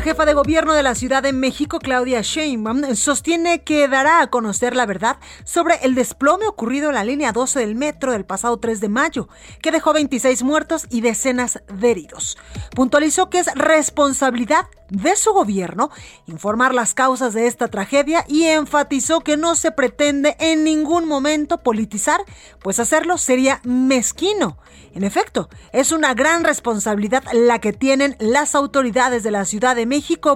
La 0.00 0.04
jefa 0.04 0.24
de 0.24 0.32
gobierno 0.32 0.72
de 0.72 0.82
la 0.82 0.94
Ciudad 0.94 1.22
de 1.22 1.34
México, 1.34 1.78
Claudia 1.78 2.22
Sheinbaum, 2.22 2.94
sostiene 2.94 3.64
que 3.64 3.86
dará 3.86 4.22
a 4.22 4.30
conocer 4.30 4.74
la 4.74 4.86
verdad 4.86 5.18
sobre 5.44 5.74
el 5.82 5.94
desplome 5.94 6.46
ocurrido 6.46 6.88
en 6.88 6.94
la 6.94 7.04
línea 7.04 7.32
12 7.32 7.60
del 7.60 7.74
metro 7.74 8.12
del 8.12 8.24
pasado 8.24 8.58
3 8.58 8.80
de 8.80 8.88
mayo, 8.88 9.28
que 9.60 9.70
dejó 9.70 9.92
26 9.92 10.42
muertos 10.42 10.86
y 10.88 11.02
decenas 11.02 11.62
de 11.70 11.90
heridos. 11.90 12.38
Puntualizó 12.74 13.28
que 13.28 13.40
es 13.40 13.54
responsabilidad 13.54 14.68
de 14.90 15.16
su 15.16 15.32
gobierno 15.32 15.90
informar 16.26 16.74
las 16.74 16.94
causas 16.94 17.32
de 17.32 17.46
esta 17.46 17.68
tragedia 17.68 18.24
y 18.28 18.44
enfatizó 18.44 19.20
que 19.20 19.36
no 19.36 19.54
se 19.54 19.70
pretende 19.70 20.36
en 20.38 20.64
ningún 20.64 21.06
momento 21.06 21.58
politizar, 21.58 22.20
pues 22.60 22.78
hacerlo 22.78 23.18
sería 23.18 23.60
mezquino. 23.64 24.58
En 24.92 25.04
efecto, 25.04 25.48
es 25.72 25.92
una 25.92 26.14
gran 26.14 26.42
responsabilidad 26.42 27.22
la 27.32 27.60
que 27.60 27.72
tienen 27.72 28.16
las 28.18 28.56
autoridades 28.56 29.22
de 29.22 29.30
la 29.30 29.44
Ciudad 29.44 29.76
de 29.76 29.86
México, 29.86 29.89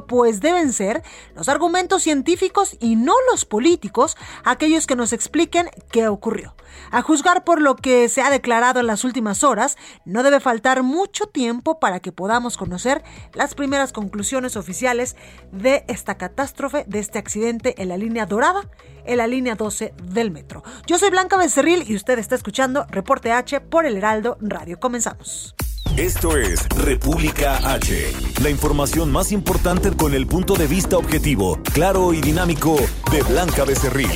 pues 0.09 0.41
deben 0.41 0.73
ser 0.73 1.03
los 1.35 1.49
argumentos 1.49 2.03
científicos 2.03 2.77
y 2.81 2.97
no 2.97 3.15
los 3.31 3.45
políticos 3.45 4.17
aquellos 4.45 4.87
que 4.87 4.97
nos 4.97 5.13
expliquen 5.13 5.69
qué 5.91 6.09
ocurrió. 6.09 6.55
A 6.91 7.03
juzgar 7.03 7.45
por 7.45 7.63
lo 7.63 7.77
que 7.77 8.09
se 8.09 8.21
ha 8.21 8.31
declarado 8.31 8.81
en 8.81 8.89
las 8.89 9.05
últimas 9.05 9.45
horas, 9.45 9.77
no 10.05 10.23
debe 10.23 10.41
faltar 10.41 10.83
mucho 10.83 11.27
tiempo 11.27 11.79
para 11.79 12.01
que 12.01 12.13
podamos 12.13 12.57
conocer 12.57 13.03
las 13.33 13.55
primeras 13.55 13.93
conclusiones 13.93 14.57
oficiales 14.57 15.17
de 15.53 15.85
esta 15.87 16.17
catástrofe, 16.17 16.85
de 16.89 16.99
este 16.99 17.19
accidente 17.19 17.81
en 17.81 17.89
la 17.89 17.97
línea 17.97 18.27
dorada, 18.27 18.69
en 19.05 19.19
la 19.19 19.27
línea 19.27 19.55
12 19.55 19.95
del 20.13 20.31
metro. 20.31 20.63
Yo 20.87 20.99
soy 20.99 21.11
Blanca 21.11 21.37
Becerril 21.37 21.85
y 21.89 21.97
usted 21.97 22.19
está 22.19 22.35
escuchando 22.35 22.87
Reporte 22.91 23.33
H 23.33 23.61
por 23.61 23.87
el 23.87 23.97
Heraldo 23.97 24.37
Radio. 24.41 24.79
Comenzamos. 24.79 25.55
Esto 25.97 26.37
es 26.37 26.69
República 26.71 27.73
H, 27.73 28.13
la 28.43 28.51
información 28.51 29.13
más 29.13 29.31
importante 29.31 29.93
con 29.97 30.13
el 30.13 30.27
punto 30.27 30.55
de 30.55 30.67
vista 30.67 30.97
objetivo, 30.97 31.61
claro 31.73 32.13
y 32.13 32.21
dinámico 32.21 32.77
de 33.13 33.23
Blanca 33.23 33.65
Becerril. 33.65 34.11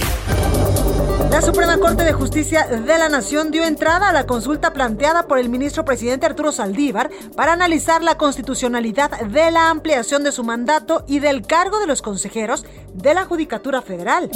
La 1.30 1.42
Suprema 1.42 1.76
Corte 1.78 2.04
de 2.04 2.12
Justicia 2.12 2.66
de 2.66 2.98
la 2.98 3.08
Nación 3.10 3.50
dio 3.50 3.64
entrada 3.64 4.08
a 4.08 4.12
la 4.12 4.26
consulta 4.26 4.72
planteada 4.72 5.26
por 5.26 5.38
el 5.38 5.50
ministro 5.50 5.84
presidente 5.84 6.24
Arturo 6.24 6.52
Saldívar 6.52 7.10
para 7.36 7.52
analizar 7.52 8.02
la 8.02 8.16
constitucionalidad 8.16 9.10
de 9.10 9.50
la 9.50 9.68
ampliación 9.68 10.24
de 10.24 10.32
su 10.32 10.42
mandato 10.42 11.04
y 11.06 11.18
del 11.18 11.46
cargo 11.46 11.80
de 11.80 11.86
los 11.86 12.00
consejeros 12.00 12.64
de 12.94 13.12
la 13.12 13.26
Judicatura 13.26 13.82
Federal. 13.82 14.30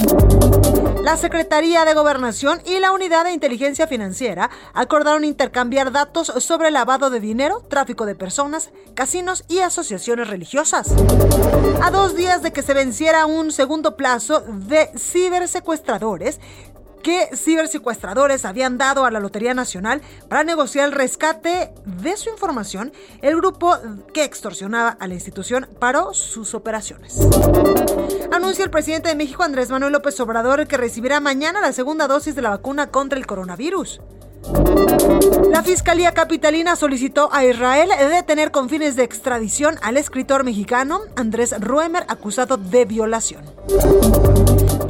La 1.02 1.16
Secretaría 1.16 1.84
de 1.84 1.94
Gobernación 1.94 2.60
y 2.66 2.78
la 2.78 2.92
Unidad 2.92 3.24
de 3.24 3.32
Inteligencia 3.32 3.86
Financiera 3.86 4.50
acordaron 4.74 5.24
intercambiar 5.24 5.90
datos 5.90 6.32
sobre 6.38 6.70
lavado 6.70 7.10
de 7.10 7.20
dinero, 7.20 7.64
tráfico 7.68 8.06
de 8.06 8.14
personas, 8.14 8.70
casinos 8.94 9.44
y 9.48 9.58
asociaciones 9.60 10.28
religiosas. 10.28 10.92
A 11.82 11.90
dos 11.90 12.14
días 12.14 12.42
de 12.42 12.52
que 12.52 12.62
se 12.62 12.74
venciera 12.74 13.26
un 13.26 13.50
segundo 13.50 13.96
plazo 13.96 14.44
de 14.46 14.90
cibersecuestradores, 14.96 16.38
que 17.02 17.28
cibersecuestradores 17.34 18.44
habían 18.44 18.78
dado 18.78 19.04
a 19.04 19.10
la 19.10 19.20
Lotería 19.20 19.54
Nacional 19.54 20.00
para 20.28 20.44
negociar 20.44 20.86
el 20.86 20.92
rescate 20.92 21.72
de 21.84 22.16
su 22.16 22.30
información, 22.30 22.92
el 23.20 23.36
grupo 23.36 23.76
que 24.14 24.24
extorsionaba 24.24 24.90
a 24.90 25.06
la 25.06 25.14
institución 25.14 25.68
paró 25.78 26.14
sus 26.14 26.54
operaciones. 26.54 27.18
Anuncia 28.32 28.64
el 28.64 28.70
presidente 28.70 29.08
de 29.08 29.14
México, 29.14 29.42
Andrés 29.42 29.70
Manuel 29.70 29.92
López 29.92 30.18
Obrador, 30.20 30.66
que 30.66 30.76
recibirá 30.76 31.20
mañana 31.20 31.60
la 31.60 31.72
segunda 31.72 32.08
dosis 32.08 32.34
de 32.34 32.42
la 32.42 32.50
vacuna 32.50 32.90
contra 32.90 33.18
el 33.18 33.26
coronavirus. 33.26 34.00
La 35.50 35.62
Fiscalía 35.62 36.12
Capitalina 36.12 36.74
solicitó 36.74 37.32
a 37.32 37.44
Israel 37.44 37.90
detener 38.10 38.50
con 38.50 38.68
fines 38.68 38.96
de 38.96 39.04
extradición 39.04 39.76
al 39.82 39.96
escritor 39.96 40.42
mexicano 40.44 41.00
Andrés 41.14 41.54
Ruemer 41.60 42.04
acusado 42.08 42.56
de 42.56 42.84
violación. 42.84 43.44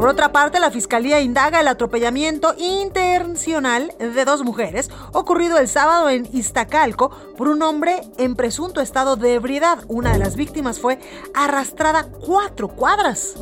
Por 0.03 0.09
otra 0.09 0.33
parte, 0.33 0.59
la 0.59 0.73
Fiscalía 0.73 1.21
indaga 1.21 1.61
el 1.61 1.69
atropellamiento 1.69 2.57
intencional 2.59 3.95
de 4.01 4.25
dos 4.25 4.43
mujeres 4.43 4.91
ocurrido 5.13 5.59
el 5.59 5.69
sábado 5.69 6.11
en 6.11 6.29
Iztacalco 6.33 7.11
por 7.37 7.47
un 7.47 7.63
hombre 7.63 8.01
en 8.19 8.35
presunto 8.35 8.81
estado 8.81 9.15
de 9.15 9.35
ebriedad. 9.35 9.85
Una 9.87 10.13
de 10.13 10.19
las 10.19 10.35
víctimas 10.35 10.81
fue 10.81 10.99
arrastrada 11.35 12.09
cuatro 12.27 12.67
cuadras. 12.67 13.35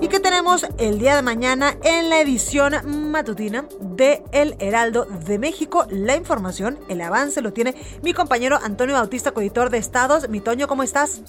¿Y 0.00 0.08
qué 0.08 0.20
tenemos 0.20 0.66
el 0.78 0.98
día 0.98 1.14
de 1.14 1.20
mañana 1.20 1.76
en 1.82 2.08
la 2.08 2.18
edición 2.18 2.72
matutina 3.10 3.66
de 3.78 4.22
El 4.32 4.56
Heraldo 4.58 5.04
de 5.04 5.38
México? 5.38 5.84
La 5.90 6.16
información, 6.16 6.78
el 6.88 7.02
avance 7.02 7.42
lo 7.42 7.52
tiene 7.52 7.74
mi 8.00 8.14
compañero 8.14 8.58
Antonio 8.62 8.94
Bautista, 8.94 9.32
coeditor 9.32 9.68
de 9.68 9.76
Estados. 9.76 10.30
Mi 10.30 10.40
Toño, 10.40 10.66
¿cómo 10.66 10.82
estás? 10.82 11.20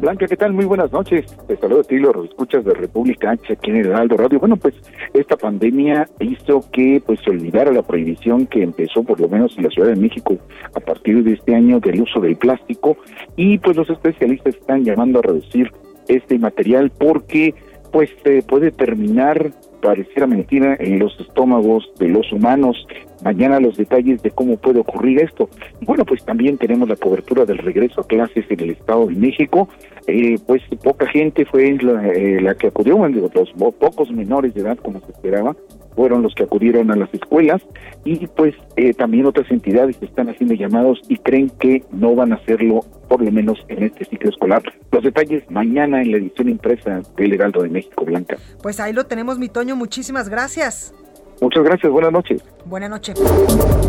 Blanca, 0.00 0.26
¿qué 0.26 0.36
tal? 0.36 0.52
Muy 0.52 0.64
buenas 0.64 0.92
noches. 0.92 1.24
Te 1.46 1.56
saludo 1.56 1.80
a 1.80 1.84
ti, 1.84 1.96
los 1.98 2.28
escuchas 2.28 2.64
de 2.64 2.74
República 2.74 3.30
H 3.30 3.52
aquí 3.52 3.70
en 3.70 3.76
Heraldo 3.76 4.16
Radio. 4.16 4.40
Bueno, 4.40 4.56
pues 4.56 4.74
esta 5.12 5.36
pandemia 5.36 6.08
hizo 6.20 6.64
que 6.72 7.00
pues 7.04 7.20
se 7.20 7.30
olvidara 7.30 7.70
la 7.72 7.82
prohibición 7.82 8.46
que 8.46 8.62
empezó 8.62 9.04
por 9.04 9.20
lo 9.20 9.28
menos 9.28 9.56
en 9.56 9.64
la 9.64 9.70
Ciudad 9.70 9.88
de 9.88 9.96
México 9.96 10.36
a 10.74 10.80
partir 10.80 11.22
de 11.22 11.34
este 11.34 11.54
año 11.54 11.78
del 11.78 12.00
uso 12.02 12.20
del 12.20 12.36
plástico 12.36 12.96
y 13.36 13.58
pues 13.58 13.76
los 13.76 13.88
especialistas 13.88 14.56
están 14.56 14.84
llamando 14.84 15.20
a 15.20 15.22
reducir 15.22 15.70
este 16.08 16.38
material 16.38 16.90
porque 16.90 17.54
pues 17.94 18.10
eh, 18.24 18.42
puede 18.44 18.72
terminar 18.72 19.52
pareciera 19.80 20.26
mentira 20.26 20.76
en 20.80 20.98
los 20.98 21.14
estómagos 21.20 21.88
de 22.00 22.08
los 22.08 22.32
humanos. 22.32 22.88
Mañana 23.22 23.60
los 23.60 23.76
detalles 23.76 24.20
de 24.20 24.32
cómo 24.32 24.56
puede 24.56 24.80
ocurrir 24.80 25.20
esto. 25.22 25.48
Bueno, 25.82 26.04
pues 26.04 26.24
también 26.24 26.58
tenemos 26.58 26.88
la 26.88 26.96
cobertura 26.96 27.44
del 27.44 27.58
regreso 27.58 28.00
a 28.00 28.06
clases 28.06 28.46
en 28.48 28.60
el 28.60 28.70
Estado 28.70 29.06
de 29.06 29.14
México. 29.14 29.68
Eh, 30.08 30.38
pues 30.44 30.62
poca 30.82 31.06
gente 31.06 31.44
fue 31.44 31.78
la, 31.80 32.08
eh, 32.08 32.40
la 32.40 32.56
que 32.56 32.66
acudió, 32.66 32.98
los 33.06 33.52
pocos 33.78 34.10
menores 34.10 34.54
de 34.54 34.62
edad 34.62 34.76
como 34.78 34.98
se 35.00 35.12
esperaba, 35.12 35.54
fueron 35.94 36.22
los 36.22 36.34
que 36.34 36.44
acudieron 36.44 36.90
a 36.90 36.96
las 36.96 37.12
escuelas 37.12 37.62
y 38.04 38.26
pues 38.28 38.54
eh, 38.76 38.94
también 38.94 39.26
otras 39.26 39.50
entidades 39.50 39.96
están 40.00 40.28
haciendo 40.28 40.54
llamados 40.54 41.00
y 41.08 41.16
creen 41.18 41.50
que 41.58 41.84
no 41.92 42.14
van 42.14 42.32
a 42.32 42.36
hacerlo 42.36 42.84
por 43.08 43.22
lo 43.22 43.30
menos 43.30 43.58
en 43.68 43.84
este 43.84 44.04
ciclo 44.04 44.30
escolar. 44.30 44.62
Los 44.90 45.04
detalles 45.04 45.48
mañana 45.50 46.02
en 46.02 46.10
la 46.10 46.18
edición 46.18 46.48
impresa 46.48 47.02
del 47.16 47.32
Heraldo 47.32 47.62
de 47.62 47.68
México 47.68 48.04
Blanca. 48.04 48.36
Pues 48.62 48.80
ahí 48.80 48.92
lo 48.92 49.04
tenemos, 49.04 49.38
mi 49.38 49.48
Toño, 49.48 49.76
muchísimas 49.76 50.28
gracias. 50.28 50.94
Muchas 51.40 51.62
gracias, 51.64 51.92
buenas 51.92 52.12
noches. 52.12 52.42
Buenas 52.64 52.88
noches. 52.88 53.20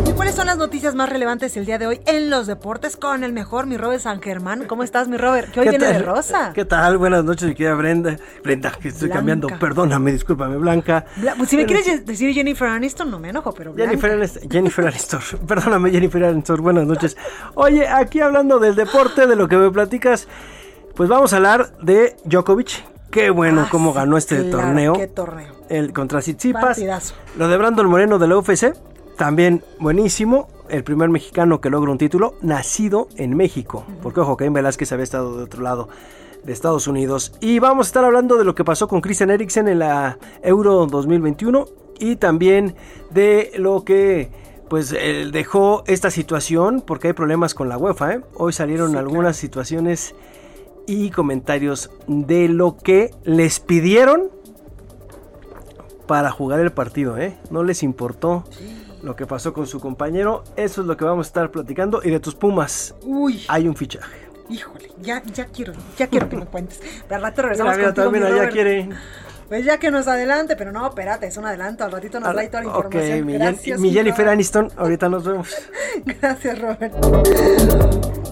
¿Y 0.06 0.12
cuáles 0.12 0.34
son 0.34 0.46
las 0.46 0.58
noticias 0.58 0.94
más 0.94 1.08
relevantes 1.08 1.56
el 1.56 1.64
día 1.64 1.78
de 1.78 1.86
hoy 1.86 2.00
en 2.06 2.28
los 2.28 2.46
deportes 2.46 2.96
con 2.96 3.24
el 3.24 3.32
mejor, 3.32 3.66
mi 3.66 3.76
Robert 3.78 4.00
San 4.02 4.20
Germán? 4.20 4.64
¿Cómo 4.66 4.82
estás, 4.82 5.08
mi 5.08 5.16
Robert? 5.16 5.50
Que 5.52 5.60
hoy 5.60 5.68
viene 5.70 5.86
de 5.86 5.98
rosa. 6.00 6.52
¿Qué 6.54 6.64
tal? 6.64 6.98
Buenas 6.98 7.24
noches, 7.24 7.48
mi 7.48 7.54
querida 7.54 7.74
Brenda. 7.74 8.16
Brenda, 8.44 8.72
que 8.72 8.88
estoy 8.88 9.08
Blanca. 9.08 9.18
cambiando. 9.18 9.48
Perdóname, 9.58 10.12
discúlpame, 10.12 10.56
Blanca. 10.58 11.06
Bla- 11.16 11.34
pues, 11.36 11.48
si 11.48 11.56
me 11.56 11.64
quieres 11.64 12.04
decir 12.04 12.34
Jennifer 12.34 12.68
Aniston, 12.68 13.10
no 13.10 13.18
me 13.18 13.30
enojo, 13.30 13.52
pero 13.52 13.72
Blanca. 13.72 13.90
Jennifer, 13.90 14.12
Aniston- 14.20 14.50
Jennifer 14.52 14.86
Aniston. 14.86 15.20
Perdóname, 15.46 15.90
Jennifer 15.90 16.24
Aniston. 16.24 16.62
Buenas 16.62 16.86
noches. 16.86 17.16
Oye, 17.54 17.88
aquí 17.88 18.20
hablando 18.20 18.58
del 18.58 18.74
deporte, 18.74 19.26
de 19.26 19.36
lo 19.36 19.48
que 19.48 19.56
me 19.56 19.70
platicas, 19.70 20.28
pues 20.94 21.08
vamos 21.08 21.32
a 21.32 21.36
hablar 21.36 21.72
de 21.80 22.16
Djokovic. 22.24 22.84
Qué 23.10 23.30
bueno 23.30 23.62
Ah, 23.62 23.68
cómo 23.70 23.90
sí, 23.92 23.96
ganó 23.96 24.16
este 24.16 24.36
claro, 24.42 24.50
torneo. 24.58 24.92
qué 24.94 25.06
torneo. 25.06 25.52
El 25.68 25.92
contra 25.92 26.20
Tsitsipas. 26.20 26.78
Lo 27.36 27.48
de 27.48 27.56
Brandon 27.56 27.86
Moreno 27.86 28.18
de 28.18 28.28
la 28.28 28.36
UFC, 28.38 28.72
también 29.16 29.62
buenísimo. 29.78 30.48
El 30.68 30.82
primer 30.82 31.08
mexicano 31.08 31.60
que 31.60 31.70
logra 31.70 31.92
un 31.92 31.98
título 31.98 32.34
nacido 32.42 33.08
en 33.16 33.36
México. 33.36 33.84
Porque 34.02 34.20
ojo, 34.20 34.36
Caín 34.36 34.52
Velázquez 34.52 34.90
había 34.92 35.04
estado 35.04 35.36
de 35.36 35.44
otro 35.44 35.62
lado 35.62 35.88
de 36.42 36.52
Estados 36.52 36.86
Unidos. 36.88 37.32
Y 37.40 37.58
vamos 37.60 37.86
a 37.86 37.88
estar 37.88 38.04
hablando 38.04 38.36
de 38.36 38.44
lo 38.44 38.54
que 38.54 38.64
pasó 38.64 38.88
con 38.88 39.00
Christian 39.00 39.30
Eriksen 39.30 39.68
en 39.68 39.78
la 39.78 40.18
Euro 40.42 40.86
2021 40.86 41.66
y 41.98 42.16
también 42.16 42.74
de 43.10 43.52
lo 43.56 43.84
que 43.84 44.30
pues 44.68 44.92
eh, 44.92 45.28
dejó 45.32 45.84
esta 45.86 46.10
situación 46.10 46.82
porque 46.84 47.08
hay 47.08 47.12
problemas 47.14 47.54
con 47.54 47.68
la 47.68 47.78
UEFA. 47.78 48.14
¿eh? 48.14 48.20
Hoy 48.34 48.52
salieron 48.52 48.96
algunas 48.96 49.36
situaciones 49.36 50.14
y 50.86 51.10
comentarios 51.10 51.90
de 52.06 52.48
lo 52.48 52.76
que 52.76 53.12
les 53.24 53.60
pidieron 53.60 54.30
para 56.06 56.30
jugar 56.30 56.60
el 56.60 56.72
partido, 56.72 57.18
¿eh? 57.18 57.36
No 57.50 57.64
les 57.64 57.82
importó 57.82 58.44
lo 59.02 59.16
que 59.16 59.26
pasó 59.26 59.52
con 59.52 59.66
su 59.66 59.80
compañero. 59.80 60.44
Eso 60.56 60.80
es 60.82 60.86
lo 60.86 60.96
que 60.96 61.04
vamos 61.04 61.26
a 61.26 61.28
estar 61.28 61.50
platicando. 61.50 62.00
Y 62.04 62.10
de 62.10 62.20
tus 62.20 62.34
Pumas, 62.34 62.94
Uy, 63.02 63.44
hay 63.48 63.66
un 63.68 63.74
fichaje. 63.74 64.16
híjole, 64.48 64.92
ya, 65.00 65.22
ya 65.24 65.46
quiero, 65.46 65.72
ya 65.98 66.06
quiero 66.06 66.28
que 66.28 66.36
me 66.36 66.46
cuentes. 66.46 66.80
Pero 67.08 67.16
al 67.16 67.22
rato 67.22 67.42
regresamos 67.42 67.76
Mira, 67.76 67.86
contigo, 67.88 68.04
también 68.04 68.24
allá 68.24 68.48
quiere. 68.48 68.88
Pues 69.48 69.64
ya 69.64 69.78
que 69.78 69.92
nos 69.92 70.08
adelante, 70.08 70.56
pero 70.56 70.72
no, 70.72 70.86
espérate, 70.88 71.26
es 71.26 71.36
un 71.36 71.46
adelanto. 71.46 71.84
Al 71.84 71.92
ratito 71.92 72.18
nos 72.18 72.32
trae 72.32 72.48
toda 72.48 72.64
la 72.64 72.70
Ah, 72.72 72.78
Ok, 72.78 72.84
información. 72.86 73.26
mi, 73.26 73.32
Gracias, 73.34 73.80
mi 73.80 73.92
Jennifer. 73.92 74.28
Aniston, 74.28 74.72
ahorita 74.76 75.08
nos 75.08 75.24
vemos. 75.24 75.54
Gracias, 76.04 76.58
Robert. 76.60 76.92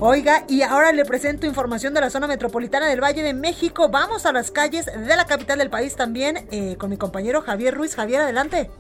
Oiga, 0.00 0.43
y 0.49 0.62
ahora 0.62 0.90
le 0.93 1.05
presento 1.05 1.46
información 1.46 1.94
de 1.94 2.00
la 2.00 2.11
zona 2.11 2.26
metropolitana 2.26 2.88
del 2.88 3.00
Valle 3.00 3.22
de 3.22 3.32
México. 3.32 3.88
Vamos 3.88 4.26
a 4.26 4.32
las 4.32 4.50
calles 4.50 4.87
de 4.87 5.16
la 5.16 5.25
capital 5.26 5.58
del 5.58 5.70
país 5.70 5.94
también 5.94 6.49
eh, 6.50 6.76
con 6.78 6.90
mi 6.90 6.96
compañero 6.96 7.43
Javier 7.43 7.75
Ruiz. 7.75 7.94
Javier, 7.94 8.22
adelante. 8.22 8.70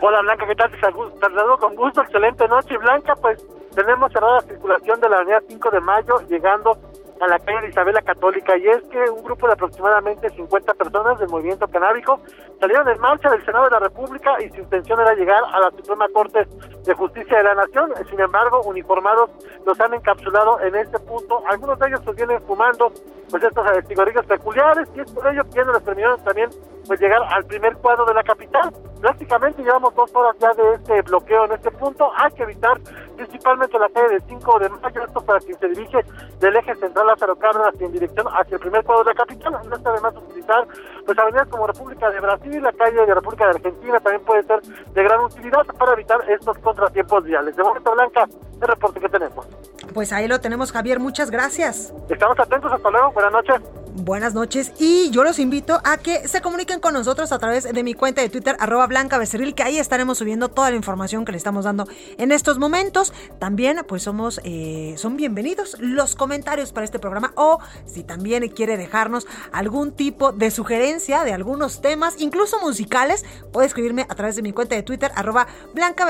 Hola 0.00 0.20
Blanca, 0.22 0.46
¿qué 0.46 0.54
tal? 0.54 0.70
Te 0.70 0.80
saludo 0.80 1.58
con 1.58 1.76
gusto, 1.76 2.02
excelente 2.02 2.48
noche 2.48 2.76
Blanca, 2.78 3.14
pues 3.16 3.42
tenemos 3.74 4.12
cerrada 4.12 4.36
la 4.36 4.42
circulación 4.42 5.00
de 5.00 5.08
la 5.08 5.16
avenida 5.16 5.42
5 5.48 5.70
de 5.70 5.80
mayo 5.80 6.20
llegando 6.28 6.78
a 7.20 7.26
la 7.26 7.38
calle 7.38 7.62
de 7.62 7.68
Isabel 7.68 7.94
Católica 8.04 8.56
y 8.56 8.66
es 8.66 8.82
que 8.90 8.98
un 9.10 9.22
grupo 9.22 9.46
de 9.46 9.52
aproximadamente 9.52 10.30
50 10.30 10.74
personas 10.74 11.18
del 11.18 11.28
movimiento 11.28 11.66
canábico 11.68 12.20
salieron 12.60 12.88
en 12.88 13.00
marcha 13.00 13.30
del 13.30 13.44
Senado 13.44 13.64
de 13.64 13.70
la 13.70 13.78
República 13.80 14.36
y 14.42 14.48
su 14.50 14.60
intención 14.60 15.00
era 15.00 15.14
llegar 15.14 15.42
a 15.52 15.60
la 15.60 15.70
Suprema 15.70 16.08
Corte 16.12 16.46
de 16.84 16.94
Justicia 16.94 17.38
de 17.38 17.44
la 17.44 17.54
Nación, 17.54 17.92
sin 18.10 18.20
embargo 18.20 18.62
uniformados 18.62 19.30
los 19.64 19.78
han 19.80 19.94
encapsulado 19.94 20.60
en 20.60 20.74
este 20.74 20.98
punto, 21.00 21.42
algunos 21.46 21.78
de 21.78 21.88
ellos 21.88 22.00
pues 22.04 22.16
vienen 22.16 22.42
fumando 22.42 22.92
pues 23.30 23.42
estos 23.42 23.66
eh, 23.66 23.82
cigarrillos 23.88 24.26
peculiares 24.26 24.88
y 24.94 25.00
es 25.00 25.10
por 25.10 25.26
ello 25.26 25.44
que 25.44 25.56
ya 25.56 25.64
no 25.64 25.72
les 25.72 25.82
permitieron 25.82 26.22
también 26.24 26.50
pues 26.86 27.00
llegar 27.00 27.22
al 27.30 27.44
primer 27.44 27.74
cuadro 27.76 28.04
de 28.04 28.14
la 28.14 28.22
capital. 28.22 28.72
Prácticamente 29.00 29.62
llevamos 29.62 29.94
dos 29.94 30.14
horas 30.14 30.36
ya 30.38 30.52
de 30.54 30.74
este 30.74 31.02
bloqueo 31.02 31.46
en 31.46 31.52
este 31.52 31.70
punto. 31.70 32.10
Hay 32.16 32.30
que 32.32 32.42
evitar 32.42 32.78
principalmente 33.16 33.78
la 33.78 33.88
calle 33.88 34.08
del 34.10 34.22
5 34.28 34.58
de 34.58 34.68
mayo, 34.68 35.04
esto 35.04 35.20
para 35.24 35.40
quien 35.40 35.58
se 35.58 35.68
dirige 35.68 36.04
del 36.40 36.56
eje 36.56 36.74
central 36.76 37.10
Lázaro 37.14 37.36
Cárdenas 37.36 37.74
en 37.80 37.92
dirección 37.92 38.26
hacia 38.26 38.56
el 38.56 38.60
primer 38.60 38.84
cuadro 38.84 39.04
de 39.04 39.10
la 39.10 39.14
capital. 39.14 39.52
No 39.68 39.76
está 39.76 39.90
además 39.90 40.14
utilizar 40.16 40.66
pues 41.06 41.18
avenidas 41.18 41.48
como 41.48 41.66
República 41.66 42.10
de 42.10 42.20
Brasil, 42.20 42.62
la 42.62 42.72
calle 42.72 43.06
de 43.06 43.14
República 43.14 43.44
de 43.44 43.50
Argentina 43.50 44.00
también 44.00 44.24
puede 44.24 44.42
ser 44.42 44.60
de 44.62 45.02
gran 45.02 45.20
utilidad 45.20 45.64
para 45.78 45.92
evitar 45.92 46.18
estos 46.28 46.58
contratiempos 46.58 47.24
viales. 47.24 47.54
De 47.56 47.62
momento, 47.62 47.92
Blanca, 47.92 48.26
el 48.60 48.68
reporte 48.68 49.00
que 49.00 49.08
tenemos. 49.08 49.46
Pues 49.92 50.12
ahí 50.12 50.26
lo 50.26 50.40
tenemos, 50.40 50.72
Javier. 50.72 50.98
Muchas 50.98 51.30
gracias. 51.30 51.94
Estamos 52.08 52.38
atentos, 52.38 52.72
hasta 52.72 52.90
luego, 52.90 53.12
buenas 53.12 53.32
noches. 53.32 53.83
Buenas 53.96 54.34
noches 54.34 54.72
y 54.80 55.08
yo 55.10 55.22
los 55.22 55.38
invito 55.38 55.80
a 55.84 55.98
que 55.98 56.26
se 56.26 56.40
comuniquen 56.40 56.80
con 56.80 56.94
nosotros 56.94 57.30
a 57.30 57.38
través 57.38 57.62
de 57.62 57.82
mi 57.84 57.94
cuenta 57.94 58.22
de 58.22 58.28
Twitter, 58.28 58.56
arroba 58.58 58.88
Blanca 58.88 59.20
que 59.54 59.62
ahí 59.62 59.78
estaremos 59.78 60.18
subiendo 60.18 60.48
toda 60.48 60.70
la 60.70 60.76
información 60.76 61.24
que 61.24 61.30
le 61.30 61.38
estamos 61.38 61.64
dando 61.64 61.86
en 62.18 62.32
estos 62.32 62.58
momentos. 62.58 63.12
También, 63.38 63.80
pues 63.86 64.02
somos, 64.02 64.40
eh, 64.42 64.96
son 64.98 65.16
bienvenidos 65.16 65.76
los 65.78 66.16
comentarios 66.16 66.72
para 66.72 66.84
este 66.84 66.98
programa 66.98 67.34
o 67.36 67.60
si 67.86 68.02
también 68.02 68.48
quiere 68.48 68.76
dejarnos 68.76 69.28
algún 69.52 69.92
tipo 69.92 70.32
de 70.32 70.50
sugerencia 70.50 71.22
de 71.22 71.32
algunos 71.32 71.80
temas, 71.80 72.16
incluso 72.18 72.58
musicales, 72.60 73.24
puede 73.52 73.68
escribirme 73.68 74.06
a 74.08 74.14
través 74.16 74.34
de 74.34 74.42
mi 74.42 74.52
cuenta 74.52 74.74
de 74.74 74.82
Twitter, 74.82 75.12
arroba 75.14 75.46
Blanca 75.72 76.04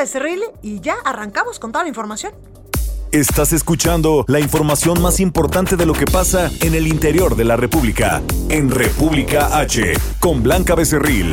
y 0.62 0.80
ya 0.80 0.94
arrancamos 1.04 1.58
con 1.58 1.70
toda 1.70 1.84
la 1.84 1.88
información. 1.88 2.32
Estás 3.14 3.52
escuchando 3.52 4.24
la 4.26 4.40
información 4.40 5.00
más 5.00 5.20
importante 5.20 5.76
de 5.76 5.86
lo 5.86 5.92
que 5.92 6.04
pasa 6.04 6.50
en 6.62 6.74
el 6.74 6.88
interior 6.88 7.36
de 7.36 7.44
la 7.44 7.56
República. 7.56 8.20
En 8.48 8.72
República 8.72 9.56
H, 9.56 9.92
con 10.18 10.42
Blanca 10.42 10.74
Becerril. 10.74 11.32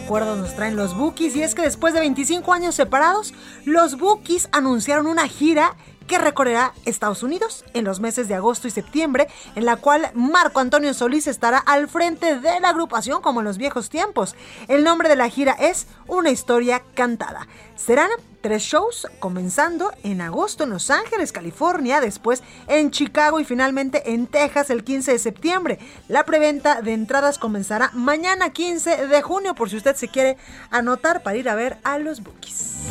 Recuerdos 0.00 0.38
nos 0.38 0.56
traen 0.56 0.76
los 0.76 0.96
Bookies. 0.96 1.36
Y 1.36 1.42
es 1.42 1.54
que 1.54 1.62
después 1.62 1.94
de 1.94 2.00
25 2.00 2.52
años 2.52 2.74
separados, 2.74 3.34
los 3.64 3.98
Bookies 3.98 4.48
anunciaron 4.52 5.06
una 5.06 5.28
gira 5.28 5.76
que 6.10 6.18
recorrerá 6.18 6.74
Estados 6.86 7.22
Unidos 7.22 7.64
en 7.72 7.84
los 7.84 8.00
meses 8.00 8.26
de 8.26 8.34
agosto 8.34 8.66
y 8.66 8.72
septiembre, 8.72 9.28
en 9.54 9.64
la 9.64 9.76
cual 9.76 10.10
Marco 10.12 10.58
Antonio 10.58 10.92
Solís 10.92 11.28
estará 11.28 11.58
al 11.58 11.88
frente 11.88 12.40
de 12.40 12.58
la 12.58 12.70
agrupación 12.70 13.22
como 13.22 13.38
en 13.38 13.46
los 13.46 13.58
viejos 13.58 13.90
tiempos. 13.90 14.34
El 14.66 14.82
nombre 14.82 15.08
de 15.08 15.14
la 15.14 15.28
gira 15.28 15.52
es 15.52 15.86
Una 16.08 16.30
historia 16.30 16.82
cantada. 16.94 17.46
Serán 17.76 18.10
tres 18.40 18.64
shows, 18.64 19.06
comenzando 19.20 19.92
en 20.02 20.20
agosto 20.20 20.64
en 20.64 20.70
Los 20.70 20.90
Ángeles, 20.90 21.30
California, 21.30 22.00
después 22.00 22.42
en 22.66 22.90
Chicago 22.90 23.38
y 23.38 23.44
finalmente 23.44 24.12
en 24.12 24.26
Texas 24.26 24.70
el 24.70 24.82
15 24.82 25.12
de 25.12 25.18
septiembre. 25.20 25.78
La 26.08 26.24
preventa 26.24 26.82
de 26.82 26.92
entradas 26.92 27.38
comenzará 27.38 27.92
mañana 27.92 28.50
15 28.50 29.06
de 29.06 29.22
junio, 29.22 29.54
por 29.54 29.70
si 29.70 29.76
usted 29.76 29.94
se 29.94 30.08
quiere 30.08 30.36
anotar 30.72 31.22
para 31.22 31.36
ir 31.36 31.48
a 31.48 31.54
ver 31.54 31.78
a 31.84 32.00
los 32.00 32.20
Bookies. 32.20 32.88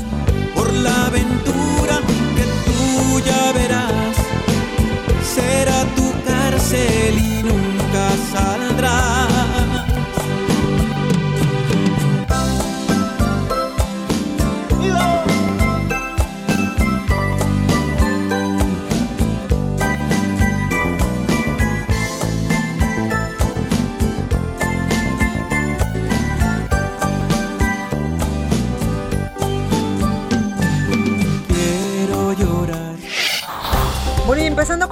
por 0.55 0.71
la 0.71 1.07
aventura 1.07 1.99
ya 3.29 3.51
verás. 3.53 4.17
Será 5.35 5.79
tu 5.95 6.05
cárcel 6.27 7.15
y 7.17 7.43
nunca 7.43 8.05
saldrás. 8.31 9.38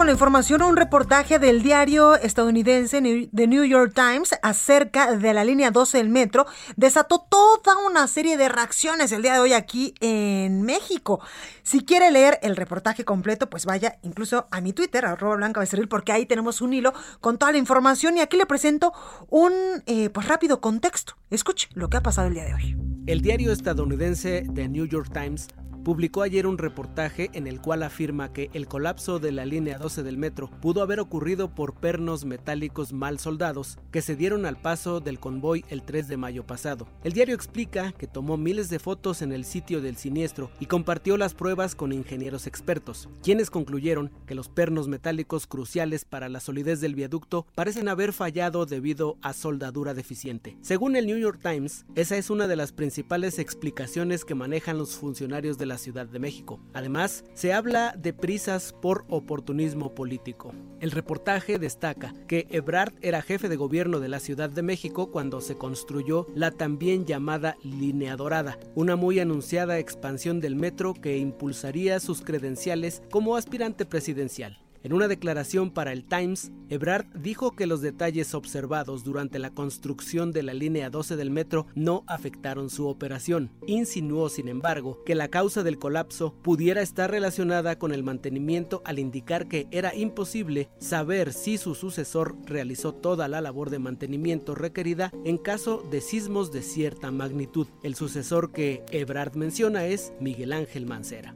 Con 0.07 0.11
la 0.11 0.15
información, 0.15 0.61
un 0.61 0.77
reportaje 0.77 1.37
del 1.37 1.61
diario 1.61 2.15
estadounidense 2.15 3.01
The 3.35 3.47
New 3.47 3.65
York 3.65 3.91
Times 3.93 4.33
acerca 4.41 5.17
de 5.17 5.33
la 5.33 5.43
línea 5.43 5.69
12 5.69 5.97
del 5.97 6.07
metro 6.07 6.45
desató 6.77 7.27
toda 7.29 7.75
una 7.85 8.07
serie 8.07 8.37
de 8.37 8.47
reacciones 8.47 9.11
el 9.11 9.21
día 9.21 9.33
de 9.33 9.39
hoy 9.39 9.51
aquí 9.51 9.95
en 9.99 10.61
México. 10.61 11.19
Si 11.61 11.83
quiere 11.83 12.09
leer 12.09 12.39
el 12.41 12.55
reportaje 12.55 13.03
completo, 13.03 13.49
pues 13.49 13.65
vaya 13.65 13.99
incluso 14.01 14.47
a 14.49 14.61
mi 14.61 14.71
Twitter, 14.71 15.05
arroba 15.05 15.35
Blanca 15.35 15.59
Becerril, 15.59 15.89
porque 15.89 16.13
ahí 16.13 16.25
tenemos 16.25 16.61
un 16.61 16.73
hilo 16.73 16.93
con 17.19 17.37
toda 17.37 17.51
la 17.51 17.57
información 17.57 18.15
y 18.15 18.21
aquí 18.21 18.37
le 18.37 18.45
presento 18.45 18.93
un 19.27 19.51
eh, 19.87 20.09
pues 20.09 20.25
rápido 20.25 20.61
contexto. 20.61 21.17
Escuche 21.31 21.67
lo 21.73 21.89
que 21.89 21.97
ha 21.97 22.01
pasado 22.01 22.29
el 22.29 22.33
día 22.33 22.45
de 22.45 22.53
hoy. 22.53 22.77
El 23.07 23.19
diario 23.19 23.51
estadounidense 23.51 24.45
The 24.53 24.69
New 24.69 24.85
York 24.85 25.09
Times 25.11 25.49
publicó 25.87 26.21
ayer 26.21 26.47
un 26.47 26.57
reportaje 26.57 27.29
en 27.31 27.47
el 27.47 27.61
cual 27.61 27.81
afirma 27.81 28.33
que 28.33 28.49
el 28.51 28.67
colapso 28.67 29.19
de 29.19 29.31
la 29.31 29.45
línea 29.45 29.77
12 29.77 30.03
del 30.03 30.17
metro 30.17 30.49
pudo 30.61 30.81
haber 30.81 30.99
ocurrido 30.99 31.55
por 31.55 31.75
pernos 31.75 32.25
metálicos 32.25 32.91
mal 32.91 33.19
soldados 33.19 33.79
que 33.89 34.01
se 34.01 34.17
dieron 34.17 34.45
al 34.45 34.57
paso 34.57 34.99
del 34.99 35.17
convoy 35.17 35.63
el 35.69 35.83
3 35.83 36.09
de 36.09 36.17
mayo 36.17 36.45
pasado. 36.45 36.89
El 37.05 37.13
diario 37.13 37.33
explica 37.33 37.93
que 37.93 38.05
tomó 38.05 38.35
miles 38.35 38.69
de 38.69 38.79
fotos 38.79 39.21
en 39.21 39.31
el 39.31 39.45
sitio 39.45 39.79
del 39.79 39.95
siniestro 39.95 40.51
y 40.59 40.65
compartió 40.65 41.15
las 41.15 41.33
pruebas 41.33 41.73
con 41.73 41.93
ingenieros 41.93 42.47
expertos, 42.47 43.07
quienes 43.23 43.49
concluyeron 43.49 44.11
que 44.25 44.35
los 44.35 44.49
pernos 44.49 44.89
metálicos 44.89 45.47
cruciales 45.47 46.03
para 46.03 46.27
la 46.27 46.41
solidez 46.41 46.81
del 46.81 46.95
viaducto 46.95 47.47
parecen 47.55 47.87
haber 47.87 48.11
fallado 48.11 48.65
debido 48.65 49.15
a 49.21 49.31
soldadura 49.31 49.93
deficiente. 49.93 50.57
Según 50.59 50.97
el 50.97 51.07
New 51.07 51.17
York 51.17 51.39
Times, 51.41 51.85
esa 51.95 52.17
es 52.17 52.29
una 52.29 52.47
de 52.47 52.57
las 52.57 52.73
principales 52.73 53.39
explicaciones 53.39 54.25
que 54.25 54.35
manejan 54.35 54.77
los 54.77 54.97
funcionarios 54.97 55.57
de 55.57 55.65
la 55.65 55.76
Ciudad 55.77 56.07
de 56.07 56.19
México. 56.19 56.59
Además, 56.73 57.23
se 57.33 57.53
habla 57.53 57.93
de 57.97 58.13
prisas 58.13 58.73
por 58.73 59.05
oportunismo 59.09 59.93
político. 59.93 60.53
El 60.79 60.91
reportaje 60.91 61.59
destaca 61.59 62.13
que 62.27 62.47
Ebrard 62.49 62.93
era 63.01 63.21
jefe 63.21 63.49
de 63.49 63.55
gobierno 63.55 63.99
de 63.99 64.09
la 64.09 64.19
Ciudad 64.19 64.49
de 64.49 64.61
México 64.61 65.11
cuando 65.11 65.41
se 65.41 65.57
construyó 65.57 66.27
la 66.35 66.51
también 66.51 67.05
llamada 67.05 67.57
Línea 67.63 68.15
Dorada, 68.15 68.57
una 68.75 68.95
muy 68.95 69.19
anunciada 69.19 69.79
expansión 69.79 70.39
del 70.39 70.55
metro 70.55 70.93
que 70.93 71.17
impulsaría 71.17 71.99
sus 71.99 72.21
credenciales 72.21 73.01
como 73.09 73.35
aspirante 73.35 73.85
presidencial. 73.85 74.59
En 74.87 74.93
una 74.93 75.09
declaración 75.09 75.69
para 75.69 75.91
el 75.91 76.05
Times, 76.05 76.49
Ebrard 76.69 77.07
dijo 77.13 77.51
que 77.51 77.67
los 77.67 77.81
detalles 77.81 78.33
observados 78.33 79.03
durante 79.03 79.37
la 79.37 79.49
construcción 79.49 80.31
de 80.31 80.43
la 80.43 80.53
línea 80.53 80.89
12 80.89 81.17
del 81.17 81.29
metro 81.29 81.67
no 81.75 82.05
afectaron 82.07 82.69
su 82.69 82.87
operación. 82.87 83.51
Insinuó, 83.67 84.29
sin 84.29 84.47
embargo, 84.47 85.03
que 85.05 85.13
la 85.13 85.27
causa 85.27 85.61
del 85.61 85.77
colapso 85.77 86.35
pudiera 86.41 86.81
estar 86.81 87.11
relacionada 87.11 87.77
con 87.77 87.91
el 87.91 88.01
mantenimiento 88.01 88.81
al 88.85 88.97
indicar 88.97 89.49
que 89.49 89.67
era 89.71 89.93
imposible 89.93 90.69
saber 90.79 91.33
si 91.33 91.57
su 91.57 91.75
sucesor 91.75 92.37
realizó 92.45 92.93
toda 92.93 93.27
la 93.27 93.41
labor 93.41 93.69
de 93.69 93.79
mantenimiento 93.79 94.55
requerida 94.55 95.11
en 95.25 95.37
caso 95.37 95.83
de 95.91 95.99
sismos 95.99 96.53
de 96.53 96.61
cierta 96.61 97.11
magnitud. 97.11 97.67
El 97.83 97.95
sucesor 97.95 98.53
que 98.53 98.85
Ebrard 98.91 99.35
menciona 99.35 99.85
es 99.85 100.13
Miguel 100.21 100.53
Ángel 100.53 100.85
Mancera. 100.85 101.35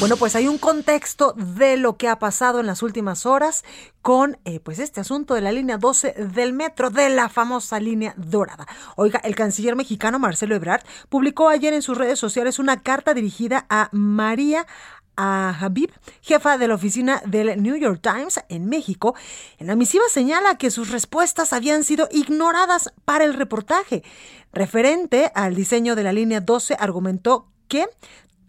Bueno, 0.00 0.16
pues 0.16 0.36
hay 0.36 0.46
un 0.46 0.58
contexto 0.58 1.34
de 1.36 1.76
lo 1.76 1.96
que 1.96 2.06
ha 2.06 2.20
pasado 2.20 2.60
en 2.60 2.66
las 2.66 2.84
últimas 2.84 3.26
horas 3.26 3.64
con 4.00 4.38
eh, 4.44 4.60
pues 4.60 4.78
este 4.78 5.00
asunto 5.00 5.34
de 5.34 5.40
la 5.40 5.50
línea 5.50 5.76
12 5.76 6.12
del 6.34 6.52
metro, 6.52 6.90
de 6.90 7.08
la 7.08 7.28
famosa 7.28 7.80
línea 7.80 8.14
dorada. 8.16 8.68
Oiga, 8.94 9.20
el 9.24 9.34
canciller 9.34 9.74
mexicano 9.74 10.20
Marcelo 10.20 10.54
Ebrard 10.54 10.84
publicó 11.08 11.48
ayer 11.48 11.74
en 11.74 11.82
sus 11.82 11.98
redes 11.98 12.20
sociales 12.20 12.60
una 12.60 12.80
carta 12.80 13.12
dirigida 13.12 13.66
a 13.70 13.88
María 13.90 14.68
a 15.16 15.50
Habib, 15.60 15.90
jefa 16.20 16.58
de 16.58 16.68
la 16.68 16.76
oficina 16.76 17.20
del 17.26 17.60
New 17.60 17.74
York 17.74 18.00
Times 18.00 18.38
en 18.48 18.68
México. 18.68 19.16
En 19.58 19.66
la 19.66 19.74
misiva 19.74 20.04
señala 20.08 20.58
que 20.58 20.70
sus 20.70 20.92
respuestas 20.92 21.52
habían 21.52 21.82
sido 21.82 22.08
ignoradas 22.12 22.92
para 23.04 23.24
el 23.24 23.34
reportaje. 23.34 24.04
Referente 24.52 25.32
al 25.34 25.56
diseño 25.56 25.96
de 25.96 26.04
la 26.04 26.12
línea 26.12 26.40
12, 26.40 26.76
argumentó 26.78 27.48
que 27.66 27.86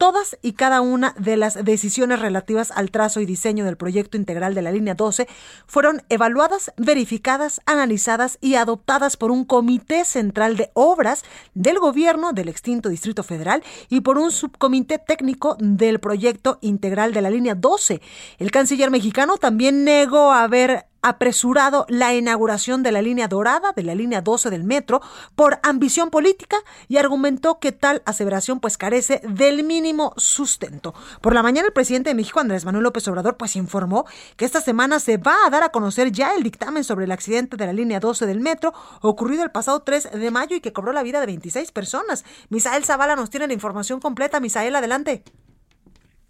Todas 0.00 0.38
y 0.40 0.54
cada 0.54 0.80
una 0.80 1.14
de 1.18 1.36
las 1.36 1.62
decisiones 1.62 2.20
relativas 2.20 2.70
al 2.70 2.90
trazo 2.90 3.20
y 3.20 3.26
diseño 3.26 3.66
del 3.66 3.76
proyecto 3.76 4.16
integral 4.16 4.54
de 4.54 4.62
la 4.62 4.72
línea 4.72 4.94
12 4.94 5.28
fueron 5.66 6.02
evaluadas, 6.08 6.72
verificadas, 6.78 7.60
analizadas 7.66 8.38
y 8.40 8.54
adoptadas 8.54 9.18
por 9.18 9.30
un 9.30 9.44
comité 9.44 10.06
central 10.06 10.56
de 10.56 10.70
obras 10.72 11.22
del 11.52 11.78
gobierno 11.78 12.32
del 12.32 12.48
extinto 12.48 12.88
Distrito 12.88 13.22
Federal 13.22 13.62
y 13.90 14.00
por 14.00 14.16
un 14.16 14.30
subcomité 14.30 14.98
técnico 14.98 15.58
del 15.60 16.00
proyecto 16.00 16.56
integral 16.62 17.12
de 17.12 17.20
la 17.20 17.28
línea 17.28 17.54
12. 17.54 18.00
El 18.38 18.50
canciller 18.50 18.90
mexicano 18.90 19.36
también 19.36 19.84
negó 19.84 20.32
haber 20.32 20.86
apresurado 21.02 21.86
la 21.88 22.14
inauguración 22.14 22.82
de 22.82 22.92
la 22.92 23.02
línea 23.02 23.28
dorada, 23.28 23.72
de 23.72 23.82
la 23.82 23.94
línea 23.94 24.20
12 24.20 24.50
del 24.50 24.64
metro, 24.64 25.00
por 25.34 25.58
ambición 25.62 26.10
política 26.10 26.56
y 26.88 26.96
argumentó 26.96 27.58
que 27.58 27.72
tal 27.72 28.02
aseveración 28.04 28.60
pues 28.60 28.76
carece 28.76 29.20
del 29.24 29.64
mínimo 29.64 30.12
sustento. 30.16 30.94
Por 31.20 31.34
la 31.34 31.42
mañana 31.42 31.68
el 31.68 31.72
presidente 31.72 32.10
de 32.10 32.14
México, 32.14 32.40
Andrés 32.40 32.64
Manuel 32.64 32.84
López 32.84 33.06
Obrador, 33.08 33.36
pues 33.36 33.56
informó 33.56 34.04
que 34.36 34.44
esta 34.44 34.60
semana 34.60 35.00
se 35.00 35.16
va 35.16 35.36
a 35.46 35.50
dar 35.50 35.62
a 35.62 35.70
conocer 35.70 36.12
ya 36.12 36.34
el 36.34 36.42
dictamen 36.42 36.84
sobre 36.84 37.04
el 37.04 37.12
accidente 37.12 37.56
de 37.56 37.66
la 37.66 37.72
línea 37.72 38.00
12 38.00 38.26
del 38.26 38.40
metro 38.40 38.72
ocurrido 39.00 39.42
el 39.42 39.50
pasado 39.50 39.80
3 39.80 40.12
de 40.12 40.30
mayo 40.30 40.56
y 40.56 40.60
que 40.60 40.72
cobró 40.72 40.92
la 40.92 41.02
vida 41.02 41.20
de 41.20 41.26
26 41.26 41.72
personas. 41.72 42.24
Misael 42.48 42.84
Zavala 42.84 43.16
nos 43.16 43.30
tiene 43.30 43.46
la 43.46 43.54
información 43.54 44.00
completa. 44.00 44.40
Misael, 44.40 44.74
adelante. 44.76 45.24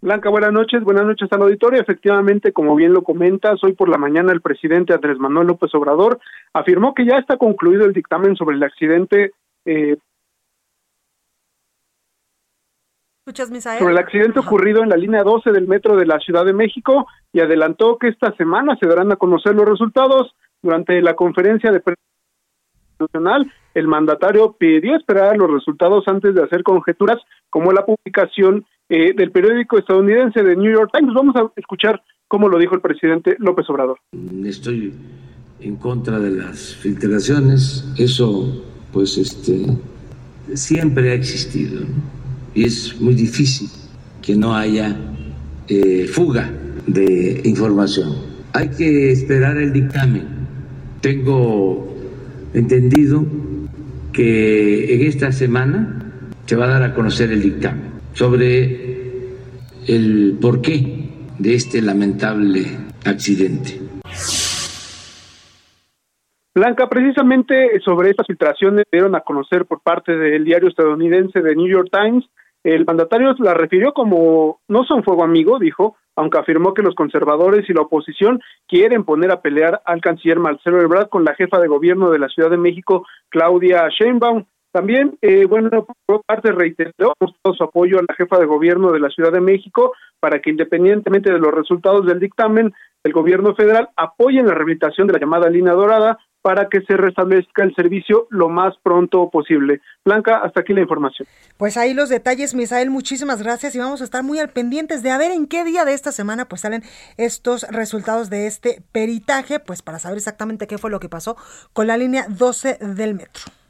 Blanca, 0.01 0.29
buenas 0.29 0.51
noches, 0.51 0.83
buenas 0.83 1.05
noches 1.05 1.31
al 1.31 1.43
auditorio. 1.43 1.79
Efectivamente, 1.79 2.51
como 2.51 2.75
bien 2.75 2.91
lo 2.91 3.03
comentas, 3.03 3.63
hoy 3.63 3.73
por 3.73 3.87
la 3.87 3.99
mañana 3.99 4.31
el 4.33 4.41
presidente 4.41 4.95
Andrés 4.95 5.19
Manuel 5.19 5.47
López 5.47 5.73
Obrador 5.75 6.19
afirmó 6.53 6.95
que 6.95 7.05
ya 7.05 7.17
está 7.19 7.37
concluido 7.37 7.85
el 7.85 7.93
dictamen 7.93 8.35
sobre 8.35 8.55
el 8.55 8.63
accidente. 8.63 9.33
Eh, 9.63 9.97
sobre 13.23 13.91
el 13.91 13.97
accidente 13.99 14.39
ocurrido 14.39 14.81
en 14.81 14.89
la 14.89 14.97
línea 14.97 15.21
12 15.21 15.51
del 15.51 15.67
metro 15.67 15.95
de 15.95 16.07
la 16.07 16.17
Ciudad 16.17 16.43
de 16.45 16.53
México 16.53 17.05
y 17.31 17.39
adelantó 17.39 17.99
que 17.99 18.07
esta 18.07 18.35
semana 18.35 18.75
se 18.81 18.87
darán 18.87 19.11
a 19.11 19.17
conocer 19.17 19.53
los 19.53 19.69
resultados 19.69 20.35
durante 20.63 20.99
la 21.03 21.13
conferencia 21.13 21.71
de 21.71 21.79
prensa 21.79 22.01
nacional. 22.99 23.53
El 23.73 23.87
mandatario 23.87 24.55
pidió 24.57 24.95
esperar 24.95 25.37
los 25.37 25.49
resultados 25.49 26.03
antes 26.07 26.35
de 26.35 26.43
hacer 26.43 26.63
conjeturas 26.63 27.17
como 27.49 27.71
la 27.71 27.85
publicación 27.85 28.65
eh, 28.89 29.13
del 29.15 29.31
periódico 29.31 29.77
estadounidense 29.77 30.43
de 30.43 30.55
New 30.55 30.71
York 30.71 30.91
Times. 30.93 31.13
Vamos 31.13 31.35
a 31.35 31.49
escuchar 31.55 32.01
cómo 32.27 32.49
lo 32.49 32.57
dijo 32.59 32.75
el 32.75 32.81
presidente 32.81 33.35
López 33.39 33.69
Obrador. 33.69 33.99
Estoy 34.43 34.93
en 35.61 35.75
contra 35.77 36.19
de 36.19 36.31
las 36.31 36.75
filtraciones, 36.75 37.93
eso 37.97 38.65
pues 38.91 39.17
este 39.17 39.65
siempre 40.53 41.11
ha 41.11 41.13
existido 41.13 41.81
y 42.53 42.65
es 42.65 42.99
muy 42.99 43.13
difícil 43.13 43.69
que 44.21 44.35
no 44.35 44.55
haya 44.55 44.95
eh, 45.67 46.07
fuga 46.07 46.51
de 46.87 47.41
información. 47.45 48.13
Hay 48.53 48.69
que 48.69 49.11
esperar 49.11 49.57
el 49.57 49.71
dictamen. 49.71 50.27
Tengo 50.99 51.95
entendido 52.53 53.25
que 54.11 54.95
en 54.95 55.01
esta 55.07 55.31
semana 55.31 55.99
se 56.45 56.55
va 56.55 56.65
a 56.65 56.79
dar 56.79 56.83
a 56.83 56.93
conocer 56.93 57.31
el 57.31 57.41
dictamen 57.41 57.91
sobre 58.13 58.91
el 59.87 60.37
porqué 60.41 61.09
de 61.39 61.55
este 61.55 61.81
lamentable 61.81 62.65
accidente. 63.05 63.79
Blanca, 66.53 66.89
precisamente 66.89 67.79
sobre 67.79 68.09
estas 68.09 68.27
filtraciones 68.27 68.85
dieron 68.91 69.15
a 69.15 69.21
conocer 69.21 69.65
por 69.65 69.81
parte 69.81 70.17
del 70.17 70.43
diario 70.43 70.67
estadounidense 70.67 71.41
de 71.41 71.55
New 71.55 71.67
York 71.67 71.87
Times, 71.91 72.25
el 72.63 72.85
mandatario 72.85 73.33
la 73.39 73.53
refirió 73.53 73.93
como 73.93 74.59
no 74.67 74.83
son 74.83 75.03
fuego 75.03 75.23
amigo, 75.23 75.59
dijo, 75.59 75.97
aunque 76.15 76.39
afirmó 76.39 76.73
que 76.73 76.83
los 76.83 76.95
conservadores 76.95 77.69
y 77.69 77.73
la 77.73 77.81
oposición 77.81 78.39
quieren 78.67 79.03
poner 79.03 79.31
a 79.31 79.41
pelear 79.41 79.81
al 79.85 80.01
canciller 80.01 80.39
Marcelo 80.39 80.81
Ebrard 80.81 81.09
con 81.09 81.23
la 81.23 81.35
jefa 81.35 81.59
de 81.59 81.67
gobierno 81.67 82.11
de 82.11 82.19
la 82.19 82.29
Ciudad 82.29 82.49
de 82.49 82.57
México, 82.57 83.05
Claudia 83.29 83.87
Sheinbaum. 83.89 84.45
También, 84.71 85.17
eh, 85.21 85.45
bueno, 85.45 85.85
por 86.05 86.23
parte 86.23 86.51
reiteró 86.51 87.13
su 87.19 87.63
apoyo 87.63 87.99
a 87.99 88.05
la 88.07 88.15
jefa 88.15 88.39
de 88.39 88.45
gobierno 88.45 88.91
de 88.91 89.01
la 89.01 89.09
Ciudad 89.09 89.31
de 89.31 89.41
México 89.41 89.93
para 90.19 90.39
que 90.39 90.49
independientemente 90.49 91.31
de 91.31 91.39
los 91.39 91.53
resultados 91.53 92.05
del 92.05 92.19
dictamen, 92.19 92.73
el 93.03 93.11
gobierno 93.11 93.53
federal 93.55 93.89
apoye 93.97 94.39
en 94.39 94.47
la 94.47 94.53
rehabilitación 94.53 95.07
de 95.07 95.13
la 95.13 95.19
llamada 95.19 95.49
línea 95.49 95.73
dorada 95.73 96.19
para 96.41 96.69
que 96.69 96.81
se 96.81 96.97
restablezca 96.97 97.63
el 97.63 97.73
servicio 97.75 98.27
lo 98.29 98.49
más 98.49 98.73
pronto 98.83 99.29
posible. 99.29 99.81
Blanca, 100.03 100.37
hasta 100.37 100.61
aquí 100.61 100.73
la 100.73 100.81
información. 100.81 101.27
Pues 101.57 101.77
ahí 101.77 101.93
los 101.93 102.09
detalles, 102.09 102.55
Misael, 102.55 102.89
muchísimas 102.89 103.41
gracias 103.41 103.75
y 103.75 103.79
vamos 103.79 104.01
a 104.01 104.03
estar 104.03 104.23
muy 104.23 104.39
al 104.39 104.49
pendientes 104.49 105.03
de 105.03 105.11
a 105.11 105.17
ver 105.17 105.31
en 105.31 105.47
qué 105.47 105.63
día 105.63 105.85
de 105.85 105.93
esta 105.93 106.11
semana 106.11 106.45
pues 106.45 106.61
salen 106.61 106.83
estos 107.17 107.63
resultados 107.69 108.29
de 108.29 108.47
este 108.47 108.81
peritaje, 108.91 109.59
pues 109.59 109.81
para 109.81 109.99
saber 109.99 110.17
exactamente 110.17 110.67
qué 110.67 110.77
fue 110.77 110.89
lo 110.89 110.99
que 110.99 111.09
pasó 111.09 111.37
con 111.73 111.87
la 111.87 111.97
línea 111.97 112.25
12 112.29 112.77
del 112.81 113.15
metro. 113.15 113.60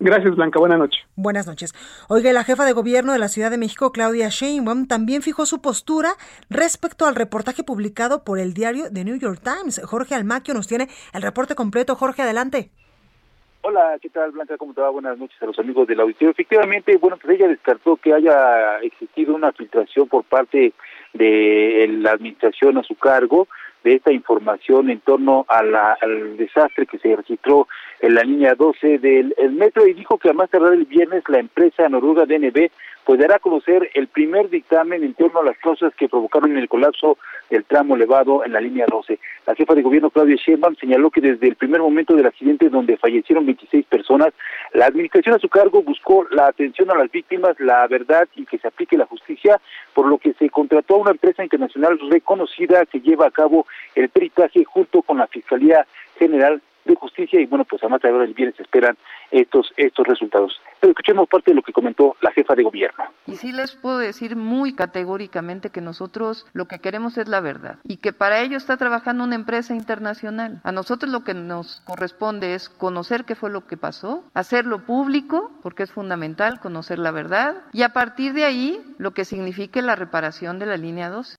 Gracias, 0.00 0.36
Blanca. 0.36 0.60
Buenas 0.60 0.78
noches. 0.78 1.00
Buenas 1.16 1.46
noches. 1.46 1.74
Oiga, 2.08 2.32
la 2.32 2.44
jefa 2.44 2.64
de 2.64 2.72
gobierno 2.72 3.12
de 3.12 3.18
la 3.18 3.28
Ciudad 3.28 3.50
de 3.50 3.58
México, 3.58 3.90
Claudia 3.90 4.28
Sheinbaum, 4.28 4.86
también 4.86 5.22
fijó 5.22 5.44
su 5.44 5.60
postura 5.60 6.10
respecto 6.48 7.06
al 7.06 7.16
reportaje 7.16 7.64
publicado 7.64 8.22
por 8.22 8.38
el 8.38 8.54
diario 8.54 8.92
The 8.92 9.04
New 9.04 9.18
York 9.18 9.40
Times. 9.42 9.80
Jorge 9.84 10.14
Almaquio 10.14 10.54
nos 10.54 10.68
tiene 10.68 10.88
el 11.12 11.22
reporte 11.22 11.56
completo. 11.56 11.96
Jorge, 11.96 12.22
adelante. 12.22 12.70
Hola, 13.62 13.98
¿qué 14.00 14.08
tal, 14.08 14.30
Blanca? 14.30 14.56
¿Cómo 14.56 14.72
te 14.72 14.80
va? 14.80 14.90
Buenas 14.90 15.18
noches 15.18 15.36
a 15.42 15.46
los 15.46 15.58
amigos 15.58 15.88
del 15.88 15.98
auditorio. 15.98 16.30
Efectivamente, 16.30 16.96
bueno, 16.96 17.18
pues 17.20 17.36
ella 17.36 17.48
descartó 17.48 17.96
que 17.96 18.14
haya 18.14 18.78
existido 18.82 19.34
una 19.34 19.50
filtración 19.52 20.06
por 20.08 20.22
parte 20.22 20.74
de 21.12 21.86
la 21.98 22.12
administración 22.12 22.78
a 22.78 22.84
su 22.84 22.94
cargo 22.94 23.48
de 23.84 23.94
esta 23.94 24.12
información 24.12 24.90
en 24.90 25.00
torno 25.00 25.44
al 25.48 26.36
desastre 26.36 26.86
que 26.86 26.98
se 26.98 27.14
registró 27.14 27.68
en 28.00 28.14
la 28.14 28.22
línea 28.22 28.54
12 28.54 28.98
del 28.98 29.34
metro 29.52 29.86
y 29.86 29.94
dijo 29.94 30.18
que 30.18 30.30
a 30.30 30.32
más 30.32 30.50
tardar 30.50 30.74
el 30.74 30.84
viernes 30.84 31.22
la 31.28 31.40
empresa 31.40 31.88
noruega 31.88 32.26
DNB 32.26 32.70
pues 33.08 33.18
dará 33.18 33.36
a 33.36 33.38
conocer 33.38 33.88
el 33.94 34.08
primer 34.08 34.50
dictamen 34.50 35.02
en 35.02 35.14
torno 35.14 35.40
a 35.40 35.42
las 35.42 35.56
causas 35.56 35.94
que 35.94 36.10
provocaron 36.10 36.54
el 36.58 36.68
colapso 36.68 37.16
del 37.48 37.64
tramo 37.64 37.96
elevado 37.96 38.44
en 38.44 38.52
la 38.52 38.60
línea 38.60 38.84
12. 38.86 39.18
La 39.46 39.54
jefa 39.54 39.74
de 39.74 39.80
gobierno 39.80 40.10
Claudia 40.10 40.36
Sheinbaum 40.36 40.76
señaló 40.76 41.10
que 41.10 41.22
desde 41.22 41.48
el 41.48 41.56
primer 41.56 41.80
momento 41.80 42.14
del 42.14 42.26
accidente 42.26 42.68
donde 42.68 42.98
fallecieron 42.98 43.46
26 43.46 43.86
personas, 43.86 44.34
la 44.74 44.84
administración 44.84 45.34
a 45.34 45.38
su 45.38 45.48
cargo 45.48 45.80
buscó 45.80 46.26
la 46.32 46.48
atención 46.48 46.90
a 46.90 46.96
las 46.96 47.10
víctimas, 47.10 47.58
la 47.60 47.86
verdad 47.86 48.28
y 48.36 48.44
que 48.44 48.58
se 48.58 48.68
aplique 48.68 48.98
la 48.98 49.06
justicia, 49.06 49.58
por 49.94 50.06
lo 50.06 50.18
que 50.18 50.34
se 50.34 50.50
contrató 50.50 50.96
a 50.96 50.98
una 50.98 51.12
empresa 51.12 51.42
internacional 51.42 51.98
reconocida 52.10 52.84
que 52.84 53.00
lleva 53.00 53.28
a 53.28 53.30
cabo 53.30 53.66
el 53.94 54.10
peritaje 54.10 54.64
junto 54.64 55.00
con 55.00 55.16
la 55.16 55.28
Fiscalía 55.28 55.86
General 56.18 56.60
de 56.88 56.96
Justicia 56.96 57.40
y 57.40 57.46
bueno, 57.46 57.64
pues 57.64 57.82
a 57.84 57.88
más 57.88 58.00
tarde 58.00 58.18
del 58.18 58.34
viernes 58.34 58.58
esperan 58.58 58.96
estos, 59.30 59.72
estos 59.76 60.06
resultados. 60.06 60.60
Pero 60.80 60.92
escuchemos 60.92 61.28
parte 61.28 61.50
de 61.50 61.56
lo 61.56 61.62
que 61.62 61.72
comentó 61.72 62.16
la 62.20 62.32
jefa 62.32 62.54
de 62.54 62.62
gobierno. 62.62 63.04
Y 63.26 63.36
sí 63.36 63.52
les 63.52 63.76
puedo 63.76 63.98
decir 63.98 64.36
muy 64.36 64.74
categóricamente 64.74 65.70
que 65.70 65.80
nosotros 65.80 66.46
lo 66.52 66.66
que 66.66 66.80
queremos 66.80 67.18
es 67.18 67.28
la 67.28 67.40
verdad 67.40 67.78
y 67.84 67.98
que 67.98 68.12
para 68.12 68.40
ello 68.40 68.56
está 68.56 68.76
trabajando 68.76 69.24
una 69.24 69.34
empresa 69.34 69.74
internacional. 69.74 70.60
A 70.64 70.72
nosotros 70.72 71.10
lo 71.12 71.24
que 71.24 71.34
nos 71.34 71.80
corresponde 71.86 72.54
es 72.54 72.68
conocer 72.68 73.24
qué 73.24 73.34
fue 73.34 73.50
lo 73.50 73.66
que 73.66 73.76
pasó, 73.76 74.24
hacerlo 74.34 74.84
público, 74.84 75.50
porque 75.62 75.82
es 75.82 75.92
fundamental 75.92 76.60
conocer 76.60 76.98
la 76.98 77.10
verdad, 77.10 77.56
y 77.72 77.82
a 77.82 77.90
partir 77.90 78.32
de 78.32 78.44
ahí 78.44 78.80
lo 78.98 79.12
que 79.12 79.24
signifique 79.24 79.82
la 79.82 79.96
reparación 79.96 80.58
de 80.58 80.66
la 80.66 80.76
línea 80.76 81.10
2. 81.10 81.37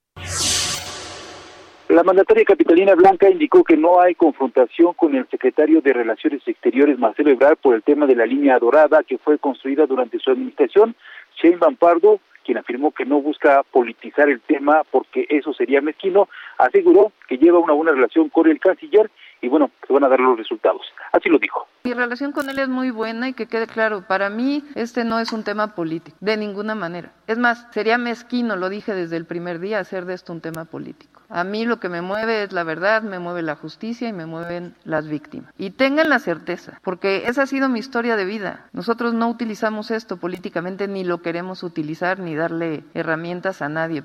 La 2.00 2.03
mandataria 2.03 2.46
capitalina 2.46 2.96
Blanca 2.96 3.29
indicó 3.29 3.62
que 3.62 3.75
no 3.75 4.00
hay 4.00 4.15
confrontación 4.15 4.94
con 4.94 5.15
el 5.15 5.27
secretario 5.27 5.82
de 5.82 5.91
Relaciones 5.91 6.41
Exteriores, 6.48 6.98
Marcelo 6.98 7.32
Ebrard, 7.32 7.58
por 7.58 7.75
el 7.75 7.84
tema 7.84 8.06
de 8.06 8.15
la 8.15 8.25
línea 8.25 8.58
dorada 8.58 9.03
que 9.03 9.18
fue 9.18 9.38
construida 9.38 9.86
durante 9.86 10.18
su 10.18 10.32
administración. 10.32 10.96
Shane 11.36 11.58
Pardo, 11.77 12.22
quien 12.46 12.58
afirmó 12.58 12.94
que 12.94 13.03
no 13.03 13.22
busca 13.22 13.63
politizar 13.63 14.29
el 14.29 14.39
tema 14.39 14.84
porque 14.89 15.25
eso 15.27 15.53
sería 15.53 15.82
mezquino, 15.82 16.29
aseguró 16.58 17.12
que 17.27 17.38
lleva 17.38 17.60
una 17.60 17.74
buena 17.74 17.91
relación 17.91 18.29
con 18.29 18.48
el 18.48 18.62
canciller 18.62 19.12
y 19.41 19.50
bueno, 19.50 19.70
se 19.86 19.91
van 19.91 20.06
a 20.06 20.08
dar 20.08 20.22
los 20.22 20.38
resultados. 20.38 20.84
Así 21.12 21.27
lo 21.27 21.38
dijo. 21.38 21.68
Mi 21.84 21.94
relación 21.94 22.32
con 22.32 22.50
él 22.50 22.60
es 22.60 22.70
muy 22.70 22.91
buena 22.91 23.27
y 23.27 23.34
que 23.34 23.48
quede 23.48 23.68
claro, 23.68 24.06
para 24.08 24.29
mí 24.29 24.63
este 24.75 25.03
no 25.03 25.20
es 25.20 25.34
un 25.34 25.44
tema 25.44 25.75
político, 25.75 26.15
de 26.22 26.38
ninguna 26.38 26.75
manera. 26.75 27.12
Es 27.27 27.38
más, 27.38 27.68
sería 27.72 27.98
mezquino, 27.98 28.56
lo 28.56 28.70
dije 28.70 28.94
desde 28.94 29.18
el 29.18 29.25
primer 29.25 29.60
día, 29.60 29.79
hacer 29.79 30.06
de 30.06 30.13
esto 30.13 30.32
un 30.32 30.39
tema 30.39 30.63
político. 30.63 31.18
A 31.29 31.43
mí 31.43 31.63
lo 31.63 31.79
que 31.79 31.89
me 31.89 32.01
mueve 32.01 32.43
es 32.43 32.51
la 32.51 32.63
verdad, 32.63 33.03
me 33.03 33.19
mueve 33.19 33.43
la 33.43 33.55
justicia 33.55 34.09
y 34.09 34.13
me 34.13 34.25
mueven 34.25 34.75
las 34.83 35.07
víctimas. 35.07 35.53
Y 35.57 35.69
tengan 35.69 36.09
la 36.09 36.17
certeza, 36.17 36.79
porque 36.83 37.27
esa 37.27 37.43
ha 37.43 37.48
sido 37.48 37.69
mi 37.69 37.79
historia 37.79 38.15
de 38.15 38.25
vida. 38.25 38.67
Nosotros 38.74 39.13
no 39.13 39.29
utilizamos 39.29 39.91
esto 39.91 40.17
políticamente, 40.17 40.88
ni 40.88 41.03
lo 41.03 41.21
queremos 41.21 41.62
utilizar, 41.62 42.19
ni 42.19 42.36
darle 42.36 42.83
herramientas 42.95 43.62
a 43.62 43.69
nadie. 43.69 44.03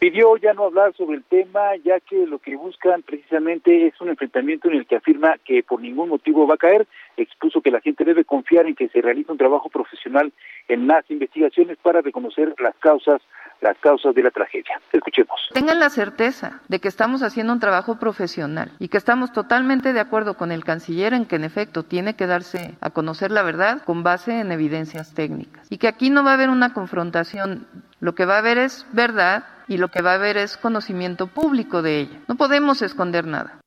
Pidió 0.00 0.34
ya 0.38 0.54
no 0.54 0.64
hablar 0.64 0.94
sobre 0.96 1.18
el 1.18 1.24
tema, 1.24 1.76
ya 1.84 2.00
que 2.00 2.26
lo 2.26 2.38
que 2.38 2.56
buscan 2.56 3.02
precisamente 3.02 3.86
es 3.86 4.00
un 4.00 4.08
enfrentamiento 4.08 4.68
en 4.68 4.78
el 4.78 4.86
que 4.86 4.96
afirma 4.96 5.36
que 5.44 5.62
por 5.62 5.78
ningún 5.78 6.08
motivo 6.08 6.46
va 6.46 6.54
a 6.54 6.56
caer. 6.56 6.86
Expuso 7.18 7.60
que 7.60 7.70
la 7.70 7.82
gente 7.82 8.02
debe 8.04 8.24
confiar 8.24 8.64
en 8.64 8.74
que 8.74 8.88
se 8.88 9.02
realice 9.02 9.30
un 9.30 9.36
trabajo 9.36 9.68
profesional 9.68 10.32
en 10.68 10.86
las 10.86 11.04
investigaciones 11.10 11.76
para 11.82 12.00
reconocer 12.00 12.54
las 12.58 12.74
causas 12.76 13.20
las 13.60 13.76
causas 13.78 14.14
de 14.14 14.22
la 14.22 14.30
tragedia. 14.30 14.80
Escuchemos. 14.90 15.38
Tengan 15.52 15.78
la 15.78 15.90
certeza 15.90 16.60
de 16.68 16.80
que 16.80 16.88
estamos 16.88 17.22
haciendo 17.22 17.52
un 17.52 17.60
trabajo 17.60 17.98
profesional 17.98 18.72
y 18.78 18.88
que 18.88 18.96
estamos 18.96 19.32
totalmente 19.32 19.92
de 19.92 20.00
acuerdo 20.00 20.38
con 20.38 20.50
el 20.50 20.64
canciller 20.64 21.12
en 21.12 21.26
que 21.26 21.36
en 21.36 21.44
efecto 21.44 21.82
tiene 21.82 22.16
que 22.16 22.26
darse 22.26 22.74
a 22.80 22.88
conocer 22.88 23.30
la 23.30 23.42
verdad 23.42 23.82
con 23.84 24.02
base 24.02 24.40
en 24.40 24.50
evidencias 24.50 25.14
técnicas 25.14 25.66
y 25.70 25.76
que 25.76 25.88
aquí 25.88 26.10
no 26.10 26.24
va 26.24 26.30
a 26.30 26.34
haber 26.34 26.48
una 26.48 26.72
confrontación, 26.72 27.66
lo 28.00 28.14
que 28.14 28.24
va 28.24 28.36
a 28.36 28.38
haber 28.38 28.58
es 28.58 28.86
verdad 28.92 29.44
y 29.68 29.76
lo 29.76 29.88
que 29.88 30.02
va 30.02 30.12
a 30.12 30.14
haber 30.14 30.36
es 30.36 30.56
conocimiento 30.56 31.28
público 31.28 31.82
de 31.82 32.00
ella. 32.00 32.18
No 32.28 32.36
podemos 32.36 32.82
esconder 32.82 33.26
nada. 33.26 33.60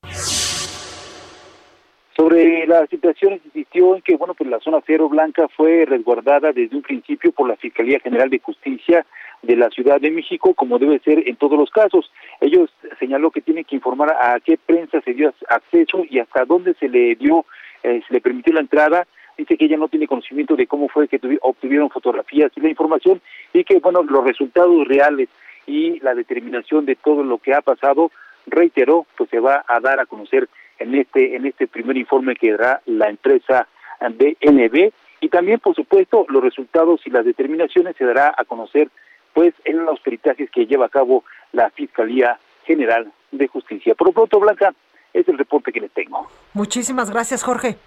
Sobre 2.16 2.68
las 2.68 2.88
situaciones 2.90 3.42
insistió 3.46 3.96
en 3.96 4.02
que 4.04 4.16
bueno 4.16 4.36
pues 4.36 4.48
la 4.50 4.60
zona 4.60 4.80
cero 4.86 5.10
blanca 5.10 5.48
fue 5.56 5.86
resguardada 5.86 6.52
desde 6.52 6.76
un 6.76 6.84
principio 6.84 7.32
por 7.32 7.48
la 7.48 7.56
Fiscalía 7.56 8.00
General 8.00 8.30
de 8.30 8.40
Justicia 8.40 9.06
de 9.42 9.56
la 9.56 9.70
Ciudad 9.70 10.00
de 10.00 10.12
México, 10.12 10.54
como 10.54 10.78
debe 10.80 11.00
ser 11.00 11.28
en 11.28 11.36
todos 11.38 11.58
los 11.58 11.72
casos. 11.72 12.12
Ellos 12.40 12.70
señaló 13.00 13.32
que 13.32 13.42
tienen 13.42 13.66
que 13.66 13.76
informar 13.76 14.12
a 14.12 14.40
qué 14.40 14.58
prensa 14.58 15.02
se 15.02 15.14
dio 15.14 15.34
acceso 15.50 16.04
y 16.10 16.20
hasta 16.20 16.46
dónde 16.46 16.76
se 16.76 16.88
le 16.88 17.16
dio, 17.16 17.46
eh, 17.82 18.02
se 18.08 18.14
le 18.14 18.22
permitió 18.22 18.54
la 18.54 18.62
entrada. 18.62 19.08
Dice 19.38 19.58
que 19.58 19.66
ella 19.66 19.78
no 19.78 19.88
tiene 19.88 20.08
conocimiento 20.08 20.56
de 20.56 20.68
cómo 20.68 20.90
fue 20.90 21.08
que 21.08 21.20
obtuvieron 21.42 21.90
fotografías 21.90 22.52
y 22.56 22.62
la 22.62 22.70
información 22.70 23.22
y 23.52 23.64
que, 23.64 23.80
bueno, 23.80 24.04
los 24.04 24.24
resultados 24.24 24.88
reales 24.88 25.30
y 25.66 26.00
la 26.02 26.14
determinación 26.14 26.86
de 26.86 26.96
todo 26.96 27.24
lo 27.24 27.38
que 27.38 27.54
ha 27.54 27.62
pasado, 27.62 28.12
reiteró, 28.46 29.06
pues 29.18 29.30
se 29.30 29.40
va 29.40 29.64
a 29.68 29.80
dar 29.80 30.00
a 30.00 30.06
conocer 30.06 30.50
en 30.80 30.96
este 30.96 31.36
en 31.36 31.46
este 31.46 31.68
primer 31.68 31.98
informe 31.98 32.36
que 32.36 32.52
dará 32.52 32.82
la 32.86 33.10
empresa 33.10 33.68
DNB 34.02 34.92
y 35.22 35.30
también, 35.30 35.60
por 35.60 35.74
supuesto, 35.76 36.26
los 36.28 36.44
resultados 36.44 37.02
y 37.06 37.10
las 37.10 37.24
determinaciones 37.24 37.96
se 37.96 38.04
dará 38.04 38.34
a 38.38 38.44
conocer 38.44 38.90
pues 39.34 39.54
en 39.66 39.86
los 39.86 40.00
peritajes 40.02 40.50
que 40.52 40.66
lleva 40.66 40.88
a 40.88 40.90
cabo 40.90 41.24
la 41.54 41.70
Fiscalía 41.72 42.38
General 42.66 43.12
de 43.32 43.48
Justicia. 43.48 43.96
Por 43.96 44.08
lo 44.08 44.14
pronto, 44.14 44.40
Blanca, 44.40 44.74
es 45.14 45.28
el 45.28 45.38
reporte 45.38 45.72
que 45.72 45.80
les 45.80 45.92
tengo. 45.92 46.28
Muchísimas 46.54 47.10
gracias, 47.10 47.44
Jorge. 47.44 47.78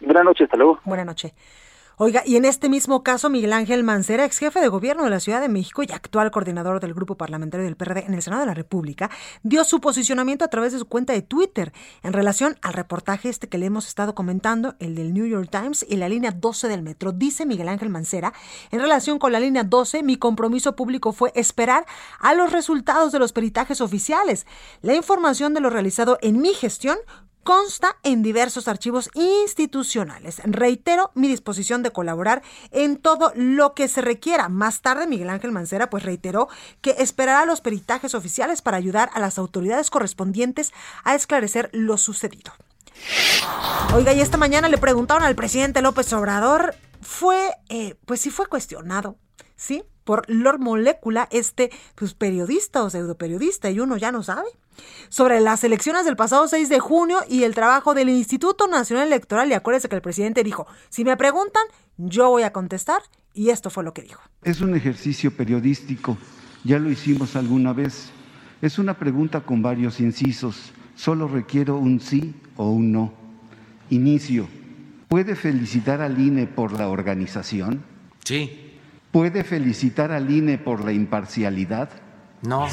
Buenas 0.00 0.24
noches, 0.24 0.44
hasta 0.44 0.56
luego. 0.56 0.80
Buenas 0.84 1.06
noches. 1.06 1.32
Oiga, 2.02 2.22
y 2.24 2.36
en 2.36 2.46
este 2.46 2.70
mismo 2.70 3.02
caso, 3.02 3.28
Miguel 3.28 3.52
Ángel 3.52 3.84
Mancera, 3.84 4.24
ex 4.24 4.38
jefe 4.38 4.58
de 4.58 4.68
gobierno 4.68 5.04
de 5.04 5.10
la 5.10 5.20
Ciudad 5.20 5.38
de 5.38 5.50
México 5.50 5.82
y 5.82 5.92
actual 5.92 6.30
coordinador 6.30 6.80
del 6.80 6.94
grupo 6.94 7.16
parlamentario 7.16 7.66
del 7.66 7.76
PRD 7.76 8.06
en 8.06 8.14
el 8.14 8.22
Senado 8.22 8.40
de 8.40 8.46
la 8.46 8.54
República, 8.54 9.10
dio 9.42 9.64
su 9.64 9.82
posicionamiento 9.82 10.42
a 10.42 10.48
través 10.48 10.72
de 10.72 10.78
su 10.78 10.88
cuenta 10.88 11.12
de 11.12 11.20
Twitter 11.20 11.74
en 12.02 12.14
relación 12.14 12.56
al 12.62 12.72
reportaje 12.72 13.28
este 13.28 13.50
que 13.50 13.58
le 13.58 13.66
hemos 13.66 13.86
estado 13.86 14.14
comentando, 14.14 14.76
el 14.78 14.94
del 14.94 15.12
New 15.12 15.26
York 15.26 15.50
Times 15.50 15.84
y 15.86 15.96
la 15.96 16.08
línea 16.08 16.30
12 16.30 16.68
del 16.68 16.80
metro. 16.80 17.12
Dice 17.12 17.44
Miguel 17.44 17.68
Ángel 17.68 17.90
Mancera, 17.90 18.32
en 18.70 18.80
relación 18.80 19.18
con 19.18 19.32
la 19.32 19.40
línea 19.40 19.64
12, 19.64 20.02
mi 20.02 20.16
compromiso 20.16 20.74
público 20.74 21.12
fue 21.12 21.32
esperar 21.34 21.84
a 22.18 22.32
los 22.32 22.50
resultados 22.50 23.12
de 23.12 23.18
los 23.18 23.34
peritajes 23.34 23.82
oficiales. 23.82 24.46
La 24.80 24.94
información 24.94 25.52
de 25.52 25.60
lo 25.60 25.68
realizado 25.68 26.16
en 26.22 26.40
mi 26.40 26.54
gestión 26.54 26.96
consta 27.42 27.96
en 28.02 28.22
diversos 28.22 28.68
archivos 28.68 29.10
institucionales. 29.14 30.40
Reitero 30.44 31.10
mi 31.14 31.28
disposición 31.28 31.82
de 31.82 31.90
colaborar 31.90 32.42
en 32.70 32.96
todo 32.96 33.32
lo 33.34 33.74
que 33.74 33.88
se 33.88 34.00
requiera. 34.00 34.48
Más 34.48 34.82
tarde, 34.82 35.06
Miguel 35.06 35.30
Ángel 35.30 35.52
Mancera 35.52 35.90
pues 35.90 36.04
reiteró 36.04 36.48
que 36.80 36.96
esperará 36.98 37.44
los 37.44 37.60
peritajes 37.60 38.14
oficiales 38.14 38.62
para 38.62 38.76
ayudar 38.76 39.10
a 39.14 39.20
las 39.20 39.38
autoridades 39.38 39.90
correspondientes 39.90 40.72
a 41.04 41.14
esclarecer 41.14 41.70
lo 41.72 41.96
sucedido. 41.96 42.52
Oiga, 43.94 44.12
y 44.12 44.20
esta 44.20 44.36
mañana 44.36 44.68
le 44.68 44.78
preguntaron 44.78 45.24
al 45.24 45.34
presidente 45.34 45.82
López 45.82 46.12
Obrador, 46.12 46.74
fue, 47.00 47.50
eh, 47.68 47.96
pues 48.04 48.20
sí 48.20 48.30
fue 48.30 48.46
cuestionado, 48.46 49.16
¿sí? 49.56 49.82
Por 50.10 50.28
Lord 50.28 50.58
Molecula, 50.58 51.28
este 51.30 51.70
pues, 51.94 52.14
periodista 52.14 52.82
o 52.82 52.90
pseudoperiodista, 52.90 53.70
y 53.70 53.78
uno 53.78 53.96
ya 53.96 54.10
no 54.10 54.24
sabe 54.24 54.48
sobre 55.08 55.40
las 55.40 55.62
elecciones 55.62 56.04
del 56.04 56.16
pasado 56.16 56.48
6 56.48 56.68
de 56.68 56.80
junio 56.80 57.20
y 57.28 57.44
el 57.44 57.54
trabajo 57.54 57.94
del 57.94 58.08
Instituto 58.08 58.66
Nacional 58.66 59.06
Electoral. 59.06 59.48
Y 59.50 59.54
acuérdense 59.54 59.88
que 59.88 59.94
el 59.94 60.02
presidente 60.02 60.42
dijo, 60.42 60.66
si 60.88 61.04
me 61.04 61.16
preguntan, 61.16 61.62
yo 61.96 62.28
voy 62.28 62.42
a 62.42 62.52
contestar. 62.52 63.02
Y 63.34 63.50
esto 63.50 63.70
fue 63.70 63.84
lo 63.84 63.94
que 63.94 64.02
dijo. 64.02 64.20
Es 64.42 64.60
un 64.60 64.74
ejercicio 64.74 65.30
periodístico, 65.30 66.18
ya 66.64 66.80
lo 66.80 66.90
hicimos 66.90 67.36
alguna 67.36 67.72
vez. 67.72 68.10
Es 68.62 68.80
una 68.80 68.98
pregunta 68.98 69.42
con 69.42 69.62
varios 69.62 70.00
incisos. 70.00 70.72
Solo 70.96 71.28
requiero 71.28 71.76
un 71.76 72.00
sí 72.00 72.34
o 72.56 72.68
un 72.68 72.90
no. 72.90 73.12
Inicio. 73.90 74.48
¿Puede 75.06 75.36
felicitar 75.36 76.00
al 76.00 76.18
INE 76.18 76.48
por 76.48 76.72
la 76.72 76.88
organización? 76.88 77.84
Sí. 78.24 78.69
¿Puede 79.12 79.42
felicitar 79.42 80.12
al 80.12 80.30
INE 80.30 80.58
por 80.58 80.84
la 80.84 80.92
imparcialidad? 80.92 81.90
No. 82.42 82.68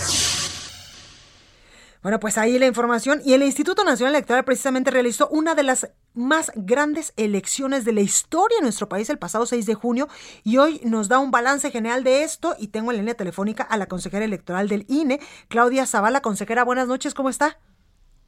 Bueno, 2.04 2.20
pues 2.20 2.38
ahí 2.38 2.60
la 2.60 2.68
información. 2.68 3.22
Y 3.26 3.34
el 3.34 3.42
Instituto 3.42 3.84
Nacional 3.84 4.14
Electoral 4.14 4.46
precisamente 4.46 4.92
realizó 4.92 5.28
una 5.30 5.56
de 5.56 5.64
las 5.64 5.90
más 6.14 6.52
grandes 6.56 7.12
elecciones 7.18 7.86
de 7.86 7.94
la 7.94 8.02
historia 8.02 8.58
en 8.60 8.64
nuestro 8.64 8.88
país 8.88 9.10
el 9.10 9.18
pasado 9.18 9.46
6 9.46 9.66
de 9.66 9.74
junio 9.74 10.08
y 10.44 10.58
hoy 10.58 10.80
nos 10.84 11.10
da 11.10 11.20
un 11.20 11.32
balance 11.32 11.72
general 11.72 12.04
de 12.04 12.24
esto 12.24 12.56
y 12.60 12.68
tengo 12.68 12.92
en 12.92 12.98
línea 12.98 13.16
telefónica 13.16 13.64
a 13.64 13.78
la 13.78 13.88
consejera 13.88 14.26
electoral 14.26 14.68
del 14.68 14.86
INE, 14.88 15.20
Claudia 15.48 15.86
Zavala. 15.86 16.22
Consejera, 16.22 16.64
buenas 16.64 16.88
noches, 16.88 17.14
¿cómo 17.14 17.30
está? 17.30 17.60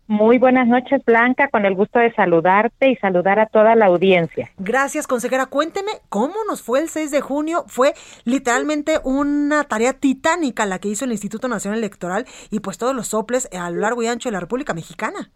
Muy 0.10 0.40
buenas 0.40 0.68
noches, 0.68 1.06
Blanca, 1.06 1.50
con 1.50 1.68
el 1.68 1.76
gusto 1.76 2.00
de 2.00 2.12
saludarte 2.14 2.90
y 2.90 2.96
saludar 2.96 3.40
a 3.40 3.46
toda 3.46 3.76
la 3.76 3.86
audiencia. 3.86 4.50
Gracias, 4.58 5.06
consejera. 5.06 5.46
Cuénteme 5.46 5.92
cómo 6.10 6.34
nos 6.48 6.64
fue 6.64 6.80
el 6.80 6.90
6 6.90 7.12
de 7.12 7.22
junio. 7.22 7.64
Fue 7.68 7.94
literalmente 8.26 8.94
una 9.04 9.66
tarea 9.66 9.94
titánica 9.94 10.66
la 10.66 10.80
que 10.80 10.88
hizo 10.88 11.06
el 11.06 11.12
Instituto 11.12 11.48
Nacional 11.48 11.78
Electoral 11.78 12.26
y 12.50 12.60
pues 12.60 12.80
todos 12.80 12.96
los 12.96 13.10
soples 13.10 13.48
a 13.54 13.70
lo 13.70 13.82
largo 13.82 14.02
y 14.02 14.08
ancho 14.08 14.30
de 14.30 14.34
la 14.34 14.40
República 14.40 14.74
Mexicana. 14.74 15.30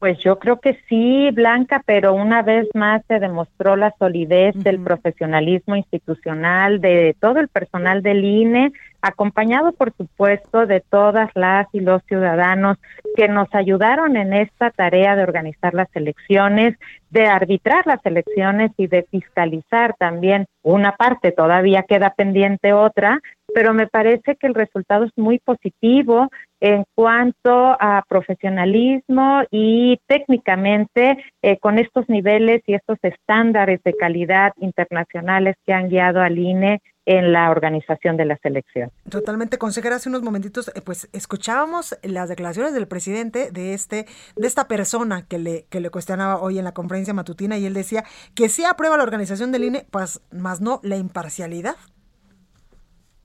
Pues 0.00 0.18
yo 0.18 0.38
creo 0.38 0.60
que 0.60 0.78
sí, 0.90 1.30
Blanca, 1.30 1.82
pero 1.86 2.12
una 2.12 2.42
vez 2.42 2.68
más 2.74 3.02
se 3.08 3.20
demostró 3.20 3.76
la 3.76 3.94
solidez 3.98 4.52
del 4.56 4.80
profesionalismo 4.80 5.76
institucional 5.76 6.82
de 6.82 7.16
todo 7.20 7.38
el 7.38 7.48
personal 7.48 8.02
del 8.02 8.22
INE, 8.22 8.72
acompañado 9.02 9.72
por 9.72 9.92
supuesto 9.96 10.66
de 10.66 10.80
todas 10.80 11.30
las 11.34 11.66
y 11.72 11.80
los 11.80 12.02
ciudadanos 12.04 12.78
que 13.16 13.28
nos 13.28 13.52
ayudaron 13.54 14.16
en 14.16 14.32
esta 14.32 14.70
tarea 14.70 15.16
de 15.16 15.24
organizar 15.24 15.74
las 15.74 15.88
elecciones, 15.94 16.78
de 17.10 17.26
arbitrar 17.26 17.86
las 17.86 18.04
elecciones 18.06 18.70
y 18.78 18.86
de 18.86 19.02
fiscalizar 19.10 19.94
también 19.98 20.46
una 20.62 20.92
parte, 20.92 21.32
todavía 21.32 21.82
queda 21.82 22.14
pendiente 22.16 22.72
otra, 22.72 23.20
pero 23.54 23.74
me 23.74 23.86
parece 23.86 24.36
que 24.36 24.46
el 24.46 24.54
resultado 24.54 25.04
es 25.04 25.12
muy 25.16 25.38
positivo 25.38 26.28
en 26.60 26.84
cuanto 26.94 27.76
a 27.78 28.02
profesionalismo 28.08 29.42
y 29.50 29.98
técnicamente 30.06 31.18
eh, 31.42 31.58
con 31.58 31.78
estos 31.78 32.08
niveles 32.08 32.62
y 32.66 32.74
estos 32.74 32.98
estándares 33.02 33.82
de 33.82 33.94
calidad 33.94 34.52
internacionales 34.60 35.56
que 35.66 35.72
han 35.72 35.88
guiado 35.88 36.22
al 36.22 36.38
INE 36.38 36.80
en 37.06 37.32
la 37.32 37.50
organización 37.50 38.16
de 38.16 38.24
la 38.24 38.36
selección. 38.38 38.90
Totalmente, 39.08 39.58
consejera, 39.58 39.96
hace 39.96 40.08
unos 40.08 40.22
momentitos 40.22 40.68
eh, 40.68 40.80
pues 40.84 41.08
escuchábamos 41.12 41.98
las 42.02 42.28
declaraciones 42.28 42.74
del 42.74 42.86
presidente 42.86 43.50
de 43.50 43.74
este 43.74 44.06
de 44.36 44.46
esta 44.46 44.68
persona 44.68 45.26
que 45.26 45.38
le 45.38 45.66
que 45.68 45.80
le 45.80 45.90
cuestionaba 45.90 46.40
hoy 46.40 46.58
en 46.58 46.64
la 46.64 46.72
conferencia 46.72 47.14
matutina 47.14 47.58
y 47.58 47.66
él 47.66 47.74
decía 47.74 48.04
que 48.34 48.48
sí 48.48 48.64
aprueba 48.64 48.96
la 48.96 49.02
organización 49.02 49.52
del 49.52 49.64
INE, 49.64 49.86
pues 49.90 50.20
más 50.30 50.60
no 50.60 50.80
la 50.82 50.96
imparcialidad. 50.96 51.76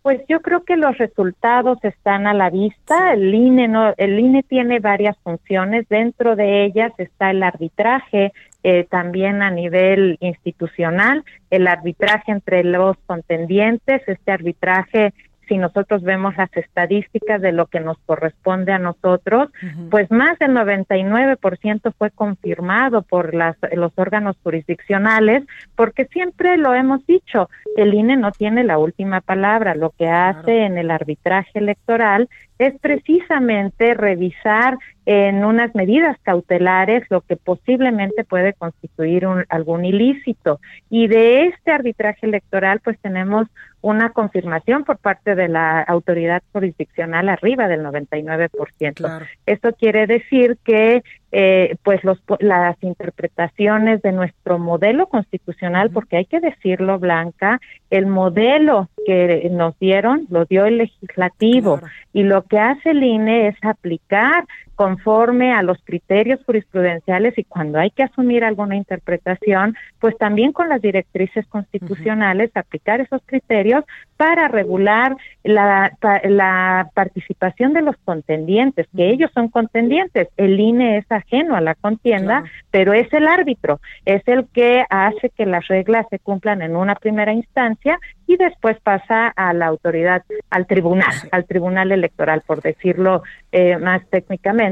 Pues 0.07 0.21
yo 0.29 0.39
creo 0.39 0.63
que 0.63 0.77
los 0.77 0.97
resultados 0.97 1.79
están 1.83 2.27
a 2.27 2.33
la 2.33 2.49
vista. 2.49 3.11
El 3.11 3.35
INE 3.35 3.67
no, 3.67 3.93
el 3.97 4.17
INE 4.17 4.41
tiene 4.41 4.79
varias 4.79 5.17
funciones. 5.17 5.85
Dentro 5.89 6.37
de 6.37 6.63
ellas 6.63 6.93
está 6.97 7.31
el 7.31 7.43
arbitraje, 7.43 8.31
eh, 8.63 8.85
también 8.89 9.41
a 9.41 9.51
nivel 9.51 10.15
institucional, 10.21 11.25
el 11.49 11.67
arbitraje 11.67 12.31
entre 12.31 12.63
los 12.63 12.95
contendientes, 13.05 14.01
este 14.07 14.31
arbitraje 14.31 15.13
si 15.47 15.57
nosotros 15.57 16.03
vemos 16.03 16.35
las 16.37 16.55
estadísticas 16.55 17.41
de 17.41 17.51
lo 17.51 17.67
que 17.67 17.79
nos 17.79 17.97
corresponde 18.05 18.71
a 18.71 18.79
nosotros, 18.79 19.49
pues 19.89 20.09
más 20.11 20.37
del 20.39 20.51
99% 20.51 21.93
fue 21.97 22.11
confirmado 22.11 23.01
por 23.01 23.33
las, 23.33 23.55
los 23.73 23.91
órganos 23.95 24.35
jurisdiccionales, 24.43 25.43
porque 25.75 26.05
siempre 26.05 26.57
lo 26.57 26.73
hemos 26.73 27.05
dicho, 27.05 27.49
el 27.75 27.93
INE 27.93 28.17
no 28.17 28.31
tiene 28.31 28.63
la 28.63 28.77
última 28.77 29.21
palabra, 29.21 29.75
lo 29.75 29.91
que 29.91 30.07
hace 30.07 30.63
en 30.63 30.77
el 30.77 30.91
arbitraje 30.91 31.59
electoral 31.59 32.29
es 32.59 32.79
precisamente 32.79 33.93
revisar 33.93 34.77
en 35.05 35.45
unas 35.45 35.73
medidas 35.73 36.17
cautelares 36.23 37.03
lo 37.09 37.21
que 37.21 37.37
posiblemente 37.37 38.23
puede 38.23 38.53
constituir 38.53 39.25
un, 39.25 39.45
algún 39.49 39.85
ilícito. 39.85 40.59
Y 40.89 41.07
de 41.07 41.45
este 41.45 41.71
arbitraje 41.71 42.25
electoral, 42.25 42.81
pues 42.83 42.99
tenemos 42.99 43.47
una 43.81 44.09
confirmación 44.09 44.83
por 44.83 44.97
parte 44.97 45.35
de 45.35 45.47
la 45.47 45.81
autoridad 45.81 46.41
jurisdiccional 46.51 47.29
arriba 47.29 47.67
del 47.67 47.85
99%. 47.85 49.27
Esto 49.45 49.73
quiere 49.73 50.07
decir 50.07 50.57
que 50.63 51.03
eh, 51.31 51.75
pues 51.83 52.03
los, 52.03 52.19
las 52.39 52.81
interpretaciones 52.81 54.01
de 54.01 54.13
nuestro 54.13 54.59
modelo 54.59 55.07
constitucional, 55.07 55.89
porque 55.91 56.17
hay 56.17 56.25
que 56.25 56.39
decirlo, 56.39 56.99
Blanca, 56.99 57.59
el 57.89 58.05
modelo 58.05 58.89
que 59.05 59.49
nos 59.51 59.77
dieron 59.79 60.25
lo 60.29 60.45
dio 60.45 60.65
el 60.65 60.77
legislativo 60.77 61.81
y 62.13 62.23
lo 62.23 62.43
que 62.43 62.59
hace 62.59 62.91
el 62.91 63.03
INE 63.03 63.49
es 63.49 63.55
aplicar 63.61 64.45
conforme 64.77 65.53
a 65.53 65.63
los 65.63 65.79
criterios 65.83 66.39
jurisprudenciales 66.45 67.35
y 67.35 67.43
cuando 67.43 67.79
hay 67.79 67.89
que 67.89 68.03
asumir 68.03 68.43
alguna 68.43 68.75
interpretación, 68.75 69.75
pues 69.99 70.15
también 70.19 70.51
con 70.51 70.69
las 70.69 70.83
directrices 70.83 71.47
constitucionales 71.47 72.51
aplicar 72.53 73.01
esos 73.01 73.23
criterios 73.25 73.83
para 74.17 74.47
regular 74.47 75.17
la, 75.43 75.97
la 76.23 76.91
participación 76.93 77.73
de 77.73 77.81
los 77.81 77.95
contendientes, 78.05 78.85
que 78.95 79.09
ellos 79.09 79.31
son 79.33 79.49
contendientes. 79.49 80.27
El 80.37 80.59
INE 80.59 80.97
es 80.97 81.11
ajeno 81.11 81.55
a 81.55 81.61
la 81.61 81.73
contienda, 81.73 82.43
pero 82.69 82.93
es 82.93 83.11
el 83.13 83.27
árbitro, 83.27 83.79
es 84.05 84.21
el 84.27 84.45
que 84.53 84.85
hace 84.91 85.31
que 85.31 85.47
las 85.47 85.67
reglas 85.67 86.05
se 86.11 86.19
cumplan 86.19 86.61
en 86.61 86.75
una 86.75 86.93
primera 86.93 87.33
instancia 87.33 87.99
y 88.27 88.35
después 88.35 88.77
pasa 88.81 89.29
a 89.29 89.53
la 89.53 89.67
autoridad, 89.67 90.23
al 90.49 90.67
tribunal, 90.67 91.13
al 91.31 91.45
tribunal 91.45 91.91
electoral, 91.91 92.43
por 92.45 92.61
decirlo 92.61 93.23
eh, 93.51 93.77
más 93.77 94.05
técnicamente, 94.09 94.66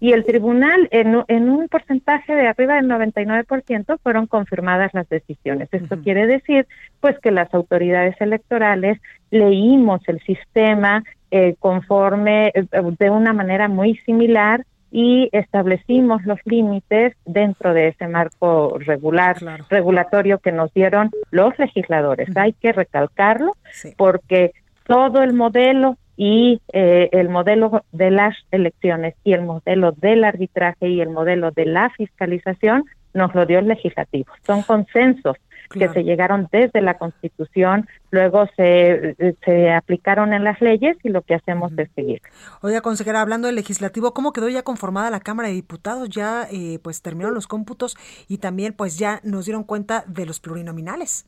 y 0.00 0.12
el 0.12 0.24
tribunal 0.24 0.88
en, 0.90 1.22
en, 1.28 1.50
un 1.50 1.68
porcentaje 1.68 2.34
de 2.34 2.48
arriba 2.48 2.76
del 2.76 2.86
99% 2.86 3.98
fueron 4.02 4.26
confirmadas 4.26 4.92
las 4.94 5.08
decisiones. 5.08 5.68
Esto 5.72 6.00
quiere 6.02 6.26
decir 6.26 6.66
pues 7.00 7.18
que 7.18 7.30
las 7.30 7.52
autoridades 7.52 8.18
electorales 8.20 8.98
leímos 9.30 10.00
el 10.08 10.20
sistema 10.20 11.04
eh, 11.30 11.54
conforme 11.58 12.48
eh, 12.48 12.64
de 12.98 13.10
una 13.10 13.32
manera 13.32 13.68
muy 13.68 13.96
similar 14.06 14.64
y 14.90 15.28
establecimos 15.32 16.24
los 16.24 16.38
límites 16.44 17.14
dentro 17.24 17.74
de 17.74 17.88
ese 17.88 18.08
marco 18.08 18.76
regular 18.78 19.36
regulatorio 19.68 20.38
que 20.38 20.50
nos 20.50 20.72
dieron 20.74 21.10
los 21.30 21.56
legisladores. 21.58 22.36
Hay 22.36 22.54
que 22.54 22.72
recalcarlo 22.72 23.56
porque 23.96 24.52
todo 24.86 25.22
el 25.22 25.34
modelo 25.34 25.96
y 26.22 26.60
eh, 26.74 27.08
el 27.12 27.30
modelo 27.30 27.82
de 27.92 28.10
las 28.10 28.36
elecciones 28.50 29.14
y 29.24 29.32
el 29.32 29.40
modelo 29.40 29.92
del 29.92 30.22
arbitraje 30.24 30.90
y 30.90 31.00
el 31.00 31.08
modelo 31.08 31.50
de 31.50 31.64
la 31.64 31.88
fiscalización 31.96 32.84
nos 33.14 33.34
lo 33.34 33.46
dio 33.46 33.58
el 33.58 33.68
legislativo. 33.68 34.30
Son 34.46 34.60
consensos 34.60 35.38
que 35.70 35.88
se 35.88 36.04
llegaron 36.04 36.46
desde 36.52 36.82
la 36.82 36.98
Constitución, 36.98 37.88
luego 38.10 38.46
se, 38.54 39.16
se 39.42 39.72
aplicaron 39.72 40.34
en 40.34 40.44
las 40.44 40.60
leyes 40.60 40.98
y 41.02 41.08
lo 41.08 41.22
que 41.22 41.36
hacemos 41.36 41.72
es 41.78 41.88
seguir. 41.94 42.20
Oiga, 42.60 42.82
consejera, 42.82 43.22
hablando 43.22 43.46
del 43.46 43.56
legislativo, 43.56 44.12
¿cómo 44.12 44.34
quedó 44.34 44.50
ya 44.50 44.62
conformada 44.62 45.08
la 45.08 45.20
Cámara 45.20 45.48
de 45.48 45.54
Diputados? 45.54 46.10
Ya 46.10 46.46
eh, 46.52 46.80
pues 46.82 47.00
terminaron 47.00 47.34
los 47.34 47.46
cómputos 47.46 47.96
y 48.28 48.38
también 48.38 48.74
pues 48.74 48.98
ya 48.98 49.20
nos 49.24 49.46
dieron 49.46 49.64
cuenta 49.64 50.04
de 50.06 50.26
los 50.26 50.38
plurinominales. 50.38 51.26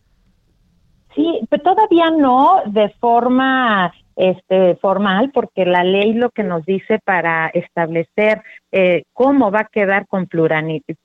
Sí, 1.14 1.40
pero 1.48 1.62
todavía 1.62 2.10
no 2.10 2.62
de 2.66 2.88
forma 3.00 3.92
este 4.16 4.76
formal 4.76 5.30
porque 5.32 5.64
la 5.64 5.84
ley 5.84 6.12
lo 6.12 6.30
que 6.30 6.42
nos 6.42 6.64
dice 6.64 6.98
para 7.04 7.48
establecer 7.48 8.42
eh, 8.70 9.04
cómo 9.12 9.50
va 9.50 9.60
a 9.60 9.68
quedar 9.72 10.06
con 10.06 10.28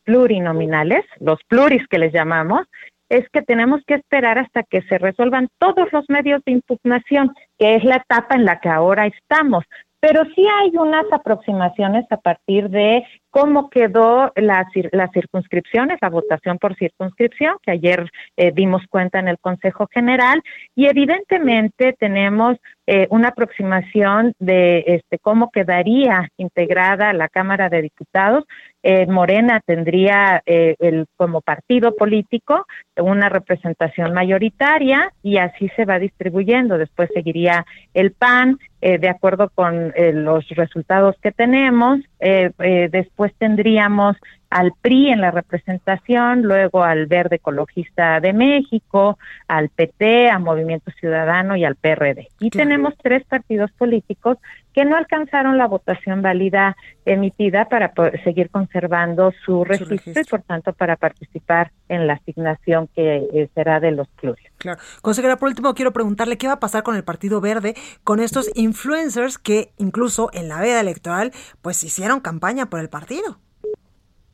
plurinominales, 0.04 1.06
los 1.20 1.40
pluris 1.48 1.88
que 1.88 2.00
les 2.00 2.14
llamamos, 2.14 2.66
es 3.10 3.28
que 3.30 3.42
tenemos 3.42 3.82
que 3.86 3.96
esperar 3.96 4.38
hasta 4.38 4.64
que 4.64 4.82
se 4.84 4.98
resuelvan 4.98 5.48
todos 5.60 5.92
los 5.94 6.06
medios 6.10 6.42
de 6.46 6.54
impugnación, 6.54 7.34
que 7.58 7.76
es 7.76 7.84
la 7.84 7.98
etapa 7.98 8.36
en 8.36 8.46
la 8.46 8.60
que 8.60 8.70
ahora 8.70 9.08
estamos. 9.08 9.64
Pero 10.00 10.24
sí 10.36 10.46
hay 10.60 10.72
unas 10.78 11.06
aproximaciones 11.12 12.06
a 12.12 12.18
partir 12.18 12.70
de 12.70 13.04
cómo 13.30 13.70
quedó 13.70 14.32
la, 14.36 14.68
las 14.92 15.12
circunscripciones, 15.12 16.00
la 16.02 16.10
votación 16.10 16.58
por 16.58 16.76
circunscripción, 16.76 17.56
que 17.62 17.72
ayer 17.72 18.10
eh, 18.38 18.52
dimos 18.54 18.84
cuenta 18.90 19.20
en 19.20 19.28
el 19.28 19.38
Consejo 19.40 19.88
General, 19.92 20.42
y 20.76 20.88
evidentemente 20.88 21.94
tenemos 22.00 22.58
eh, 22.86 23.08
una 23.10 23.30
aproximación 23.30 24.34
de 24.40 24.84
este, 24.88 25.20
cómo 25.20 25.52
quedaría 25.52 26.30
integrada 26.38 27.12
la 27.14 27.28
Cámara 27.28 27.70
de 27.70 27.82
Diputados. 27.82 28.46
Eh, 28.82 29.06
Morena 29.08 29.60
tendría 29.66 30.42
el, 30.46 31.08
como 31.18 31.42
partido 31.42 31.96
político 31.96 32.66
una 32.96 33.28
representación 33.28 34.14
mayoritaria 34.14 35.12
y 35.22 35.38
así 35.38 35.70
se 35.76 35.84
va 35.84 36.00
distribuyendo. 36.00 36.78
Después 36.78 37.10
seguiría 37.14 37.66
el 37.94 38.14
PAN, 38.14 38.60
de 38.80 39.10
acuerdo 39.10 39.50
con 39.54 39.94
los 39.98 40.48
resultados 40.50 41.18
que 41.22 41.32
tenemos. 41.32 42.00
Después 42.20 43.08
pues 43.16 43.34
tendríamos 43.36 44.18
al 44.50 44.72
PRI 44.82 45.10
en 45.10 45.22
la 45.22 45.32
representación, 45.32 46.42
luego 46.44 46.84
al 46.84 47.06
Verde 47.08 47.38
Ecologista 47.38 48.20
de 48.20 48.34
México, 48.34 49.18
al 49.48 49.70
PT, 49.70 50.30
a 50.30 50.40
Movimiento 50.40 50.92
Ciudadano 51.00 51.56
y 51.56 51.66
al 51.66 51.76
PRD. 51.76 52.30
Y 52.40 52.50
tenemos 52.50 52.94
tres 53.02 53.26
partidos 53.26 53.72
políticos 53.72 54.38
que 54.78 54.86
no 54.86 54.96
alcanzaron 54.96 55.58
la 55.58 55.66
votación 55.66 56.22
válida 56.22 56.78
emitida 57.04 57.66
para 57.66 57.92
seguir 58.24 58.52
conservando 58.52 59.34
su 59.44 59.64
registro, 59.64 60.22
y 60.22 60.24
por 60.26 60.44
tanto 60.44 60.72
para 60.72 60.96
participar 60.98 61.72
en 61.90 62.06
la 62.06 62.14
asignación 62.14 62.88
que 62.96 63.28
eh, 63.34 63.50
será 63.56 63.80
de 63.80 63.90
los 63.90 64.08
clubes. 64.10 64.44
Claro. 64.58 64.80
Consejera, 65.02 65.38
por 65.38 65.50
último 65.50 65.74
quiero 65.74 65.94
preguntarle 65.94 66.38
qué 66.38 66.46
va 66.46 66.54
a 66.54 66.60
pasar 66.60 66.84
con 66.84 66.96
el 66.96 67.04
Partido 67.04 67.42
Verde, 67.42 67.74
con 68.04 68.20
estos 68.20 68.52
influencers 68.54 69.40
que 69.40 69.72
incluso 69.78 70.30
en 70.32 70.48
la 70.48 70.62
veda 70.62 70.80
electoral 70.80 71.32
pues 71.64 71.84
hicieron 71.84 72.20
campaña 72.20 72.68
por 72.68 72.80
el 72.80 72.90
partido. 72.90 73.40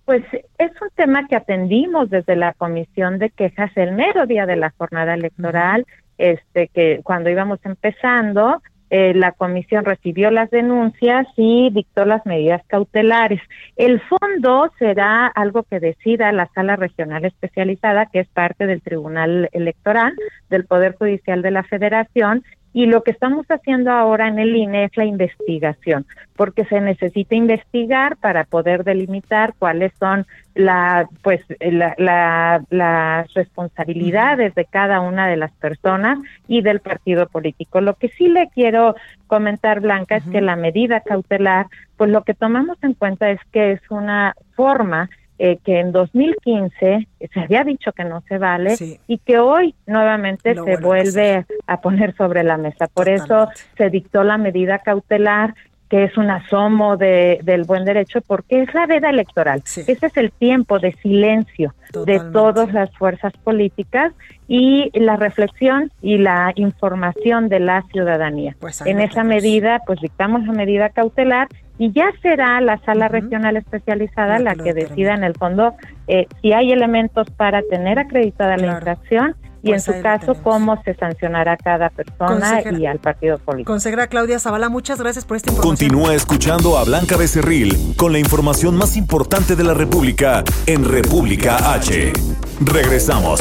Pues 0.04 0.26
es 0.58 0.72
un 0.82 0.90
tema 0.96 1.26
que 1.30 1.38
atendimos 1.38 2.10
desde 2.10 2.36
la 2.36 2.52
Comisión 2.56 3.18
de 3.18 3.30
Quejas 3.30 3.72
el 3.78 3.94
mero 3.94 4.26
día 4.26 4.46
de 4.46 4.58
la 4.58 4.74
jornada 4.78 5.14
electoral, 5.14 5.86
este 6.18 6.68
que 6.68 7.00
cuando 7.02 7.30
íbamos 7.30 7.60
empezando, 7.64 8.62
eh, 8.96 9.16
la 9.16 9.32
comisión 9.32 9.86
recibió 9.86 10.30
las 10.30 10.52
denuncias 10.52 11.26
y 11.36 11.72
dictó 11.72 12.06
las 12.06 12.24
medidas 12.28 12.62
cautelares. 12.68 13.42
El 13.76 14.00
fondo 14.02 14.72
será 14.78 15.26
algo 15.26 15.64
que 15.64 15.80
decida 15.80 16.32
la 16.32 16.48
sala 16.54 16.76
regional 16.76 17.26
especializada, 17.26 18.06
que 18.06 18.20
es 18.20 18.28
parte 18.28 18.68
del 18.68 18.84
Tribunal 18.84 19.50
Electoral 19.52 20.14
del 20.52 20.66
Poder 20.66 20.96
Judicial 20.96 21.42
de 21.42 21.50
la 21.50 21.64
Federación, 21.64 22.44
y 22.74 22.88
lo 22.88 23.04
que 23.04 23.12
estamos 23.12 23.46
haciendo 23.48 23.92
ahora 23.92 24.28
en 24.28 24.40
el 24.40 24.56
INE 24.56 24.86
es 24.86 24.98
la 24.98 25.06
investigación, 25.06 26.06
porque 26.36 26.66
se 26.66 26.82
necesita 26.82 27.36
investigar 27.36 28.18
para 28.18 28.44
poder 28.44 28.84
delimitar 28.84 29.54
cuáles 29.60 29.94
son 30.00 30.26
la 30.56 31.08
pues 31.22 31.42
la, 31.60 31.96
la, 31.98 32.64
las 32.70 33.34
responsabilidades 33.34 34.54
de 34.56 34.66
cada 34.66 35.02
una 35.02 35.28
de 35.28 35.38
las 35.38 35.52
personas 35.52 36.20
y 36.48 36.62
del 36.62 36.80
partido 36.80 37.28
político. 37.28 37.82
Lo 37.82 37.96
que 37.96 38.10
sí 38.10 38.28
le 38.28 38.50
quiero 38.50 38.96
comentar, 39.28 39.80
Blanca, 39.80 40.18
es 40.18 40.24
que 40.26 40.42
la 40.42 40.56
medida 40.56 41.02
cautelar, 41.02 41.68
pues 41.98 42.10
lo 42.10 42.24
que 42.24 42.34
tomamos 42.34 42.78
en 42.84 42.94
cuenta 42.94 43.30
es 43.30 43.40
que 43.52 43.74
es 43.74 43.82
una 43.90 44.36
forma 44.56 45.10
eh, 45.40 45.58
que 45.64 45.80
en 45.80 45.92
2015 45.92 47.08
se 47.34 47.40
había 47.40 47.64
dicho 47.64 47.92
que 47.92 48.04
no 48.04 48.22
se 48.28 48.38
vale 48.38 48.76
y 49.08 49.18
que 49.18 49.40
hoy 49.40 49.74
nuevamente 49.88 50.54
se 50.54 50.78
vuelve 50.78 51.46
a, 51.68 51.82
poner 51.82 52.16
sobre 52.16 52.44
la 52.44 52.58
mesa. 52.58 52.88
Por 52.88 53.10
eso 53.10 53.50
se 53.78 53.90
dictó 53.90 54.24
la 54.24 54.38
medida 54.38 54.80
cautelar 54.80 55.56
que 55.94 56.06
es 56.06 56.18
un 56.18 56.32
asomo 56.32 56.98
de, 56.98 57.40
del 57.44 57.66
buen 57.66 57.86
derecho, 57.86 58.20
porque 58.22 58.64
es 58.64 58.74
la 58.74 58.88
veda 58.88 59.12
electoral. 59.12 59.62
Ese 59.64 59.92
es 59.92 60.18
el 60.18 60.32
tiempo 60.32 60.80
de 60.80 60.92
silencio 61.04 61.76
de 62.06 62.20
todas 62.32 62.74
las 62.74 62.90
fuerzas 62.98 63.32
políticas 63.44 64.12
y 64.48 64.90
la 65.00 65.18
reflexión 65.18 65.92
y 66.02 66.18
la 66.18 66.52
información 66.56 67.48
de 67.48 67.60
la 67.60 67.84
ciudadanía. 67.92 68.56
Pues 68.60 68.82
en 68.82 69.02
esa 69.02 69.24
medida, 69.24 69.82
pues 69.86 70.02
dictamos 70.02 70.44
la 70.48 70.54
medida 70.54 70.90
cautelar 70.90 71.48
y 71.78 71.92
ya 71.92 72.12
será 72.22 72.62
la 72.62 72.78
sala 72.80 73.08
regional 73.08 73.58
especializada 73.58 74.40
la 74.40 74.56
que, 74.56 74.74
decida 74.74 75.14
en 75.16 75.24
el 75.24 75.34
fondo 75.34 75.74
eh, 76.08 76.28
si 76.42 76.54
hay 76.54 76.72
elementos 76.72 77.30
para 77.32 77.62
tener 77.64 78.00
acreditada 78.00 78.58
la 78.58 78.76
infracción 78.76 79.36
y 79.64 79.70
en 79.70 79.76
pues 79.76 79.84
su 79.84 80.02
caso 80.02 80.36
cómo 80.44 80.82
se 80.84 80.94
sancionará 80.96 81.54
a 81.54 81.58
cada 81.58 81.90
persona 81.90 82.62
y 82.78 82.86
al 82.86 83.00
partido 83.00 83.38
político. 83.38 83.72
Consejera 83.72 84.08
Claudia 84.08 84.38
Zavala, 84.38 84.68
muchas 84.68 85.00
gracias 85.00 85.26
por 85.26 85.38
esta 85.38 85.52
información. 85.52 85.90
Continúa 85.90 86.14
escuchando 86.14 86.78
a 86.78 86.84
Blanca 86.84 87.16
Becerril 87.16 87.96
con 87.96 88.12
la 88.12 88.20
información 88.20 88.76
más 88.76 88.98
importante 88.98 89.56
de 89.56 89.64
la 89.64 89.74
República 89.74 90.44
en 90.68 90.84
República 90.84 91.74
H. 91.74 92.12
Regresamos. 92.60 93.40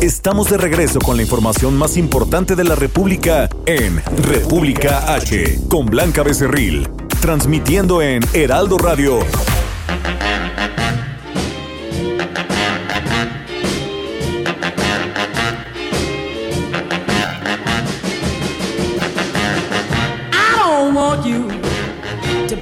Estamos 0.00 0.50
de 0.50 0.58
regreso 0.58 0.98
con 0.98 1.16
la 1.16 1.22
información 1.22 1.78
más 1.78 1.96
importante 1.96 2.56
de 2.56 2.64
la 2.64 2.74
República 2.74 3.48
en 3.64 4.02
República 4.18 5.14
H 5.14 5.60
con 5.70 5.86
Blanca 5.86 6.22
Becerril, 6.22 6.86
transmitiendo 7.24 8.02
en 8.02 8.22
Heraldo 8.34 8.76
Radio 8.76 9.20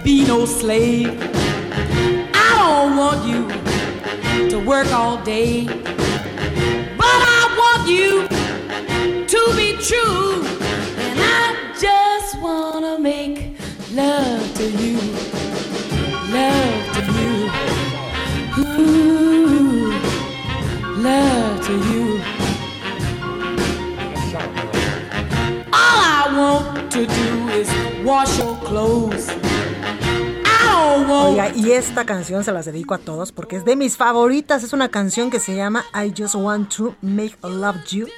be 0.04 0.24
no 0.26 0.46
slave. 0.46 1.31
Y 31.64 31.72
esta 31.72 32.04
canción 32.04 32.42
se 32.42 32.50
las 32.50 32.66
dedico 32.66 32.94
a 32.94 32.98
todos 32.98 33.30
porque 33.30 33.56
es 33.56 33.64
de 33.64 33.76
mis 33.76 33.96
favoritas. 33.96 34.64
Es 34.64 34.72
una 34.72 34.88
canción 34.88 35.30
que 35.30 35.38
se 35.38 35.54
llama 35.54 35.84
I 35.94 36.12
Just 36.16 36.34
Want 36.34 36.74
to 36.76 36.96
Make 37.02 37.36
Love 37.42 37.84
You. 37.88 38.08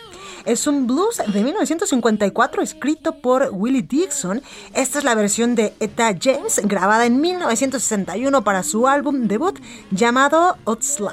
Es 0.47 0.67
un 0.67 0.87
blues 0.87 1.23
de 1.27 1.43
1954 1.43 2.63
escrito 2.63 3.17
por 3.19 3.51
Willie 3.53 3.83
Dixon. 3.83 4.43
Esta 4.73 4.99
es 4.99 5.05
la 5.05 5.15
versión 5.15 5.55
de 5.55 5.75
Etta 5.81 6.15
James 6.19 6.61
grabada 6.65 7.05
en 7.07 7.21
1961 7.21 8.45
para 8.45 8.63
su 8.63 8.89
álbum 8.89 9.27
debut 9.27 9.59
llamado 9.91 10.57
Slut. 10.81 11.13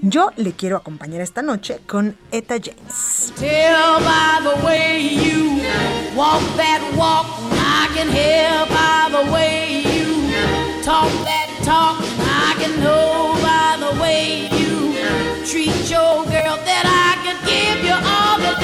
Yo 0.00 0.30
le 0.36 0.52
quiero 0.52 0.76
acompañar 0.76 1.20
esta 1.20 1.42
noche 1.42 1.80
con 1.86 2.16
Etta 2.32 2.56
James. 2.60 3.32
Tell 3.36 4.00
by 4.00 4.42
the 4.42 4.66
way 4.66 5.14
you 5.14 5.60
walk 6.16 6.42
that 6.56 6.80
walk, 6.96 7.26
I 7.52 7.88
can 7.94 8.10
hear 8.10 8.66
by 8.68 9.10
the 9.10 9.30
way 9.30 9.82
you 9.84 9.91
talk 10.82 11.12
that 11.24 11.48
talk, 11.62 11.98
I 12.02 12.56
can 12.58 12.80
know 12.80 13.38
by 13.38 13.78
the 13.78 14.02
way 14.02 14.50
you 14.58 15.46
treat 15.46 15.88
your 15.88 16.24
girl 16.26 16.58
that 16.58 16.84
I 16.90 17.22
can 17.22 17.38
give 17.46 17.84
you 17.86 17.94
all 17.94 18.38
the 18.42 18.61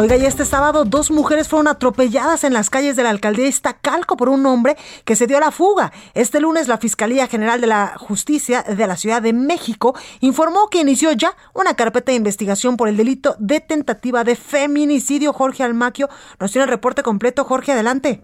Oiga, 0.00 0.16
y 0.16 0.24
este 0.24 0.46
sábado 0.46 0.86
dos 0.86 1.10
mujeres 1.10 1.46
fueron 1.50 1.68
atropelladas 1.68 2.44
en 2.44 2.54
las 2.54 2.70
calles 2.70 2.96
de 2.96 3.02
la 3.02 3.10
alcaldía 3.10 3.46
Iztacalco 3.46 4.16
por 4.16 4.30
un 4.30 4.46
hombre 4.46 4.76
que 5.04 5.14
se 5.14 5.26
dio 5.26 5.36
a 5.36 5.40
la 5.40 5.50
fuga. 5.50 5.92
Este 6.14 6.40
lunes 6.40 6.68
la 6.68 6.78
Fiscalía 6.78 7.26
General 7.26 7.60
de 7.60 7.66
la 7.66 7.98
Justicia 7.98 8.62
de 8.62 8.86
la 8.86 8.96
Ciudad 8.96 9.20
de 9.20 9.34
México 9.34 9.92
informó 10.22 10.68
que 10.70 10.80
inició 10.80 11.12
ya 11.12 11.32
una 11.54 11.74
carpeta 11.74 12.12
de 12.12 12.16
investigación 12.16 12.78
por 12.78 12.88
el 12.88 12.96
delito 12.96 13.34
de 13.38 13.60
tentativa 13.60 14.24
de 14.24 14.36
feminicidio. 14.36 15.34
Jorge 15.34 15.64
Almaquio 15.64 16.08
nos 16.40 16.50
tiene 16.50 16.64
el 16.64 16.70
reporte 16.70 17.02
completo. 17.02 17.44
Jorge, 17.44 17.72
adelante. 17.72 18.22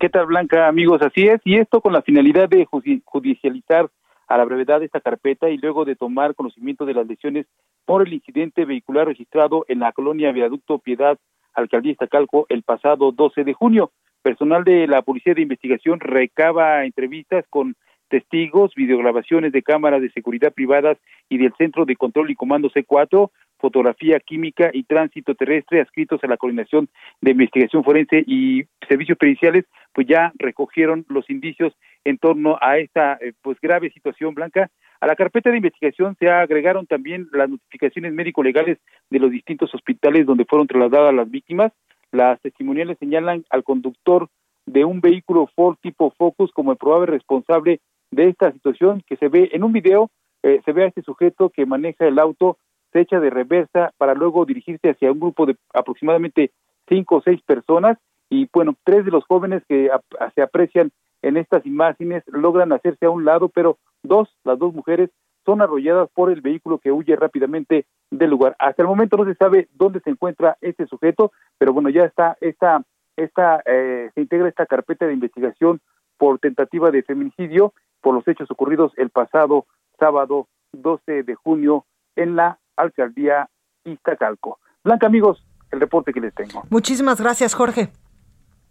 ¿Qué 0.00 0.08
tal, 0.08 0.26
Blanca? 0.26 0.66
Amigos, 0.66 1.00
así 1.00 1.28
es. 1.28 1.40
Y 1.44 1.60
esto 1.60 1.80
con 1.80 1.92
la 1.92 2.02
finalidad 2.02 2.48
de 2.48 2.66
judicializar 3.04 3.88
a 4.26 4.36
la 4.36 4.44
brevedad 4.44 4.82
esta 4.82 5.00
carpeta 5.00 5.48
y 5.48 5.58
luego 5.58 5.84
de 5.84 5.94
tomar 5.94 6.34
conocimiento 6.34 6.86
de 6.86 6.94
las 6.94 7.06
lesiones 7.06 7.46
por 7.84 8.06
el 8.06 8.12
incidente 8.12 8.64
vehicular 8.64 9.06
registrado 9.06 9.64
en 9.68 9.80
la 9.80 9.92
colonia 9.92 10.32
Viaducto 10.32 10.78
Piedad, 10.78 11.18
Alcaldía 11.54 11.92
Iztacalco, 11.92 12.46
el 12.48 12.62
pasado 12.62 13.12
12 13.12 13.44
de 13.44 13.52
junio. 13.52 13.92
Personal 14.22 14.64
de 14.64 14.86
la 14.86 15.02
Policía 15.02 15.34
de 15.34 15.42
Investigación 15.42 16.00
recaba 16.00 16.84
entrevistas 16.84 17.44
con 17.50 17.74
testigos, 18.08 18.74
videograbaciones 18.74 19.52
de 19.52 19.62
cámaras 19.62 20.02
de 20.02 20.12
seguridad 20.12 20.52
privadas 20.52 20.98
y 21.30 21.38
del 21.38 21.54
Centro 21.56 21.86
de 21.86 21.96
Control 21.96 22.30
y 22.30 22.34
Comando 22.34 22.68
C4, 22.68 23.30
fotografía 23.58 24.20
química 24.20 24.70
y 24.72 24.82
tránsito 24.82 25.34
terrestre 25.34 25.80
adscritos 25.80 26.22
a 26.22 26.26
la 26.26 26.36
Coordinación 26.36 26.90
de 27.22 27.30
Investigación 27.30 27.82
Forense 27.82 28.22
y 28.26 28.64
Servicios 28.86 29.16
Periciales, 29.16 29.64
pues 29.94 30.06
ya 30.06 30.30
recogieron 30.34 31.06
los 31.08 31.30
indicios 31.30 31.72
en 32.04 32.18
torno 32.18 32.58
a 32.60 32.76
esta 32.76 33.14
eh, 33.14 33.32
pues 33.40 33.58
grave 33.62 33.90
situación 33.90 34.34
blanca. 34.34 34.70
A 35.02 35.06
la 35.08 35.16
carpeta 35.16 35.50
de 35.50 35.56
investigación 35.56 36.14
se 36.20 36.30
agregaron 36.30 36.86
también 36.86 37.26
las 37.32 37.50
notificaciones 37.50 38.12
médico-legales 38.12 38.78
de 39.10 39.18
los 39.18 39.32
distintos 39.32 39.74
hospitales 39.74 40.26
donde 40.26 40.44
fueron 40.44 40.68
trasladadas 40.68 41.12
las 41.12 41.28
víctimas. 41.28 41.72
Las 42.12 42.40
testimoniales 42.40 42.98
señalan 43.00 43.44
al 43.50 43.64
conductor 43.64 44.28
de 44.64 44.84
un 44.84 45.00
vehículo 45.00 45.48
Ford 45.56 45.76
tipo 45.82 46.12
Focus 46.16 46.52
como 46.52 46.70
el 46.70 46.78
probable 46.78 47.06
responsable 47.06 47.80
de 48.12 48.28
esta 48.28 48.52
situación 48.52 49.02
que 49.04 49.16
se 49.16 49.26
ve 49.26 49.50
en 49.52 49.64
un 49.64 49.72
video, 49.72 50.08
eh, 50.44 50.60
se 50.64 50.70
ve 50.70 50.84
a 50.84 50.86
este 50.86 51.02
sujeto 51.02 51.50
que 51.50 51.66
maneja 51.66 52.06
el 52.06 52.20
auto, 52.20 52.58
se 52.92 53.00
echa 53.00 53.18
de 53.18 53.30
reversa 53.30 53.90
para 53.98 54.14
luego 54.14 54.44
dirigirse 54.44 54.90
hacia 54.90 55.10
un 55.10 55.18
grupo 55.18 55.46
de 55.46 55.56
aproximadamente 55.74 56.52
cinco 56.88 57.16
o 57.16 57.22
seis 57.22 57.42
personas 57.42 57.98
y 58.30 58.48
bueno, 58.52 58.76
tres 58.84 59.04
de 59.04 59.10
los 59.10 59.24
jóvenes 59.24 59.64
que 59.68 59.90
se 60.36 60.42
aprecian 60.42 60.92
en 61.22 61.36
estas 61.36 61.64
imágenes 61.64 62.22
logran 62.26 62.72
hacerse 62.72 63.06
a 63.06 63.10
un 63.10 63.24
lado, 63.24 63.48
pero 63.48 63.78
dos, 64.02 64.28
las 64.44 64.58
dos 64.58 64.74
mujeres, 64.74 65.10
son 65.44 65.60
arrolladas 65.60 66.08
por 66.14 66.30
el 66.30 66.40
vehículo 66.40 66.78
que 66.78 66.92
huye 66.92 67.16
rápidamente 67.16 67.86
del 68.10 68.30
lugar. 68.30 68.54
Hasta 68.58 68.82
el 68.82 68.88
momento 68.88 69.16
no 69.16 69.24
se 69.24 69.34
sabe 69.34 69.68
dónde 69.74 70.00
se 70.00 70.10
encuentra 70.10 70.56
este 70.60 70.86
sujeto, 70.86 71.32
pero 71.58 71.72
bueno, 71.72 71.88
ya 71.88 72.04
está 72.04 72.36
esta, 72.40 72.82
esta 73.16 73.62
eh, 73.66 74.10
se 74.14 74.20
integra 74.20 74.48
esta 74.48 74.66
carpeta 74.66 75.06
de 75.06 75.14
investigación 75.14 75.80
por 76.16 76.38
tentativa 76.38 76.90
de 76.90 77.02
feminicidio 77.02 77.72
por 78.00 78.14
los 78.14 78.26
hechos 78.28 78.50
ocurridos 78.50 78.92
el 78.96 79.10
pasado 79.10 79.66
sábado 79.98 80.48
12 80.72 81.22
de 81.22 81.34
junio 81.34 81.84
en 82.16 82.36
la 82.36 82.58
alcaldía 82.76 83.48
Iztacalco. 83.84 84.58
Blanca, 84.84 85.06
amigos, 85.06 85.44
el 85.70 85.80
reporte 85.80 86.12
que 86.12 86.20
les 86.20 86.34
tengo. 86.34 86.64
Muchísimas 86.70 87.20
gracias, 87.20 87.54
Jorge. 87.54 87.90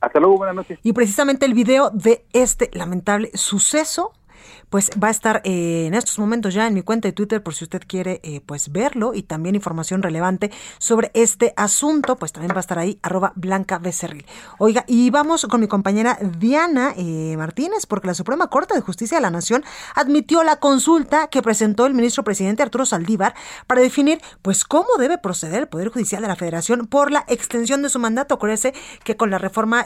Hasta 0.02 0.20
luego, 0.20 0.38
buenas 0.38 0.56
noches. 0.56 0.80
Y 0.84 0.94
precisamente 0.94 1.46
el 1.46 1.54
video 1.54 1.92
de 1.92 2.26
este 2.34 2.70
lamentable 2.74 3.30
suceso 3.36 4.14
pues 4.72 4.90
va 5.02 5.10
a 5.10 5.12
estar 5.12 5.42
eh, 5.44 5.86
en 5.88 5.94
estos 5.94 6.18
momentos 6.18 6.54
ya 6.54 6.66
en 6.66 6.74
mi 6.74 6.82
cuenta 6.82 7.08
de 7.08 7.12
Twitter 7.12 7.44
por 7.44 7.54
si 7.54 7.66
usted 7.66 7.82
quiere 7.86 8.22
eh, 8.24 8.42
pues 8.46 8.72
verlo 8.72 9.14
y 9.14 9.24
también 9.24 9.56
información 9.56 10.02
relevante 10.02 10.52
sobre 10.78 11.12
este 11.14 11.54
asunto, 11.58 12.16
pues 12.16 12.32
también 12.32 12.54
va 12.54 12.60
a 12.60 12.62
estar 12.62 12.80
ahí 12.80 12.98
arroba 13.04 13.34
blanca 13.36 13.80
becerril. 13.80 14.26
Oiga, 14.58 14.86
y 14.88 15.10
vamos 15.10 15.46
con 15.46 15.60
mi 15.60 15.68
compañera 15.68 16.18
Diana 16.40 16.94
eh, 16.96 17.36
Martínez 17.38 17.86
porque 17.86 18.08
la 18.08 18.14
Suprema 18.14 18.48
Corte 18.48 18.74
de 18.74 18.82
Justicia 18.82 19.18
de 19.18 19.22
la 19.22 19.30
Nación 19.30 19.64
admitió 19.94 20.44
la 20.44 20.56
consulta 20.58 21.28
que 21.28 21.42
presentó 21.42 21.86
el 21.86 21.94
ministro 21.94 22.24
presidente 22.24 22.64
Arturo 22.64 22.86
Saldívar 22.86 23.36
para 23.68 23.82
definir 23.82 24.22
pues 24.42 24.64
cómo 24.64 24.88
debe 24.98 25.18
proceder 25.18 25.62
el 25.62 25.68
Poder 25.68 25.90
Judicial 25.90 26.22
de 26.22 26.30
la 26.30 26.36
Federación 26.36 26.88
por 26.88 27.12
la 27.12 27.26
extensión 27.28 27.82
de 27.82 27.90
su 27.90 28.00
mandato. 28.00 28.36
Acuérdese 28.36 28.74
que 29.04 29.18
con 29.18 29.30
la 29.30 29.38
reforma 29.38 29.86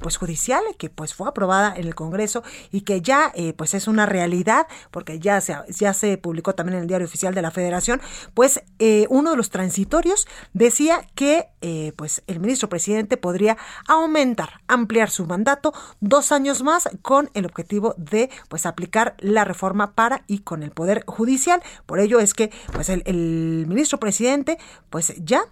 pues 0.00 0.16
judicial 0.16 0.62
que 0.78 0.88
pues 0.88 1.14
fue 1.14 1.28
aprobada 1.28 1.74
en 1.76 1.86
el 1.86 1.94
Congreso 1.94 2.42
y 2.70 2.82
que 2.82 3.02
ya 3.02 3.32
pues 3.56 3.74
es 3.74 3.88
una 3.92 4.06
realidad 4.06 4.66
porque 4.90 5.18
ya 5.18 5.40
se, 5.40 5.56
ya 5.68 5.94
se 5.94 6.18
publicó 6.18 6.54
también 6.54 6.76
en 6.76 6.82
el 6.82 6.88
diario 6.88 7.06
oficial 7.06 7.34
de 7.34 7.42
la 7.42 7.50
Federación, 7.50 8.00
pues 8.34 8.62
eh, 8.78 9.06
uno 9.10 9.30
de 9.30 9.36
los 9.36 9.50
transitorios 9.50 10.26
decía 10.52 11.06
que 11.14 11.48
eh, 11.60 11.92
pues 11.96 12.22
el 12.26 12.40
ministro 12.40 12.68
presidente 12.68 13.16
podría 13.16 13.56
aumentar, 13.86 14.60
ampliar 14.66 15.10
su 15.10 15.26
mandato 15.26 15.72
dos 16.00 16.32
años 16.32 16.62
más 16.62 16.88
con 17.02 17.30
el 17.34 17.46
objetivo 17.46 17.94
de 17.96 18.30
pues 18.48 18.66
aplicar 18.66 19.14
la 19.18 19.44
reforma 19.44 19.92
para 19.94 20.24
y 20.26 20.40
con 20.40 20.62
el 20.62 20.70
poder 20.70 21.04
judicial. 21.06 21.62
Por 21.86 22.00
ello 22.00 22.18
es 22.18 22.34
que 22.34 22.50
pues 22.72 22.88
el, 22.88 23.02
el 23.06 23.66
ministro 23.68 23.98
presidente 23.98 24.58
pues 24.90 25.14
ya 25.18 25.44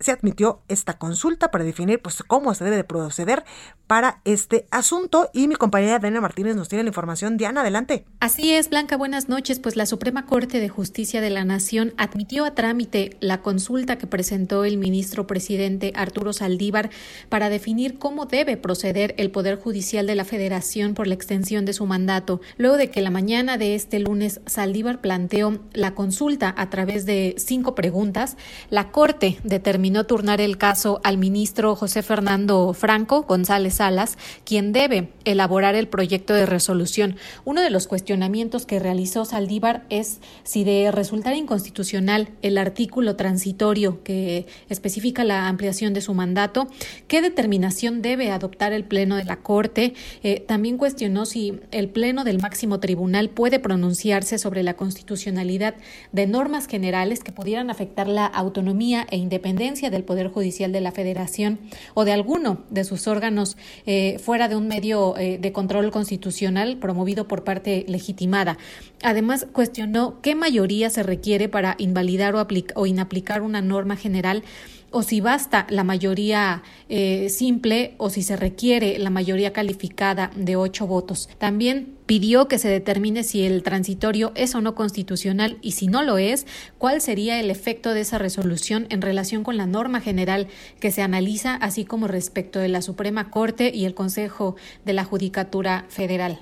se 0.00 0.12
admitió 0.12 0.62
esta 0.68 0.98
consulta 0.98 1.50
para 1.50 1.64
definir 1.64 2.00
pues, 2.00 2.22
cómo 2.26 2.54
se 2.54 2.64
debe 2.64 2.76
de 2.76 2.84
proceder 2.84 3.44
para 3.86 4.20
este 4.24 4.66
asunto 4.70 5.30
y 5.34 5.46
mi 5.46 5.56
compañera 5.56 5.98
Diana 5.98 6.20
Martínez 6.20 6.56
nos 6.56 6.68
tiene 6.68 6.84
la 6.84 6.88
información. 6.88 7.36
Diana, 7.36 7.60
adelante. 7.60 8.04
Así 8.20 8.52
es, 8.52 8.70
Blanca, 8.70 8.96
buenas 8.96 9.28
noches. 9.28 9.58
Pues 9.58 9.76
la 9.76 9.84
Suprema 9.84 10.26
Corte 10.26 10.60
de 10.60 10.68
Justicia 10.68 11.20
de 11.20 11.28
la 11.28 11.44
Nación 11.44 11.92
admitió 11.98 12.44
a 12.44 12.54
trámite 12.54 13.16
la 13.20 13.42
consulta 13.42 13.98
que 13.98 14.06
presentó 14.06 14.64
el 14.64 14.78
ministro 14.78 15.26
presidente 15.26 15.92
Arturo 15.94 16.32
Saldívar 16.32 16.90
para 17.28 17.50
definir 17.50 17.98
cómo 17.98 18.26
debe 18.26 18.56
proceder 18.56 19.14
el 19.18 19.30
Poder 19.30 19.58
Judicial 19.58 20.06
de 20.06 20.14
la 20.14 20.24
Federación 20.24 20.94
por 20.94 21.06
la 21.06 21.14
extensión 21.14 21.64
de 21.64 21.72
su 21.72 21.84
mandato. 21.84 22.40
Luego 22.56 22.76
de 22.76 22.90
que 22.90 23.02
la 23.02 23.10
mañana 23.10 23.58
de 23.58 23.74
este 23.74 23.98
lunes 23.98 24.40
Saldívar 24.46 25.00
planteó 25.00 25.60
la 25.72 25.94
consulta 25.94 26.54
a 26.56 26.70
través 26.70 27.06
de 27.06 27.34
cinco 27.38 27.74
preguntas, 27.74 28.36
la 28.70 28.92
Corte 28.92 29.38
determinó 29.42 29.89
no 29.90 30.04
turnar 30.04 30.40
el 30.40 30.58
caso 30.58 31.00
al 31.04 31.18
ministro 31.18 31.76
José 31.76 32.02
Fernando 32.02 32.72
Franco 32.72 33.22
González 33.22 33.74
Salas, 33.74 34.16
quien 34.44 34.72
debe 34.72 35.10
elaborar 35.24 35.74
el 35.74 35.88
proyecto 35.88 36.34
de 36.34 36.46
resolución. 36.46 37.16
Uno 37.44 37.60
de 37.60 37.70
los 37.70 37.86
cuestionamientos 37.86 38.66
que 38.66 38.78
realizó 38.78 39.24
Saldívar 39.24 39.84
es 39.90 40.20
si 40.42 40.64
de 40.64 40.90
resultar 40.90 41.34
inconstitucional 41.36 42.30
el 42.42 42.58
artículo 42.58 43.16
transitorio 43.16 44.02
que 44.02 44.46
especifica 44.68 45.24
la 45.24 45.48
ampliación 45.48 45.94
de 45.94 46.00
su 46.00 46.14
mandato, 46.14 46.68
qué 47.08 47.22
determinación 47.22 48.02
debe 48.02 48.30
adoptar 48.30 48.72
el 48.72 48.84
Pleno 48.84 49.16
de 49.16 49.24
la 49.24 49.36
Corte. 49.36 49.94
Eh, 50.22 50.40
también 50.40 50.78
cuestionó 50.78 51.26
si 51.26 51.60
el 51.70 51.88
Pleno 51.88 52.24
del 52.24 52.40
máximo 52.40 52.80
tribunal 52.80 53.30
puede 53.30 53.58
pronunciarse 53.58 54.38
sobre 54.38 54.62
la 54.62 54.74
constitucionalidad 54.74 55.74
de 56.12 56.26
normas 56.26 56.66
generales 56.66 57.22
que 57.22 57.32
pudieran 57.32 57.70
afectar 57.70 58.08
la 58.08 58.26
autonomía 58.26 59.06
e 59.10 59.16
independencia 59.16 59.79
del 59.88 60.04
Poder 60.04 60.28
Judicial 60.28 60.72
de 60.72 60.82
la 60.82 60.92
Federación 60.92 61.58
o 61.94 62.04
de 62.04 62.12
alguno 62.12 62.58
de 62.68 62.84
sus 62.84 63.06
órganos 63.06 63.56
eh, 63.86 64.18
fuera 64.18 64.48
de 64.48 64.56
un 64.56 64.68
medio 64.68 65.16
eh, 65.16 65.38
de 65.38 65.52
control 65.52 65.90
constitucional 65.90 66.76
promovido 66.76 67.26
por 67.26 67.44
parte 67.44 67.86
legitimada. 67.88 68.58
Además, 69.02 69.46
cuestionó 69.52 70.20
qué 70.20 70.34
mayoría 70.34 70.90
se 70.90 71.02
requiere 71.02 71.48
para 71.48 71.76
invalidar 71.78 72.34
o, 72.34 72.46
o 72.74 72.86
inaplicar 72.86 73.40
una 73.40 73.62
norma 73.62 73.96
general 73.96 74.42
o 74.90 75.02
si 75.02 75.20
basta 75.20 75.66
la 75.70 75.84
mayoría 75.84 76.62
eh, 76.88 77.28
simple 77.30 77.94
o 77.98 78.10
si 78.10 78.22
se 78.22 78.36
requiere 78.36 78.98
la 78.98 79.10
mayoría 79.10 79.52
calificada 79.52 80.30
de 80.34 80.56
ocho 80.56 80.86
votos. 80.86 81.28
También 81.38 81.94
pidió 82.06 82.48
que 82.48 82.58
se 82.58 82.68
determine 82.68 83.22
si 83.22 83.44
el 83.44 83.62
transitorio 83.62 84.32
es 84.34 84.54
o 84.54 84.60
no 84.60 84.74
constitucional 84.74 85.58
y 85.62 85.72
si 85.72 85.86
no 85.86 86.02
lo 86.02 86.18
es, 86.18 86.46
cuál 86.78 87.00
sería 87.00 87.38
el 87.38 87.50
efecto 87.50 87.94
de 87.94 88.00
esa 88.00 88.18
resolución 88.18 88.86
en 88.90 89.02
relación 89.02 89.44
con 89.44 89.56
la 89.56 89.66
norma 89.66 90.00
general 90.00 90.48
que 90.80 90.90
se 90.90 91.02
analiza, 91.02 91.54
así 91.54 91.84
como 91.84 92.08
respecto 92.08 92.58
de 92.58 92.68
la 92.68 92.82
Suprema 92.82 93.30
Corte 93.30 93.70
y 93.74 93.84
el 93.84 93.94
Consejo 93.94 94.56
de 94.84 94.92
la 94.92 95.04
Judicatura 95.04 95.86
Federal. 95.88 96.40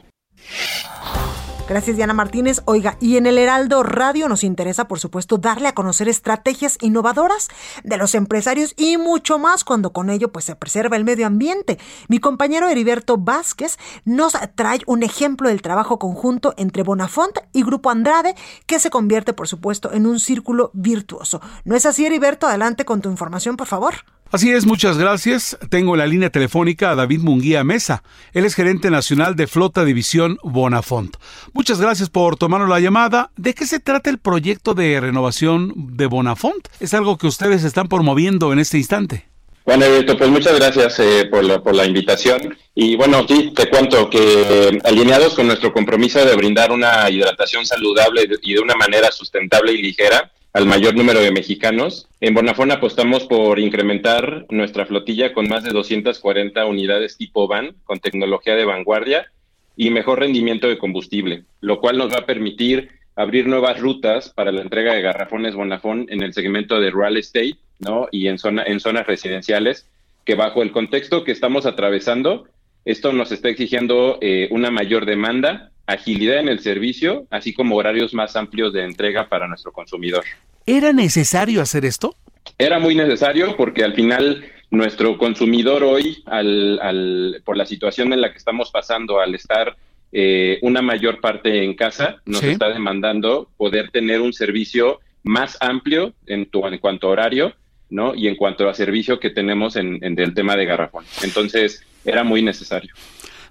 Gracias, 1.68 1.96
Diana 1.96 2.14
Martínez. 2.14 2.62
Oiga, 2.64 2.96
y 2.98 3.18
en 3.18 3.26
el 3.26 3.36
Heraldo 3.36 3.82
Radio 3.82 4.26
nos 4.30 4.42
interesa, 4.42 4.88
por 4.88 5.00
supuesto, 5.00 5.36
darle 5.36 5.68
a 5.68 5.74
conocer 5.74 6.08
estrategias 6.08 6.78
innovadoras 6.80 7.48
de 7.84 7.98
los 7.98 8.14
empresarios 8.14 8.72
y 8.78 8.96
mucho 8.96 9.38
más 9.38 9.64
cuando 9.64 9.92
con 9.92 10.08
ello 10.08 10.32
pues 10.32 10.46
se 10.46 10.56
preserva 10.56 10.96
el 10.96 11.04
medio 11.04 11.26
ambiente. 11.26 11.78
Mi 12.08 12.20
compañero 12.20 12.70
Heriberto 12.70 13.18
Vázquez 13.18 13.76
nos 14.06 14.32
trae 14.54 14.80
un 14.86 15.02
ejemplo 15.02 15.50
del 15.50 15.60
trabajo 15.60 15.98
conjunto 15.98 16.54
entre 16.56 16.84
Bonafont 16.84 17.36
y 17.52 17.62
Grupo 17.64 17.90
Andrade 17.90 18.34
que 18.64 18.80
se 18.80 18.88
convierte, 18.88 19.34
por 19.34 19.46
supuesto, 19.46 19.92
en 19.92 20.06
un 20.06 20.20
círculo 20.20 20.70
virtuoso. 20.72 21.42
¿No 21.64 21.76
es 21.76 21.84
así, 21.84 22.06
Heriberto? 22.06 22.46
Adelante 22.46 22.86
con 22.86 23.02
tu 23.02 23.10
información, 23.10 23.58
por 23.58 23.66
favor. 23.66 23.94
Así 24.30 24.50
es, 24.50 24.66
muchas 24.66 24.98
gracias. 24.98 25.56
Tengo 25.70 25.94
en 25.94 26.00
la 26.00 26.06
línea 26.06 26.28
telefónica 26.28 26.90
a 26.90 26.94
David 26.94 27.20
Munguía 27.20 27.64
Mesa. 27.64 28.02
Él 28.34 28.44
es 28.44 28.54
gerente 28.54 28.90
nacional 28.90 29.36
de 29.36 29.46
Flota 29.46 29.86
División 29.86 30.36
Bonafont. 30.42 31.16
Muchas 31.54 31.80
gracias 31.80 32.10
por 32.10 32.36
tomarnos 32.36 32.68
la 32.68 32.78
llamada. 32.78 33.30
¿De 33.36 33.54
qué 33.54 33.66
se 33.66 33.80
trata 33.80 34.10
el 34.10 34.18
proyecto 34.18 34.74
de 34.74 35.00
renovación 35.00 35.72
de 35.96 36.04
Bonafont? 36.04 36.68
Es 36.78 36.92
algo 36.92 37.16
que 37.16 37.26
ustedes 37.26 37.64
están 37.64 37.88
promoviendo 37.88 38.52
en 38.52 38.58
este 38.58 38.76
instante. 38.76 39.24
Bueno, 39.64 39.86
pues 40.18 40.30
muchas 40.30 40.58
gracias 40.58 40.98
eh, 40.98 41.26
por, 41.30 41.74
la, 41.74 41.86
invitación. 41.86 42.54
Y 42.74 42.96
bueno, 42.96 43.24
sí, 43.26 43.52
te 43.54 43.70
cuento 43.70 44.10
que 44.10 44.18
eh, 44.18 44.78
alineados 44.84 45.34
con 45.34 45.46
nuestro 45.46 45.72
compromiso 45.72 46.22
de 46.22 46.36
brindar 46.36 46.70
una 46.70 47.08
hidratación 47.10 47.64
saludable 47.64 48.28
y 48.42 48.54
de 48.54 48.60
una 48.60 48.74
manera 48.74 49.10
sustentable 49.10 49.72
y 49.72 49.82
ligera, 49.82 50.32
al 50.52 50.66
mayor 50.66 50.96
número 50.96 51.20
de 51.20 51.30
mexicanos. 51.30 52.08
En 52.20 52.34
Bonafón 52.34 52.70
apostamos 52.70 53.24
por 53.24 53.58
incrementar 53.58 54.46
nuestra 54.50 54.86
flotilla 54.86 55.32
con 55.32 55.48
más 55.48 55.64
de 55.64 55.70
240 55.70 56.64
unidades 56.66 57.16
tipo 57.16 57.46
van 57.46 57.76
con 57.84 57.98
tecnología 58.00 58.54
de 58.56 58.64
vanguardia 58.64 59.30
y 59.76 59.90
mejor 59.90 60.20
rendimiento 60.20 60.68
de 60.68 60.78
combustible, 60.78 61.44
lo 61.60 61.80
cual 61.80 61.98
nos 61.98 62.12
va 62.12 62.18
a 62.18 62.26
permitir 62.26 62.90
abrir 63.14 63.46
nuevas 63.46 63.78
rutas 63.78 64.30
para 64.30 64.52
la 64.52 64.62
entrega 64.62 64.94
de 64.94 65.02
garrafones 65.02 65.54
Bonafón 65.54 66.06
en 66.08 66.22
el 66.22 66.32
segmento 66.32 66.80
de 66.80 66.90
real 66.90 67.16
estate, 67.16 67.56
¿no? 67.78 68.08
Y 68.10 68.28
en 68.28 68.38
zona 68.38 68.64
en 68.64 68.80
zonas 68.80 69.06
residenciales 69.06 69.88
que 70.24 70.34
bajo 70.34 70.62
el 70.62 70.72
contexto 70.72 71.24
que 71.24 71.32
estamos 71.32 71.66
atravesando, 71.66 72.46
esto 72.84 73.12
nos 73.12 73.32
está 73.32 73.48
exigiendo 73.48 74.18
eh, 74.20 74.48
una 74.50 74.70
mayor 74.70 75.06
demanda 75.06 75.72
agilidad 75.88 76.38
en 76.38 76.48
el 76.48 76.60
servicio, 76.60 77.26
así 77.30 77.54
como 77.54 77.76
horarios 77.76 78.12
más 78.12 78.36
amplios 78.36 78.74
de 78.74 78.84
entrega 78.84 79.28
para 79.28 79.48
nuestro 79.48 79.72
consumidor. 79.72 80.22
¿Era 80.66 80.92
necesario 80.92 81.62
hacer 81.62 81.86
esto? 81.86 82.14
Era 82.58 82.78
muy 82.78 82.94
necesario 82.94 83.56
porque 83.56 83.84
al 83.84 83.94
final 83.94 84.44
nuestro 84.70 85.16
consumidor 85.16 85.82
hoy, 85.82 86.22
al, 86.26 87.40
por 87.42 87.56
la 87.56 87.64
situación 87.64 88.12
en 88.12 88.20
la 88.20 88.30
que 88.30 88.36
estamos 88.36 88.70
pasando, 88.70 89.18
al 89.18 89.34
estar 89.34 89.76
eh, 90.12 90.58
una 90.60 90.82
mayor 90.82 91.20
parte 91.20 91.64
en 91.64 91.74
casa, 91.74 92.20
nos 92.26 92.42
está 92.42 92.68
demandando 92.68 93.50
poder 93.56 93.90
tener 93.90 94.20
un 94.20 94.34
servicio 94.34 95.00
más 95.22 95.56
amplio 95.60 96.12
en, 96.26 96.50
en 96.52 96.78
cuanto 96.78 97.08
a 97.08 97.10
horario, 97.12 97.54
¿no? 97.88 98.14
Y 98.14 98.28
en 98.28 98.36
cuanto 98.36 98.68
a 98.68 98.74
servicio 98.74 99.18
que 99.18 99.30
tenemos 99.30 99.76
en, 99.76 100.04
en 100.04 100.18
el 100.18 100.34
tema 100.34 100.54
de 100.54 100.66
garrafón. 100.66 101.06
Entonces, 101.22 101.82
era 102.04 102.24
muy 102.24 102.42
necesario. 102.42 102.92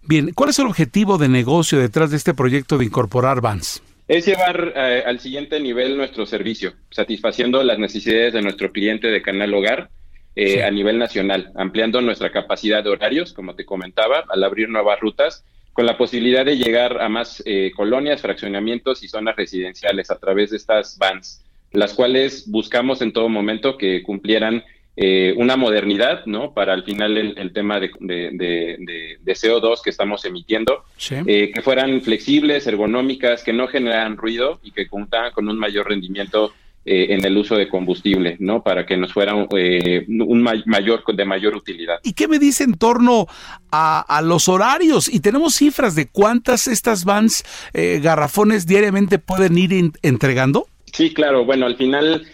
Bien, 0.07 0.31
¿cuál 0.33 0.51
es 0.51 0.59
el 0.59 0.67
objetivo 0.67 1.17
de 1.17 1.27
negocio 1.27 1.79
detrás 1.79 2.11
de 2.11 2.17
este 2.17 2.33
proyecto 2.33 2.77
de 2.77 2.85
incorporar 2.85 3.41
Vans? 3.41 3.83
Es 4.07 4.25
llevar 4.25 4.71
eh, 4.73 5.03
al 5.05 5.19
siguiente 5.19 5.59
nivel 5.59 5.97
nuestro 5.97 6.25
servicio, 6.25 6.75
satisfaciendo 6.89 7.61
las 7.61 7.77
necesidades 7.77 8.31
de 8.31 8.41
nuestro 8.41 8.71
cliente 8.71 9.07
de 9.07 9.21
Canal 9.21 9.53
Hogar 9.53 9.89
eh, 10.37 10.63
a 10.63 10.71
nivel 10.71 10.97
nacional, 10.97 11.51
ampliando 11.55 11.99
nuestra 11.99 12.31
capacidad 12.31 12.81
de 12.85 12.89
horarios, 12.89 13.33
como 13.33 13.53
te 13.53 13.65
comentaba, 13.65 14.23
al 14.29 14.45
abrir 14.45 14.69
nuevas 14.69 14.97
rutas, 15.01 15.43
con 15.73 15.85
la 15.85 15.97
posibilidad 15.97 16.45
de 16.45 16.55
llegar 16.55 17.01
a 17.01 17.09
más 17.09 17.43
eh, 17.45 17.71
colonias, 17.75 18.21
fraccionamientos 18.21 19.03
y 19.03 19.09
zonas 19.09 19.35
residenciales 19.35 20.09
a 20.09 20.17
través 20.19 20.51
de 20.51 20.57
estas 20.57 20.97
vans, 20.97 21.43
las 21.73 21.93
cuales 21.93 22.49
buscamos 22.49 23.01
en 23.01 23.11
todo 23.11 23.27
momento 23.27 23.77
que 23.77 24.03
cumplieran 24.03 24.63
eh, 24.97 25.33
una 25.37 25.55
modernidad, 25.55 26.25
¿no? 26.25 26.53
Para 26.53 26.73
al 26.73 26.83
final 26.83 27.17
el, 27.17 27.53
tema 27.53 27.79
de, 27.79 27.91
CO2 29.25 29.81
que 29.81 29.91
estamos 29.91 30.25
emitiendo, 30.25 30.83
eh, 31.25 31.51
que 31.53 31.61
fueran 31.61 32.01
flexibles, 32.01 32.67
ergonómicas, 32.67 33.43
que 33.43 33.53
no 33.53 33.67
generaran 33.67 34.17
ruido 34.17 34.59
y 34.63 34.71
que 34.71 34.87
contaran 34.87 35.31
con 35.31 35.47
un 35.47 35.57
mayor 35.57 35.87
rendimiento 35.87 36.51
eh, 36.89 37.13
en 37.13 37.25
el 37.25 37.37
uso 37.37 37.57
de 37.57 37.67
combustible, 37.67 38.37
¿no? 38.39 38.63
Para 38.63 38.85
que 38.85 38.95
nos 38.95 39.11
fuera 39.11 39.33
eh, 39.57 40.05
un 40.07 40.41
mayor 40.41 41.03
de 41.05 41.25
mayor 41.25 41.53
utilidad. 41.53 41.97
¿Y 42.01 42.13
qué 42.13 42.29
me 42.29 42.39
dice 42.39 42.63
en 42.63 42.75
torno 42.75 43.27
a, 43.69 44.21
los 44.23 44.47
horarios? 44.47 45.13
Y 45.13 45.19
tenemos 45.19 45.55
cifras 45.55 45.95
de 45.95 46.07
cuántas 46.07 46.65
estas 46.65 47.03
vans 47.03 47.43
eh, 47.73 47.99
garrafones 48.01 48.65
diariamente 48.65 49.19
pueden 49.19 49.57
ir 49.57 49.91
entregando. 50.01 50.67
Sí, 50.93 51.13
claro. 51.13 51.43
Bueno, 51.43 51.65
al 51.65 51.75
final 51.75 52.25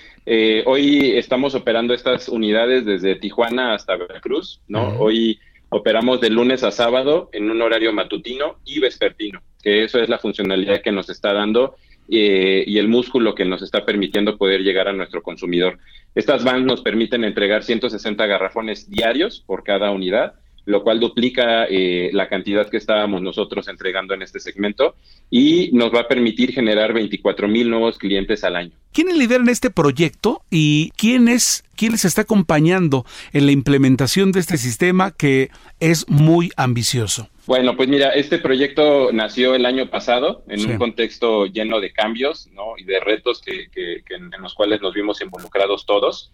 hoy 0.66 1.12
estamos 1.18 1.56
operando 1.56 1.94
estas 1.94 2.30
unidades 2.30 2.86
desde 2.86 3.16
Tijuana 3.16 3.74
hasta 3.74 3.96
Veracruz, 3.96 4.62
¿no? 4.68 5.00
Hoy 5.00 5.40
operamos 5.70 6.22
de 6.22 6.30
lunes 6.30 6.64
a 6.64 6.72
sábado 6.72 7.30
en 7.34 7.50
un 7.50 7.62
horario 7.62 7.92
matutino 7.94 8.58
y 8.64 8.80
vespertino, 8.80 9.42
que 9.62 9.84
eso 9.84 10.00
es 10.00 10.08
la 10.08 10.20
funcionalidad 10.20 10.82
que 10.82 10.92
nos 10.92 11.10
está 11.10 11.34
dando 11.34 11.76
eh, 12.10 12.64
y 12.68 12.78
el 12.78 12.88
músculo 12.88 13.34
que 13.34 13.46
nos 13.46 13.62
está 13.62 13.86
permitiendo 13.86 14.38
poder 14.38 14.62
llegar 14.62 14.88
a 14.88 14.94
nuestro 14.94 15.24
consumidor. 15.24 15.80
Estas 16.16 16.44
vans 16.44 16.66
nos 16.66 16.82
permiten 16.82 17.24
entregar 17.24 17.64
160 17.64 18.26
garrafones 18.28 18.90
diarios 18.90 19.44
por 19.46 19.64
cada 19.64 19.90
unidad, 19.90 20.36
lo 20.66 20.84
cual 20.84 21.00
duplica 21.00 21.66
eh, 21.66 22.10
la 22.14 22.30
cantidad 22.30 22.70
que 22.70 22.78
estábamos 22.78 23.22
nosotros 23.22 23.68
entregando 23.68 24.14
en 24.14 24.22
este 24.22 24.40
segmento 24.40 24.96
y 25.30 25.70
nos 25.74 25.94
va 25.94 26.02
a 26.02 26.08
permitir 26.08 26.54
generar 26.54 26.94
24 26.94 27.48
mil 27.48 27.70
nuevos 27.70 27.98
clientes 27.98 28.44
al 28.44 28.56
año. 28.56 28.72
¿Quiénes 28.92 29.18
lideran 29.18 29.50
este 29.50 29.72
proyecto 29.72 30.42
y 30.50 30.92
quién 30.98 31.28
es 31.28 31.64
quién 31.76 31.92
les 31.92 32.06
está 32.06 32.22
acompañando 32.22 33.06
en 33.34 33.46
la 33.46 33.52
implementación 33.52 34.32
de 34.32 34.40
este 34.40 34.58
sistema 34.58 35.12
que 35.12 35.50
es 35.80 36.08
muy 36.08 36.52
ambicioso? 36.56 37.30
Bueno, 37.46 37.76
pues 37.76 37.90
mira, 37.90 38.12
este 38.12 38.38
proyecto 38.38 39.12
nació 39.12 39.54
el 39.54 39.66
año 39.66 39.90
pasado 39.90 40.44
en 40.48 40.66
un 40.70 40.78
contexto 40.78 41.46
lleno 41.46 41.82
de 41.82 41.92
cambios 41.92 42.48
¿no? 42.54 42.78
y 42.78 42.86
de 42.86 43.02
retos 43.02 43.42
que, 43.42 43.68
en 44.10 44.42
los 44.42 44.54
cuales 44.54 44.82
nos 44.82 44.94
vimos 44.94 45.22
involucrados 45.22 45.86
todos. 45.86 46.32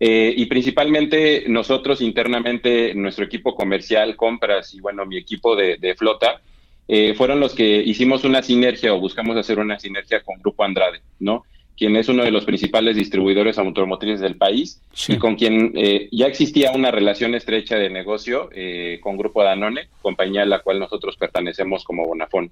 Eh, 0.00 0.32
y 0.36 0.46
principalmente 0.46 1.44
nosotros 1.48 2.00
internamente, 2.00 2.94
nuestro 2.94 3.24
equipo 3.24 3.54
comercial, 3.54 4.16
compras 4.16 4.74
y 4.74 4.80
bueno, 4.80 5.04
mi 5.06 5.16
equipo 5.16 5.56
de, 5.56 5.94
flota, 5.96 6.40
eh, 6.86 7.14
fueron 7.14 7.40
los 7.40 7.54
que 7.54 7.82
hicimos 7.82 8.24
una 8.24 8.42
sinergia 8.42 8.94
o 8.94 9.00
buscamos 9.00 9.36
hacer 9.36 9.58
una 9.58 9.78
sinergia 9.78 10.22
con 10.22 10.40
Grupo 10.40 10.64
Andrade, 10.64 11.00
¿no? 11.18 11.44
quien 11.78 11.94
es 11.94 12.08
uno 12.08 12.24
de 12.24 12.32
los 12.32 12.44
principales 12.44 12.96
distribuidores 12.96 13.56
automotrices 13.56 14.20
del 14.20 14.36
país 14.36 14.82
y 15.06 15.16
con 15.16 15.36
quien 15.36 15.72
eh, 15.76 16.08
ya 16.10 16.26
existía 16.26 16.72
una 16.72 16.90
relación 16.90 17.36
estrecha 17.36 17.76
de 17.76 17.88
negocio 17.88 18.50
eh, 18.52 18.98
con 19.00 19.16
Grupo 19.16 19.44
Danone, 19.44 19.88
compañía 20.02 20.42
a 20.42 20.46
la 20.46 20.58
cual 20.58 20.80
nosotros 20.80 21.16
pertenecemos 21.16 21.84
como 21.84 22.04
Bonafón. 22.04 22.50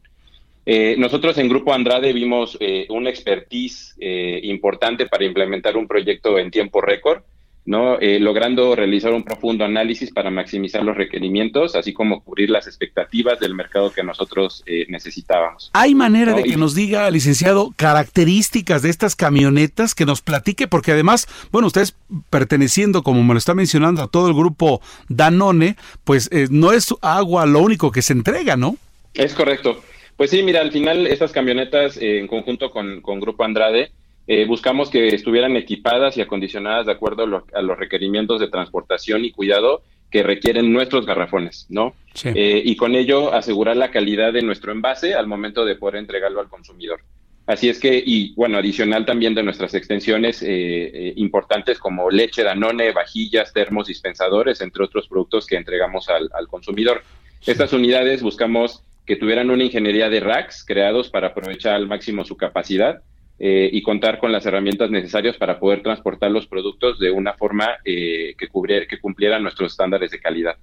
Eh, 0.65 0.95
nosotros 0.97 1.37
en 1.39 1.49
Grupo 1.49 1.73
Andrade 1.73 2.13
vimos 2.13 2.57
una 2.89 3.11
expertise 3.11 3.97
importante 4.43 5.07
para 5.07 5.25
implementar 5.25 5.77
un 5.77 5.89
proyecto 5.89 6.39
en 6.39 6.51
tiempo 6.51 6.81
récord 6.81 7.23
¿no? 7.67 7.99
Eh, 8.01 8.19
logrando 8.21 8.75
realizar 8.77 9.13
un 9.13 9.25
profundo 9.25 9.65
análisis 9.65 10.13
para 10.13 10.31
maximizar 10.31 10.85
los 10.85 10.97
requerimientos, 10.97 11.75
así 11.75 11.93
como 11.93 12.23
cubrir 12.23 12.49
las 12.49 12.67
expectativas 12.69 13.41
del 13.41 13.55
mercado 13.55 13.93
que 13.93 14.05
nosotros 14.05 14.63
eh, 14.67 14.87
necesitábamos. 14.89 15.71
¿Hay 15.75 15.95
manera 15.95 16.33
de 16.33 16.45
que 16.45 16.57
nos 16.57 16.75
diga, 16.75 17.11
licenciado, 17.11 17.75
características 17.77 18.83
de 18.83 18.91
estas 18.91 19.17
camionetas, 19.17 19.95
que 19.95 20.07
nos 20.07 20.23
platique? 20.23 20.69
Porque 20.69 20.93
además, 20.93 21.27
bueno, 21.51 21.67
ustedes 21.67 21.97
perteneciendo, 22.31 23.03
como 23.03 23.25
me 23.25 23.35
lo 23.35 23.39
está 23.39 23.55
mencionando, 23.55 24.03
a 24.03 24.09
todo 24.09 24.29
el 24.29 24.35
grupo 24.35 24.81
Danone, 25.09 25.77
pues 26.05 26.29
eh, 26.33 26.47
no 26.51 26.73
es 26.73 26.95
agua 27.03 27.47
lo 27.47 27.61
único 27.61 27.91
que 27.91 28.03
se 28.03 28.13
entrega, 28.13 28.57
¿no? 28.57 28.77
Es 29.13 29.35
correcto. 29.35 29.83
Pues 30.17 30.31
sí, 30.31 30.43
mira, 30.43 30.61
al 30.61 30.71
final 30.71 31.07
estas 31.07 31.33
camionetas 31.33 31.99
en 32.01 32.29
conjunto 32.29 32.71
con, 32.71 33.03
con 33.03 33.21
Grupo 33.21 33.45
Andrade, 33.45 33.91
eh, 34.27 34.45
buscamos 34.45 34.91
que 34.91 35.09
estuvieran 35.09 35.57
equipadas 35.57 36.17
y 36.17 36.21
acondicionadas 36.21 36.87
de 36.87 36.93
acuerdo 36.93 37.45
a, 37.53 37.63
los 37.63 37.79
requerimientos 37.79 38.41
de 38.41 38.49
transportación 38.49 39.25
y 39.25 39.31
cuidado 39.31 39.83
que 40.11 40.23
requieren 40.23 40.73
nuestros 40.73 41.07
garrafones, 41.07 41.67
¿no? 41.69 41.95
Eh, 42.25 42.63
y 42.65 42.77
con 42.77 42.95
ello 42.95 43.33
asegurar 43.33 43.77
la 43.77 43.91
calidad 43.91 44.33
de 44.33 44.43
nuestro 44.43 44.73
envase 44.73 45.15
al 45.15 45.27
momento 45.27 45.65
de 45.65 45.77
poder 45.77 45.97
entregarlo 45.97 46.41
al 46.41 46.49
consumidor. 46.49 47.01
Así 47.47 47.69
es 47.69 47.79
que, 47.79 48.03
y 48.05 48.35
bueno, 48.35 48.59
adicional 48.59 49.07
también 49.07 49.35
de 49.35 49.45
nuestras 49.45 49.75
extensiones 49.75 50.43
eh, 50.45 51.13
importantes 51.17 51.79
como 51.79 52.11
leche, 52.11 52.43
danone, 52.43 52.91
vajillas, 52.91 53.53
termos, 53.53 53.87
dispensadores, 53.87 54.61
entre 54.61 54.83
otros 54.83 55.07
productos 55.07 55.47
que 55.47 55.57
entregamos 55.57 56.09
al, 56.09 56.29
consumidor. 56.49 57.03
Estas 57.47 57.73
unidades 57.73 58.23
buscamos 58.23 58.83
que 59.05 59.15
tuvieran 59.15 59.51
una 59.51 59.63
ingeniería 59.63 60.09
de 60.09 60.19
racks 60.19 60.65
creados 60.67 61.09
para 61.09 61.29
aprovechar 61.29 61.75
al 61.75 61.87
máximo 61.87 62.25
su 62.25 62.37
capacidad 62.37 63.03
eh, 63.39 63.69
y 63.73 63.83
contar 63.83 64.19
con 64.19 64.33
las 64.33 64.47
herramientas 64.47 64.91
necesarias 64.91 65.37
para 65.37 65.59
poder 65.59 65.83
transportar 65.83 66.31
los 66.31 66.47
productos 66.47 66.99
de 66.99 67.11
una 67.11 67.35
forma 67.35 67.77
eh, 67.85 68.35
que, 68.39 68.49
cubriera, 68.49 68.87
que 68.87 68.99
cumpliera 68.99 69.39
nuestros 69.39 69.73
estándares 69.73 70.11
de 70.11 70.21
calidad. 70.21 70.57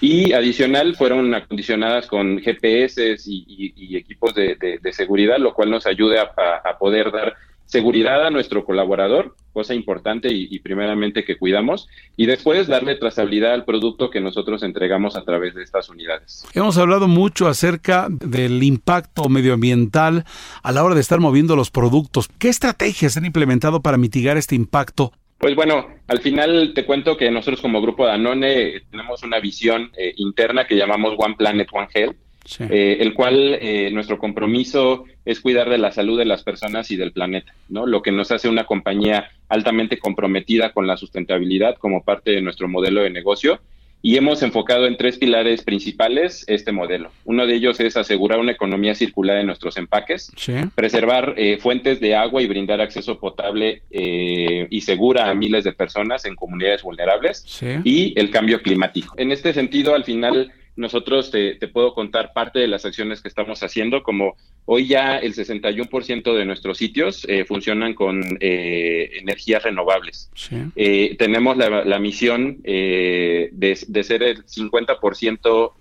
Y 0.00 0.32
adicional, 0.32 0.94
fueron 0.94 1.34
acondicionadas 1.34 2.06
con 2.06 2.38
GPS 2.38 3.16
y, 3.26 3.96
equipos 3.96 4.34
de, 4.34 4.78
seguridad, 4.92 5.38
lo 5.38 5.54
cual 5.54 5.70
nos 5.70 5.86
ayuda 5.86 6.32
a 6.36 6.78
poder 6.78 7.10
dar 7.10 7.34
seguridad 7.68 8.26
a 8.26 8.30
nuestro 8.30 8.64
colaborador, 8.64 9.36
cosa 9.52 9.74
importante 9.74 10.28
y, 10.32 10.58
primeramente 10.60 11.24
que 11.24 11.36
cuidamos, 11.36 11.86
y 12.16 12.26
después 12.26 12.66
darle 12.66 12.96
trazabilidad 12.96 13.52
al 13.52 13.64
producto 13.64 14.08
que 14.08 14.20
nosotros 14.20 14.62
entregamos 14.62 15.16
a 15.16 15.24
través 15.24 15.54
de 15.54 15.62
estas 15.62 15.90
unidades. 15.90 16.46
Hemos 16.54 16.78
hablado 16.78 17.08
mucho 17.08 17.46
acerca 17.46 18.08
del 18.08 18.62
impacto 18.62 19.28
medioambiental 19.28 20.24
a 20.62 20.72
la 20.72 20.82
hora 20.82 20.94
de 20.94 21.02
estar 21.02 21.20
moviendo 21.20 21.56
los 21.56 21.70
productos. 21.70 22.28
¿Qué 22.38 22.48
estrategias 22.48 23.16
han 23.18 23.26
implementado 23.26 23.82
para 23.82 23.98
mitigar 23.98 24.38
este 24.38 24.54
impacto? 24.54 25.12
Pues 25.36 25.54
bueno, 25.54 25.86
al 26.08 26.20
final 26.20 26.72
te 26.74 26.86
cuento 26.86 27.16
que 27.16 27.30
nosotros 27.30 27.60
como 27.60 27.82
grupo 27.82 28.06
Danone 28.06 28.80
tenemos 28.90 29.22
una 29.22 29.38
visión 29.40 29.92
eh, 29.96 30.14
interna 30.16 30.66
que 30.66 30.74
llamamos 30.74 31.14
One 31.16 31.36
Planet, 31.36 31.68
One 31.70 31.88
Health, 31.94 32.16
eh, 32.60 32.98
el 33.00 33.14
cual 33.14 33.58
eh, 33.60 33.90
nuestro 33.92 34.18
compromiso 34.18 35.04
es 35.24 35.40
cuidar 35.40 35.68
de 35.68 35.78
la 35.78 35.92
salud 35.92 36.18
de 36.18 36.24
las 36.24 36.42
personas 36.42 36.90
y 36.90 36.96
del 36.96 37.12
planeta, 37.12 37.54
¿no? 37.68 37.86
Lo 37.86 38.02
que 38.02 38.12
nos 38.12 38.30
hace 38.30 38.48
una 38.48 38.64
compañía 38.64 39.30
altamente 39.48 39.98
comprometida 39.98 40.72
con 40.72 40.86
la 40.86 40.96
sustentabilidad 40.96 41.76
como 41.76 42.02
parte 42.02 42.30
de 42.30 42.40
nuestro 42.40 42.68
modelo 42.68 43.02
de 43.02 43.10
negocio 43.10 43.60
y 44.00 44.16
hemos 44.16 44.42
enfocado 44.42 44.86
en 44.86 44.96
tres 44.96 45.18
pilares 45.18 45.62
principales 45.62 46.44
este 46.46 46.70
modelo. 46.70 47.10
Uno 47.24 47.46
de 47.46 47.54
ellos 47.54 47.80
es 47.80 47.96
asegurar 47.96 48.38
una 48.38 48.52
economía 48.52 48.94
circular 48.94 49.38
en 49.38 49.46
nuestros 49.46 49.76
empaques, 49.76 50.30
preservar 50.76 51.34
eh, 51.36 51.58
fuentes 51.58 51.98
de 51.98 52.14
agua 52.14 52.40
y 52.40 52.46
brindar 52.46 52.80
acceso 52.80 53.18
potable 53.18 53.82
y 53.90 54.80
segura 54.82 55.28
a 55.28 55.34
miles 55.34 55.64
de 55.64 55.72
personas 55.72 56.24
en 56.26 56.36
comunidades 56.36 56.82
vulnerables 56.82 57.44
y 57.82 58.14
el 58.16 58.30
cambio 58.30 58.62
climático. 58.62 59.14
En 59.18 59.32
este 59.32 59.52
sentido, 59.52 59.96
al 59.96 60.04
final 60.04 60.52
nosotros 60.78 61.30
te, 61.30 61.56
puedo 61.68 61.92
contar 61.92 62.32
parte 62.32 62.60
de 62.60 62.68
las 62.68 62.84
acciones 62.84 63.20
que 63.20 63.28
estamos 63.28 63.62
haciendo, 63.62 64.02
como 64.02 64.36
hoy 64.64 64.86
ya 64.86 65.18
el 65.18 65.34
61% 65.34 66.34
de 66.34 66.44
nuestros 66.44 66.78
sitios 66.78 67.26
eh, 67.28 67.44
funcionan 67.44 67.94
con 67.94 68.22
eh, 68.40 69.10
energías 69.20 69.64
renovables. 69.64 70.30
Eh, 70.76 71.16
tenemos 71.18 71.56
la, 71.56 71.98
misión 71.98 72.62
de, 72.62 73.50
de, 73.52 74.02
ser 74.04 74.22
el 74.22 74.44
50% 74.46 75.72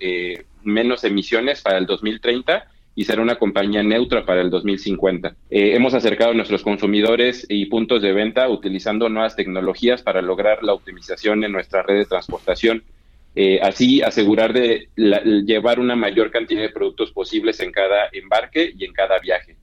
menos 0.64 1.04
emisiones 1.04 1.62
para 1.62 1.78
el 1.78 1.86
2030 1.86 2.68
y 2.96 3.06
ser 3.06 3.20
una 3.20 3.36
compañía 3.36 3.84
neutra 3.84 4.26
para 4.26 4.42
el 4.42 4.50
2050. 4.50 5.36
hemos 5.52 5.94
acercado 5.94 6.32
a 6.32 6.34
nuestros 6.34 6.64
consumidores 6.64 7.46
y 7.48 7.68
puntos 7.68 8.02
de 8.02 8.12
venta 8.12 8.50
utilizando 8.50 9.08
nuevas 9.10 9.36
tecnologías 9.36 10.02
para 10.02 10.24
lograr 10.24 10.64
la 10.64 10.74
optimización 10.74 11.44
en 11.44 11.52
nuestra 11.52 11.84
red 11.84 12.00
de 12.00 12.06
transportación 12.06 12.84
eh, 13.40 13.60
así 13.62 14.02
asegurar 14.02 14.52
de 14.52 14.90
llevar 14.96 15.80
una 15.80 15.96
mayor 15.96 16.32
cantidad 16.32 16.60
de 16.60 16.70
productos 16.70 17.12
posibles 17.12 17.60
en 17.60 17.72
cada 17.72 18.10
embarque 18.12 18.74
y 18.76 18.84
en 18.84 18.94
cada 18.94 19.20
viaje. 19.20 19.56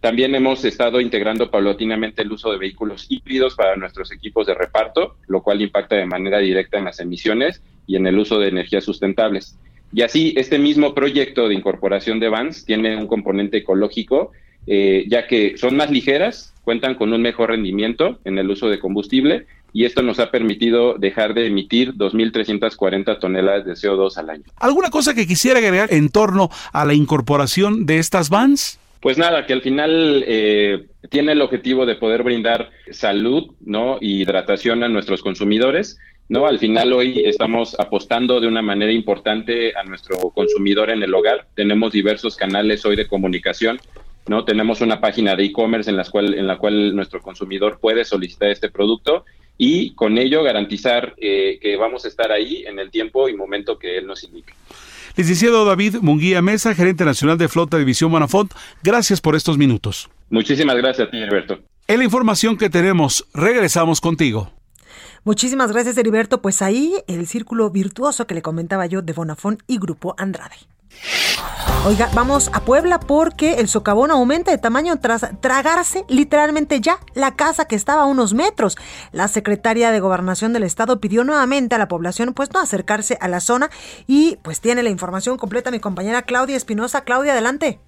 También 0.00 0.34
hemos 0.34 0.64
estado 0.64 1.00
integrando 1.00 1.48
paulatinamente 1.48 2.22
el 2.22 2.32
uso 2.32 2.50
de 2.50 2.58
vehículos 2.58 3.06
híbridos 3.08 3.54
para 3.54 3.76
nuestros 3.76 4.10
equipos 4.10 4.48
de 4.48 4.54
reparto, 4.54 5.18
lo 5.28 5.40
cual 5.40 5.62
impacta 5.62 5.94
de 5.94 6.04
manera 6.04 6.38
directa 6.38 6.78
en 6.78 6.86
las 6.86 6.98
emisiones 6.98 7.62
y 7.86 7.94
en 7.94 8.08
el 8.08 8.18
uso 8.18 8.40
de 8.40 8.48
energías 8.48 8.82
sustentables. 8.82 9.56
Y 9.92 10.02
así, 10.02 10.34
este 10.36 10.58
mismo 10.58 10.92
proyecto 10.92 11.46
de 11.46 11.54
incorporación 11.54 12.18
de 12.18 12.28
vans 12.28 12.64
tiene 12.64 12.96
un 12.96 13.06
componente 13.06 13.58
ecológico, 13.58 14.32
eh, 14.66 15.04
ya 15.06 15.28
que 15.28 15.56
son 15.58 15.76
más 15.76 15.92
ligeras, 15.92 16.52
cuentan 16.64 16.96
con 16.96 17.12
un 17.12 17.22
mejor 17.22 17.50
rendimiento 17.50 18.18
en 18.24 18.36
el 18.38 18.50
uso 18.50 18.68
de 18.68 18.80
combustible 18.80 19.46
y 19.72 19.84
esto 19.84 20.02
nos 20.02 20.18
ha 20.18 20.30
permitido 20.30 20.94
dejar 20.98 21.34
de 21.34 21.46
emitir 21.46 21.94
2.340 21.94 23.18
toneladas 23.18 23.64
de 23.64 23.72
CO2 23.72 24.16
al 24.18 24.30
año. 24.30 24.44
¿Alguna 24.56 24.90
cosa 24.90 25.14
que 25.14 25.26
quisiera 25.26 25.58
agregar 25.58 25.92
en 25.92 26.10
torno 26.10 26.50
a 26.72 26.84
la 26.84 26.94
incorporación 26.94 27.86
de 27.86 27.98
estas 27.98 28.28
vans? 28.28 28.78
Pues 29.00 29.18
nada, 29.18 29.46
que 29.46 29.52
al 29.52 29.62
final 29.62 30.24
eh, 30.26 30.86
tiene 31.10 31.32
el 31.32 31.42
objetivo 31.42 31.86
de 31.86 31.96
poder 31.96 32.22
brindar 32.22 32.70
salud 32.90 33.50
¿no? 33.60 33.98
y 34.00 34.22
hidratación 34.22 34.84
a 34.84 34.88
nuestros 34.88 35.22
consumidores. 35.22 35.98
¿no? 36.28 36.46
Al 36.46 36.58
final 36.58 36.92
hoy 36.92 37.24
estamos 37.24 37.74
apostando 37.80 38.40
de 38.40 38.46
una 38.46 38.62
manera 38.62 38.92
importante 38.92 39.76
a 39.76 39.82
nuestro 39.82 40.18
consumidor 40.30 40.90
en 40.90 41.02
el 41.02 41.12
hogar. 41.14 41.48
Tenemos 41.56 41.92
diversos 41.92 42.36
canales 42.36 42.84
hoy 42.84 42.94
de 42.94 43.08
comunicación 43.08 43.80
¿no? 44.28 44.44
Tenemos 44.44 44.80
una 44.80 45.00
página 45.00 45.34
de 45.34 45.44
e-commerce 45.44 45.90
en, 45.90 45.96
la 45.96 46.04
cual, 46.04 46.34
en 46.34 46.46
la 46.46 46.58
cual 46.58 46.94
nuestro 46.94 47.20
consumidor 47.20 47.78
puede 47.80 48.04
solicitar 48.04 48.50
este 48.50 48.70
producto 48.70 49.24
y 49.58 49.94
con 49.94 50.18
ello 50.18 50.42
garantizar 50.42 51.14
eh, 51.18 51.58
que 51.60 51.76
vamos 51.76 52.04
a 52.04 52.08
estar 52.08 52.32
ahí 52.32 52.64
en 52.66 52.78
el 52.78 52.90
tiempo 52.90 53.28
y 53.28 53.36
momento 53.36 53.78
que 53.78 53.98
él 53.98 54.06
nos 54.06 54.24
indique. 54.24 54.52
Licenciado 55.16 55.64
David 55.64 55.96
Munguía 56.00 56.40
Mesa, 56.40 56.74
gerente 56.74 57.04
nacional 57.04 57.36
de 57.36 57.48
Flota 57.48 57.76
División 57.76 58.10
Bonafont, 58.10 58.52
gracias 58.82 59.20
por 59.20 59.36
estos 59.36 59.58
minutos. 59.58 60.08
Muchísimas 60.30 60.76
gracias 60.76 61.08
a 61.08 61.10
ti, 61.10 61.22
Alberto. 61.22 61.60
En 61.86 61.98
la 61.98 62.04
información 62.04 62.56
que 62.56 62.70
tenemos, 62.70 63.26
regresamos 63.34 64.00
contigo. 64.00 64.50
Muchísimas 65.24 65.70
gracias, 65.70 65.96
Heriberto. 65.98 66.42
Pues 66.42 66.62
ahí 66.62 66.94
el 67.06 67.26
círculo 67.26 67.70
virtuoso 67.70 68.26
que 68.26 68.34
le 68.34 68.42
comentaba 68.42 68.86
yo 68.86 69.02
de 69.02 69.12
Bonafont 69.12 69.60
y 69.68 69.78
Grupo 69.78 70.14
Andrade. 70.18 70.56
Oiga, 71.84 72.08
vamos 72.14 72.48
a 72.54 72.60
Puebla 72.64 73.00
porque 73.00 73.54
el 73.54 73.66
socavón 73.66 74.12
aumenta 74.12 74.52
de 74.52 74.58
tamaño 74.58 75.00
tras 75.00 75.28
tragarse 75.40 76.04
literalmente 76.08 76.80
ya 76.80 76.98
la 77.14 77.34
casa 77.34 77.66
que 77.66 77.74
estaba 77.74 78.02
a 78.02 78.06
unos 78.06 78.34
metros. 78.34 78.76
La 79.10 79.26
secretaria 79.26 79.90
de 79.90 79.98
Gobernación 79.98 80.52
del 80.52 80.62
Estado 80.62 81.00
pidió 81.00 81.24
nuevamente 81.24 81.74
a 81.74 81.78
la 81.78 81.88
población 81.88 82.34
pues 82.34 82.54
no 82.54 82.60
acercarse 82.60 83.18
a 83.20 83.26
la 83.26 83.40
zona 83.40 83.68
y 84.06 84.38
pues 84.44 84.60
tiene 84.60 84.84
la 84.84 84.90
información 84.90 85.38
completa 85.38 85.72
mi 85.72 85.80
compañera 85.80 86.22
Claudia 86.22 86.56
Espinosa. 86.56 87.02
Claudia, 87.02 87.32
adelante. 87.32 87.80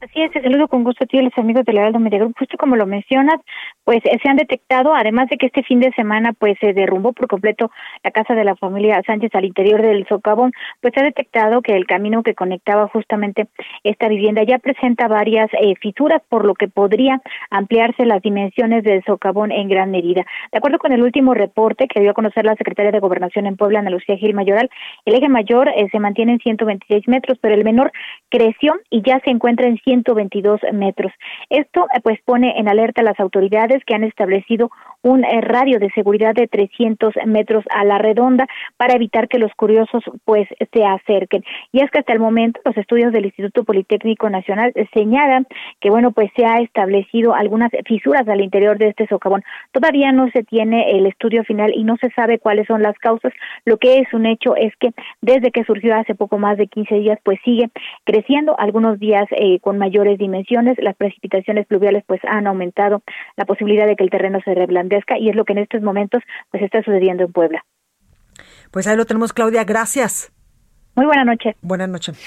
Así 0.00 0.22
es, 0.22 0.30
te 0.30 0.40
saludo 0.40 0.68
con 0.68 0.84
gusto 0.84 1.04
a 1.04 1.06
ti 1.08 1.16
y 1.16 1.20
a 1.20 1.24
los 1.24 1.36
amigos 1.38 1.64
del 1.64 1.78
Heraldo 1.78 1.98
Media 1.98 2.20
Group. 2.20 2.34
Justo 2.38 2.56
como 2.56 2.76
lo 2.76 2.86
mencionas, 2.86 3.40
pues 3.88 4.04
eh, 4.04 4.18
se 4.22 4.28
han 4.28 4.36
detectado, 4.36 4.94
además 4.94 5.30
de 5.30 5.38
que 5.38 5.46
este 5.46 5.62
fin 5.62 5.80
de 5.80 5.90
semana 5.92 6.34
pues 6.34 6.58
se 6.60 6.74
derrumbó 6.74 7.14
por 7.14 7.26
completo 7.26 7.70
la 8.04 8.10
casa 8.10 8.34
de 8.34 8.44
la 8.44 8.54
familia 8.54 9.02
Sánchez 9.06 9.34
al 9.34 9.46
interior 9.46 9.80
del 9.80 10.06
socavón, 10.06 10.52
pues 10.82 10.92
se 10.92 11.00
ha 11.00 11.04
detectado 11.04 11.62
que 11.62 11.74
el 11.74 11.86
camino 11.86 12.22
que 12.22 12.34
conectaba 12.34 12.88
justamente 12.88 13.48
esta 13.84 14.08
vivienda 14.08 14.42
ya 14.42 14.58
presenta 14.58 15.08
varias 15.08 15.48
eh, 15.54 15.72
fisuras, 15.80 16.20
por 16.28 16.44
lo 16.44 16.54
que 16.54 16.68
podría 16.68 17.22
ampliarse 17.48 18.04
las 18.04 18.20
dimensiones 18.20 18.84
del 18.84 19.02
socavón 19.04 19.52
en 19.52 19.70
gran 19.70 19.90
medida. 19.90 20.26
De 20.52 20.58
acuerdo 20.58 20.76
con 20.78 20.92
el 20.92 21.02
último 21.02 21.32
reporte 21.32 21.88
que 21.88 22.00
dio 22.00 22.10
a 22.10 22.14
conocer 22.14 22.44
la 22.44 22.56
secretaria 22.56 22.92
de 22.92 23.00
Gobernación 23.00 23.46
en 23.46 23.56
Puebla, 23.56 23.78
Ana 23.78 23.88
Lucía 23.88 24.18
Gil 24.18 24.34
Mayoral, 24.34 24.68
el 25.06 25.14
eje 25.14 25.30
mayor 25.30 25.66
eh, 25.70 25.88
se 25.90 25.98
mantiene 25.98 26.32
en 26.32 26.40
126 26.40 27.08
metros, 27.08 27.38
pero 27.40 27.54
el 27.54 27.64
menor 27.64 27.90
creció 28.28 28.74
y 28.90 29.00
ya 29.00 29.18
se 29.24 29.30
encuentra 29.30 29.66
en 29.66 29.78
122 29.78 30.60
metros. 30.74 31.10
Esto 31.48 31.86
eh, 31.94 32.00
pues 32.02 32.20
pone 32.26 32.58
en 32.58 32.68
alerta 32.68 33.00
a 33.00 33.04
las 33.04 33.18
autoridades 33.18 33.77
que 33.84 33.94
han 33.94 34.04
establecido 34.04 34.70
un 35.02 35.24
eh, 35.24 35.40
radio 35.40 35.78
de 35.78 35.90
seguridad 35.90 36.34
de 36.34 36.48
300 36.48 37.14
metros 37.26 37.64
a 37.70 37.84
la 37.84 37.98
redonda 37.98 38.46
para 38.76 38.94
evitar 38.94 39.28
que 39.28 39.38
los 39.38 39.52
curiosos 39.54 40.02
pues 40.24 40.48
se 40.72 40.84
acerquen. 40.84 41.44
Y 41.72 41.82
es 41.82 41.90
que 41.90 42.00
hasta 42.00 42.12
el 42.12 42.18
momento 42.18 42.60
los 42.64 42.76
estudios 42.76 43.12
del 43.12 43.26
Instituto 43.26 43.64
Politécnico 43.64 44.28
Nacional 44.28 44.72
señalan 44.92 45.46
que 45.80 45.90
bueno 45.90 46.12
pues 46.12 46.30
se 46.36 46.44
ha 46.44 46.58
establecido 46.60 47.34
algunas 47.34 47.70
fisuras 47.86 48.26
al 48.28 48.40
interior 48.40 48.78
de 48.78 48.88
este 48.88 49.06
socavón. 49.06 49.42
Todavía 49.72 50.12
no 50.12 50.28
se 50.30 50.42
tiene 50.42 50.90
el 50.98 51.06
estudio 51.06 51.44
final 51.44 51.72
y 51.74 51.84
no 51.84 51.96
se 51.96 52.10
sabe 52.10 52.38
cuáles 52.38 52.66
son 52.66 52.82
las 52.82 52.98
causas. 52.98 53.32
Lo 53.64 53.76
que 53.78 53.98
es 53.98 54.12
un 54.12 54.26
hecho 54.26 54.56
es 54.56 54.74
que 54.76 54.90
desde 55.20 55.50
que 55.50 55.64
surgió 55.64 55.94
hace 55.94 56.14
poco 56.14 56.38
más 56.38 56.58
de 56.58 56.66
15 56.66 56.94
días 56.96 57.18
pues 57.22 57.38
sigue 57.44 57.70
creciendo 58.04 58.58
algunos 58.58 58.98
días 58.98 59.26
eh, 59.30 59.60
con 59.60 59.78
mayores 59.78 60.18
dimensiones, 60.18 60.76
las 60.78 60.96
precipitaciones 60.96 61.66
pluviales 61.66 62.02
pues 62.06 62.20
han 62.24 62.46
aumentado 62.46 63.02
la 63.36 63.44
posibilidad 63.44 63.67
de 63.86 63.96
que 63.96 64.04
el 64.04 64.10
terreno 64.10 64.40
se 64.44 64.54
reblandezca 64.54 65.18
y 65.18 65.28
es 65.28 65.36
lo 65.36 65.44
que 65.44 65.52
en 65.52 65.58
estos 65.58 65.82
momentos 65.82 66.22
pues 66.50 66.62
está 66.62 66.82
sucediendo 66.82 67.24
en 67.24 67.32
Puebla. 67.32 67.64
Pues 68.70 68.86
ahí 68.86 68.96
lo 68.96 69.06
tenemos, 69.06 69.32
Claudia, 69.32 69.64
gracias. 69.64 70.32
Muy 70.98 71.06
buena 71.06 71.24
noche. 71.24 71.56
Buenas 71.62 71.88
noches. 71.88 72.18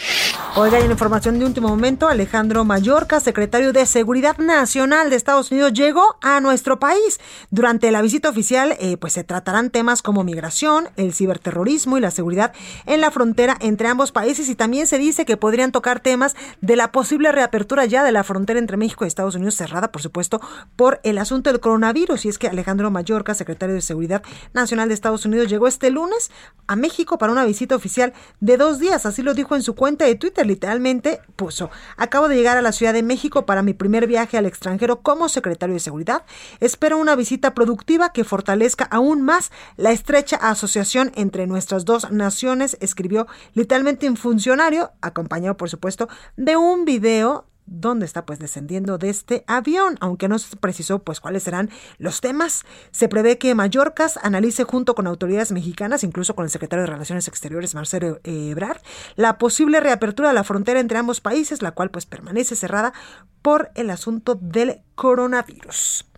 Oiga, 0.56 0.80
y 0.80 0.84
en 0.84 0.92
información 0.92 1.38
de 1.38 1.46
último 1.46 1.68
momento, 1.68 2.08
Alejandro 2.08 2.64
Mallorca, 2.64 3.20
secretario 3.20 3.74
de 3.74 3.86
Seguridad 3.86 4.38
Nacional 4.38 5.10
de 5.10 5.18
Estados 5.18 5.52
Unidos, 5.52 5.74
llegó 5.74 6.16
a 6.22 6.40
nuestro 6.40 6.80
país. 6.80 7.20
Durante 7.50 7.92
la 7.92 8.02
visita 8.02 8.30
oficial, 8.30 8.78
eh, 8.80 8.96
pues 8.96 9.12
se 9.12 9.26
tratarán 9.26 9.72
temas 9.72 10.02
como 10.02 10.24
migración, 10.24 10.88
el 10.96 11.14
ciberterrorismo 11.14 11.98
y 11.98 12.02
la 12.02 12.12
seguridad 12.12 12.54
en 12.86 13.02
la 13.02 13.12
frontera 13.12 13.58
entre 13.60 13.90
ambos 13.90 14.14
países. 14.14 14.48
Y 14.48 14.56
también 14.56 14.88
se 14.88 14.98
dice 14.98 15.26
que 15.26 15.36
podrían 15.36 15.74
tocar 15.74 16.00
temas 16.00 16.38
de 16.62 16.78
la 16.78 16.94
posible 16.94 17.34
reapertura 17.34 17.84
ya 17.84 18.06
de 18.06 18.14
la 18.14 18.24
frontera 18.24 18.58
entre 18.58 18.78
México 18.78 19.04
y 19.04 19.10
Estados 19.10 19.36
Unidos, 19.36 19.56
cerrada, 19.56 19.92
por 19.92 20.02
supuesto, 20.02 20.40
por 20.78 21.02
el 21.04 21.18
asunto 21.18 21.52
del 21.52 21.60
coronavirus. 21.60 22.24
Y 22.24 22.30
es 22.30 22.38
que 22.38 22.48
Alejandro 22.48 22.90
Mallorca, 22.90 23.34
secretario 23.34 23.76
de 23.76 23.82
Seguridad 23.82 24.24
Nacional 24.54 24.88
de 24.88 24.94
Estados 24.94 25.26
Unidos, 25.26 25.50
llegó 25.50 25.68
este 25.68 25.90
lunes 25.92 26.32
a 26.68 26.78
México 26.78 27.18
para 27.18 27.34
una 27.34 27.44
visita 27.44 27.76
oficial 27.76 28.14
de 28.40 28.61
dos 28.62 28.80
días, 28.80 29.06
así 29.06 29.24
lo 29.24 29.34
dijo 29.34 29.56
en 29.56 29.64
su 29.64 29.76
cuenta 29.76 30.06
de 30.06 30.16
Twitter, 30.16 30.46
literalmente 30.46 31.20
puso, 31.36 31.70
acabo 31.98 32.28
de 32.28 32.36
llegar 32.36 32.58
a 32.58 32.62
la 32.62 32.72
Ciudad 32.72 32.94
de 32.94 33.04
México 33.04 33.46
para 33.46 33.64
mi 33.64 33.74
primer 33.74 34.08
viaje 34.08 34.38
al 34.38 34.46
extranjero 34.46 35.02
como 35.02 35.30
secretario 35.30 35.74
de 35.74 35.80
Seguridad, 35.80 36.24
espero 36.60 36.98
una 36.98 37.16
visita 37.16 37.54
productiva 37.54 38.14
que 38.14 38.24
fortalezca 38.24 38.86
aún 38.86 39.24
más 39.24 39.52
la 39.78 39.92
estrecha 39.92 40.36
asociación 40.38 41.12
entre 41.16 41.48
nuestras 41.48 41.86
dos 41.86 42.12
naciones, 42.12 42.78
escribió 42.80 43.28
literalmente 43.54 44.08
un 44.08 44.16
funcionario, 44.16 44.92
acompañado 45.02 45.58
por 45.58 45.70
supuesto 45.70 46.08
de 46.38 46.56
un 46.56 46.86
video 46.86 47.51
dónde 47.72 48.06
está 48.06 48.26
pues 48.26 48.38
descendiendo 48.38 48.98
de 48.98 49.10
este 49.10 49.44
avión, 49.48 49.98
aunque 50.02 50.28
no 50.28 50.38
se 50.38 50.56
precisó 50.58 51.00
pues 51.00 51.20
cuáles 51.20 51.44
serán 51.44 51.70
los 51.98 52.22
temas. 52.22 52.64
Se 52.92 53.08
prevé 53.08 53.38
que 53.38 53.56
Mallorcas 53.56 54.20
analice 54.22 54.64
junto 54.64 54.94
con 54.94 55.08
autoridades 55.08 55.52
mexicanas, 55.52 56.04
incluso 56.04 56.36
con 56.36 56.46
el 56.46 56.52
secretario 56.52 56.86
de 56.86 56.92
Relaciones 56.92 57.28
Exteriores 57.28 57.74
Marcelo 57.74 58.20
Ebrard, 58.24 58.82
la 59.16 59.38
posible 59.38 59.80
reapertura 59.80 60.30
de 60.30 60.36
la 60.36 60.44
frontera 60.44 60.80
entre 60.80 60.98
ambos 60.98 61.22
países, 61.22 61.62
la 61.62 61.72
cual 61.72 61.90
pues 61.90 62.06
permanece 62.06 62.56
cerrada 62.56 62.94
por 63.42 63.72
el 63.76 63.90
asunto 63.90 64.36
del 64.36 64.82
coronavirus. 64.96 66.11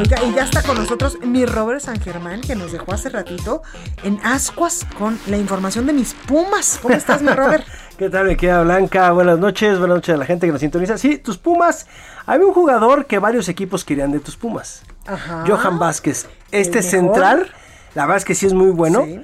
Oiga, 0.00 0.16
y 0.24 0.32
ya 0.32 0.44
está 0.44 0.62
con 0.62 0.76
nosotros 0.76 1.18
mi 1.20 1.44
Robert 1.44 1.80
San 1.80 2.00
Germán, 2.00 2.40
que 2.40 2.54
nos 2.54 2.72
dejó 2.72 2.94
hace 2.94 3.10
ratito 3.10 3.62
en 4.02 4.18
Ascuas 4.24 4.86
con 4.96 5.18
la 5.26 5.36
información 5.36 5.84
de 5.84 5.92
mis 5.92 6.14
Pumas. 6.14 6.78
¿Cómo 6.80 6.94
estás, 6.94 7.20
mi 7.20 7.28
Robert? 7.28 7.66
¿Qué 7.98 8.08
tal, 8.08 8.26
me 8.26 8.36
queda 8.38 8.62
Blanca? 8.62 9.10
Buenas 9.12 9.38
noches, 9.38 9.78
buenas 9.78 9.96
noches 9.96 10.14
a 10.14 10.16
la 10.16 10.24
gente 10.24 10.46
que 10.46 10.52
nos 10.52 10.62
sintoniza. 10.62 10.96
Sí, 10.96 11.18
tus 11.18 11.36
Pumas. 11.36 11.86
Había 12.24 12.46
un 12.46 12.54
jugador 12.54 13.04
que 13.04 13.18
varios 13.18 13.50
equipos 13.50 13.84
querían 13.84 14.10
de 14.10 14.20
tus 14.20 14.36
Pumas. 14.36 14.84
Ajá. 15.06 15.44
Johan 15.46 15.78
Vázquez. 15.78 16.26
Este 16.50 16.80
central, 16.82 17.50
la 17.94 18.06
verdad 18.06 18.16
es 18.16 18.24
que 18.24 18.34
sí 18.34 18.46
es 18.46 18.54
muy 18.54 18.70
bueno. 18.70 19.04
Sí. 19.04 19.22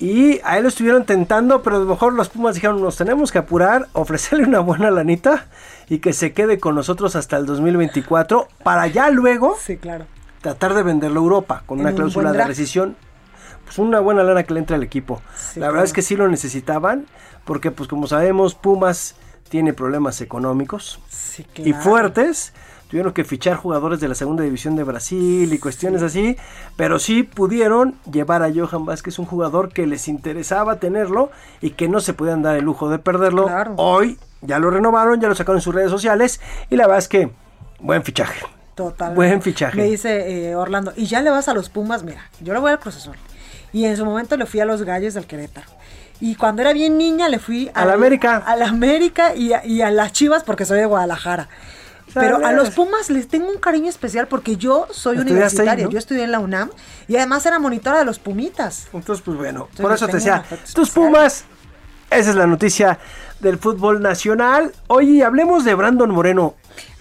Y 0.00 0.40
a 0.44 0.56
él 0.56 0.62
lo 0.64 0.70
estuvieron 0.70 1.04
tentando, 1.04 1.62
pero 1.62 1.76
a 1.76 1.78
lo 1.80 1.84
mejor 1.84 2.14
los 2.14 2.30
Pumas 2.30 2.54
dijeron, 2.56 2.80
nos 2.80 2.96
tenemos 2.96 3.30
que 3.30 3.38
apurar, 3.38 3.86
ofrecerle 3.92 4.44
una 4.44 4.58
buena 4.60 4.90
lanita 4.90 5.46
y 5.90 5.98
que 5.98 6.14
se 6.14 6.32
quede 6.32 6.58
con 6.58 6.74
nosotros 6.74 7.16
hasta 7.16 7.36
el 7.36 7.44
2024 7.44 8.48
para 8.64 8.86
ya 8.86 9.10
luego 9.10 9.56
Sí, 9.60 9.76
claro. 9.76 10.06
tratar 10.40 10.72
de 10.72 10.82
venderlo 10.82 11.20
a 11.20 11.22
Europa 11.24 11.62
con 11.66 11.80
una 11.80 11.90
un 11.90 11.96
cláusula 11.96 12.32
de 12.32 12.44
rescisión. 12.44 12.96
Pues 13.64 13.78
una 13.78 14.00
buena 14.00 14.22
lana 14.22 14.42
que 14.44 14.54
le 14.54 14.60
entre 14.60 14.76
al 14.76 14.82
equipo. 14.82 15.20
Sí, 15.36 15.60
la 15.60 15.66
verdad 15.66 15.80
claro. 15.80 15.84
es 15.86 15.92
que 15.92 16.02
sí 16.02 16.16
lo 16.16 16.26
necesitaban, 16.28 17.06
porque 17.44 17.70
pues 17.70 17.88
como 17.88 18.06
sabemos, 18.06 18.54
Pumas 18.54 19.14
tiene 19.48 19.72
problemas 19.74 20.20
económicos 20.20 20.98
Sí, 21.08 21.44
y 21.56 21.72
claro. 21.72 21.82
fuertes. 21.82 22.52
Tuvieron 22.88 23.12
que 23.12 23.22
fichar 23.22 23.54
jugadores 23.56 24.00
de 24.00 24.08
la 24.08 24.16
segunda 24.16 24.42
división 24.42 24.74
de 24.74 24.82
Brasil 24.82 25.52
y 25.52 25.58
cuestiones 25.60 26.02
así, 26.02 26.36
pero 26.74 26.98
sí 26.98 27.22
pudieron 27.22 27.94
llevar 28.10 28.42
a 28.42 28.50
Johan 28.52 28.84
Vázquez, 28.84 29.20
un 29.20 29.26
jugador 29.26 29.72
que 29.72 29.86
les 29.86 30.08
interesaba 30.08 30.80
tenerlo 30.80 31.30
y 31.60 31.70
que 31.70 31.88
no 31.88 32.00
se 32.00 32.14
podían 32.14 32.42
dar 32.42 32.56
el 32.56 32.64
lujo 32.64 32.88
de 32.88 32.98
perderlo. 32.98 33.46
Claro. 33.46 33.74
Hoy 33.76 34.18
ya 34.42 34.58
lo 34.58 34.70
renovaron, 34.70 35.20
ya 35.20 35.28
lo 35.28 35.34
sacaron 35.34 35.58
en 35.58 35.62
sus 35.62 35.74
redes 35.74 35.90
sociales 35.90 36.40
y 36.70 36.76
la 36.76 36.84
verdad 36.86 36.98
es 36.98 37.08
que 37.08 37.30
buen 37.80 38.02
fichaje. 38.02 38.40
Total. 38.74 39.14
Buen 39.14 39.42
fichaje. 39.42 39.76
Me 39.76 39.84
dice 39.84 40.48
eh, 40.50 40.56
Orlando, 40.56 40.92
¿y 40.96 41.06
ya 41.06 41.20
le 41.20 41.30
vas 41.30 41.48
a 41.48 41.54
los 41.54 41.68
Pumas? 41.68 42.02
Mira, 42.02 42.30
yo 42.40 42.54
le 42.54 42.60
voy 42.60 42.70
al 42.72 42.78
Azul. 42.82 43.16
Y 43.72 43.84
en 43.84 43.96
su 43.96 44.04
momento 44.04 44.36
le 44.36 44.46
fui 44.46 44.60
a 44.60 44.64
los 44.64 44.82
Gallos 44.82 45.14
del 45.14 45.26
Querétaro. 45.26 45.68
Y 46.20 46.34
cuando 46.34 46.62
era 46.62 46.72
bien 46.72 46.98
niña 46.98 47.28
le 47.28 47.38
fui 47.38 47.70
A 47.74 47.84
la 47.84 47.94
América. 47.94 48.38
A 48.38 48.56
la 48.56 48.68
América 48.68 49.34
y 49.34 49.52
a, 49.52 49.64
y 49.64 49.82
a 49.82 49.90
las 49.90 50.12
Chivas 50.12 50.44
porque 50.44 50.64
soy 50.64 50.78
de 50.78 50.86
Guadalajara. 50.86 51.48
Pero 52.12 52.44
a 52.44 52.52
los 52.52 52.70
Pumas 52.70 53.08
les 53.10 53.28
tengo 53.28 53.50
un 53.50 53.58
cariño 53.58 53.88
especial 53.88 54.26
porque 54.26 54.56
yo 54.56 54.86
soy 54.90 55.16
¿Estudiaste 55.16 55.32
universitaria. 55.32 55.72
ahí, 55.72 55.84
no? 55.84 55.90
Yo 55.90 55.98
estudié 55.98 56.24
en 56.24 56.32
la 56.32 56.40
UNAM 56.40 56.70
y 57.06 57.16
además 57.16 57.46
era 57.46 57.58
monitora 57.58 57.98
de 57.98 58.04
los 58.04 58.18
Pumitas. 58.18 58.88
Entonces, 58.92 59.22
pues 59.24 59.36
bueno, 59.36 59.68
Entonces, 59.70 59.82
por 59.82 59.92
eso 59.92 60.06
te 60.08 60.14
decía, 60.14 60.42
tus 60.48 60.88
especial. 60.88 60.88
Pumas, 60.92 61.44
esa 62.10 62.30
es 62.30 62.36
la 62.36 62.46
noticia 62.46 62.98
del 63.40 63.58
fútbol 63.58 64.00
nacional. 64.00 64.72
Oye, 64.86 65.24
hablemos 65.24 65.64
de 65.64 65.74
Brandon 65.74 66.10
Moreno, 66.10 66.54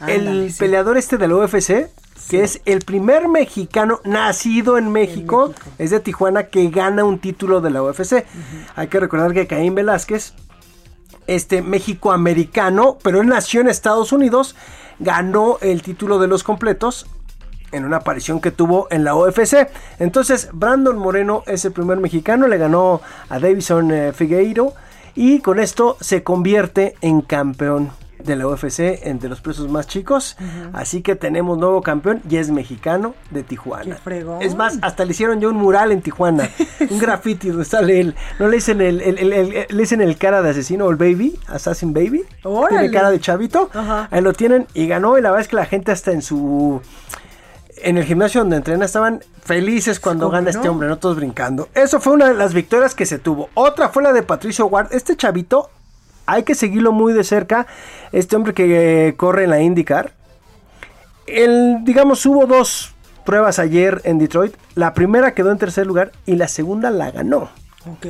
el 0.07 0.51
sí. 0.51 0.59
peleador 0.59 0.97
este 0.97 1.17
del 1.17 1.33
UFC, 1.33 1.89
que 2.29 2.43
es 2.43 2.61
el 2.65 2.81
primer 2.81 3.27
mexicano 3.27 3.99
nacido 4.03 4.77
en 4.77 4.91
México, 4.91 5.53
es 5.77 5.91
de 5.91 5.99
Tijuana, 5.99 6.43
que 6.43 6.69
gana 6.69 7.03
un 7.03 7.19
título 7.19 7.61
de 7.61 7.69
la 7.69 7.83
UFC. 7.83 8.25
Hay 8.75 8.87
que 8.87 8.99
recordar 8.99 9.33
que 9.33 9.47
Caín 9.47 9.75
Velázquez, 9.75 10.33
este 11.27 11.61
México-americano, 11.61 12.97
pero 13.03 13.21
él 13.21 13.27
nació 13.27 13.61
en 13.61 13.67
Estados 13.67 14.11
Unidos, 14.11 14.55
ganó 14.99 15.57
el 15.61 15.81
título 15.81 16.19
de 16.19 16.27
los 16.27 16.43
completos 16.43 17.07
en 17.71 17.85
una 17.85 17.97
aparición 17.97 18.41
que 18.41 18.51
tuvo 18.51 18.87
en 18.89 19.03
la 19.03 19.13
OFC. 19.13 19.69
Entonces, 19.99 20.49
Brandon 20.53 20.97
Moreno 20.97 21.43
es 21.45 21.65
el 21.65 21.71
primer 21.71 21.99
mexicano, 21.99 22.47
le 22.47 22.57
ganó 22.57 23.01
a 23.29 23.39
Davison 23.39 23.91
eh, 23.91 24.11
Figueiro 24.11 24.73
y 25.15 25.39
con 25.39 25.59
esto 25.59 25.97
se 26.01 26.23
convierte 26.23 26.95
en 27.01 27.21
campeón 27.21 27.91
de 28.23 28.35
la 28.35 28.47
UFC 28.47 28.79
entre 29.03 29.29
los 29.29 29.39
pesos 29.39 29.69
más 29.69 29.87
chicos. 29.87 30.35
Así 30.73 31.01
que 31.01 31.15
tenemos 31.15 31.57
nuevo 31.57 31.81
campeón 31.81 32.21
y 32.29 32.35
es 32.35 32.51
mexicano 32.51 33.15
de 33.31 33.43
Tijuana. 33.43 33.95
Es 34.41 34.55
más, 34.55 34.77
hasta 34.81 35.05
le 35.05 35.11
hicieron 35.11 35.39
ya 35.39 35.47
un 35.47 35.55
mural 35.55 35.93
en 35.93 36.01
Tijuana, 36.01 36.49
un 36.89 36.99
graffiti 36.99 37.47
donde 37.47 37.63
sale 37.63 38.01
él. 38.01 38.15
No 38.37 38.49
le 38.49 38.57
dicen 38.57 38.81
el, 38.81 38.99
el, 39.01 39.17
el- 39.19 39.31
el- 39.33 39.65
le 39.69 39.81
dicen 39.81 40.01
el 40.01 40.17
cara 40.17 40.41
de 40.41 40.49
asesino 40.49 40.85
o 40.85 40.91
el 40.91 40.97
baby, 40.97 41.39
Assassin 41.47 41.93
Baby. 41.93 42.23
Órale. 42.43 42.79
Tiene 42.79 42.93
cara 42.93 43.09
de 43.09 43.19
chavito. 43.21 43.69
Ahí 44.11 44.21
lo 44.21 44.33
tienen 44.33 44.67
y 44.73 44.85
ganó. 44.87 45.17
Y 45.17 45.21
la 45.21 45.29
verdad 45.29 45.41
es 45.43 45.47
que 45.47 45.55
la 45.55 45.65
gente 45.65 45.93
hasta 45.93 46.11
en 46.11 46.21
su 46.21 46.81
en 47.83 47.97
el 47.97 48.05
gimnasio 48.05 48.41
donde 48.41 48.57
entrena 48.57 48.85
estaban 48.85 49.21
felices 49.43 49.99
cuando 49.99 50.25
¿Cómo 50.25 50.33
gana 50.33 50.51
no? 50.51 50.57
este 50.57 50.69
hombre, 50.69 50.87
no 50.87 50.97
todos 50.97 51.15
brincando. 51.15 51.69
Eso 51.73 51.99
fue 51.99 52.13
una 52.13 52.27
de 52.27 52.33
las 52.33 52.53
victorias 52.53 52.95
que 52.95 53.05
se 53.05 53.19
tuvo. 53.19 53.49
Otra 53.53 53.89
fue 53.89 54.03
la 54.03 54.13
de 54.13 54.23
Patricio 54.23 54.65
Ward. 54.67 54.87
Este 54.91 55.15
chavito 55.15 55.69
hay 56.25 56.43
que 56.43 56.55
seguirlo 56.55 56.91
muy 56.91 57.13
de 57.13 57.23
cerca. 57.23 57.67
Este 58.11 58.35
hombre 58.35 58.53
que 58.53 59.07
eh, 59.07 59.15
corre 59.15 59.45
en 59.45 59.49
la 59.49 59.61
IndyCar. 59.61 60.13
El, 61.25 61.83
digamos, 61.83 62.25
hubo 62.25 62.45
dos 62.45 62.93
pruebas 63.25 63.59
ayer 63.59 64.01
en 64.03 64.17
Detroit. 64.17 64.55
La 64.75 64.93
primera 64.93 65.33
quedó 65.33 65.51
en 65.51 65.57
tercer 65.57 65.85
lugar 65.85 66.11
y 66.25 66.35
la 66.35 66.47
segunda 66.47 66.89
la 66.91 67.11
ganó. 67.11 67.49
Ok. 67.85 68.05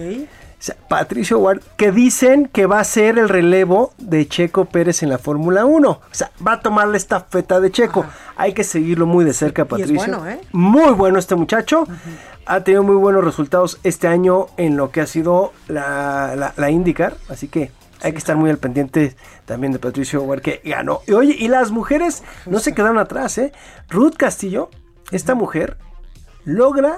Patricio 0.89 1.39
Ward, 1.39 1.61
que 1.77 1.91
dicen 1.91 2.47
que 2.51 2.65
va 2.65 2.79
a 2.79 2.83
ser 2.83 3.17
el 3.17 3.29
relevo 3.29 3.93
de 3.97 4.27
Checo 4.27 4.65
Pérez 4.65 5.03
en 5.03 5.09
la 5.09 5.17
Fórmula 5.17 5.65
1. 5.65 5.89
O 5.89 6.01
sea, 6.11 6.31
va 6.45 6.53
a 6.53 6.59
tomar 6.61 6.87
la 6.89 6.97
estafeta 6.97 7.59
de 7.59 7.71
Checo. 7.71 8.05
Hay 8.35 8.53
que 8.53 8.63
seguirlo 8.63 9.05
muy 9.05 9.23
de 9.23 9.33
cerca, 9.33 9.61
Y 9.61 9.63
es 9.63 9.69
Patricio. 9.69 9.95
bueno, 9.95 10.27
¿eh? 10.27 10.41
Muy 10.51 10.91
bueno 10.91 11.17
este 11.17 11.35
muchacho. 11.35 11.85
Ha 12.45 12.63
tenido 12.63 12.83
muy 12.83 12.95
buenos 12.95 13.23
resultados 13.23 13.79
este 13.83 14.07
año 14.07 14.47
en 14.57 14.75
lo 14.75 14.91
que 14.91 15.01
ha 15.01 15.07
sido 15.07 15.53
la, 15.67 16.35
la, 16.35 16.53
la 16.57 16.69
IndyCar. 16.71 17.15
Así 17.29 17.47
que 17.47 17.71
hay 18.01 18.11
que 18.11 18.17
estar 18.17 18.35
muy 18.35 18.49
al 18.49 18.57
pendiente 18.57 19.15
también 19.45 19.71
de 19.71 19.79
Patricio 19.79 20.21
Ward, 20.23 20.41
que 20.41 20.61
ganó. 20.65 21.01
Y 21.07 21.13
oye, 21.13 21.35
y 21.37 21.47
las 21.47 21.71
mujeres 21.71 22.23
no 22.45 22.59
se 22.59 22.73
quedaron 22.73 22.97
atrás, 22.97 23.37
¿eh? 23.37 23.53
Ruth 23.89 24.15
Castillo, 24.17 24.69
esta 25.11 25.35
mujer, 25.35 25.77
logra 26.43 26.97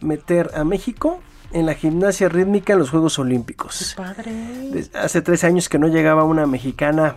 meter 0.00 0.50
a 0.54 0.64
México 0.64 1.20
en 1.52 1.66
la 1.66 1.74
gimnasia 1.74 2.28
rítmica 2.28 2.72
en 2.72 2.78
los 2.78 2.90
Juegos 2.90 3.18
Olímpicos. 3.18 3.94
Padre. 3.96 4.32
Desde 4.70 4.98
hace 4.98 5.22
tres 5.22 5.44
años 5.44 5.68
que 5.68 5.78
no 5.78 5.88
llegaba 5.88 6.24
una 6.24 6.46
mexicana 6.46 7.14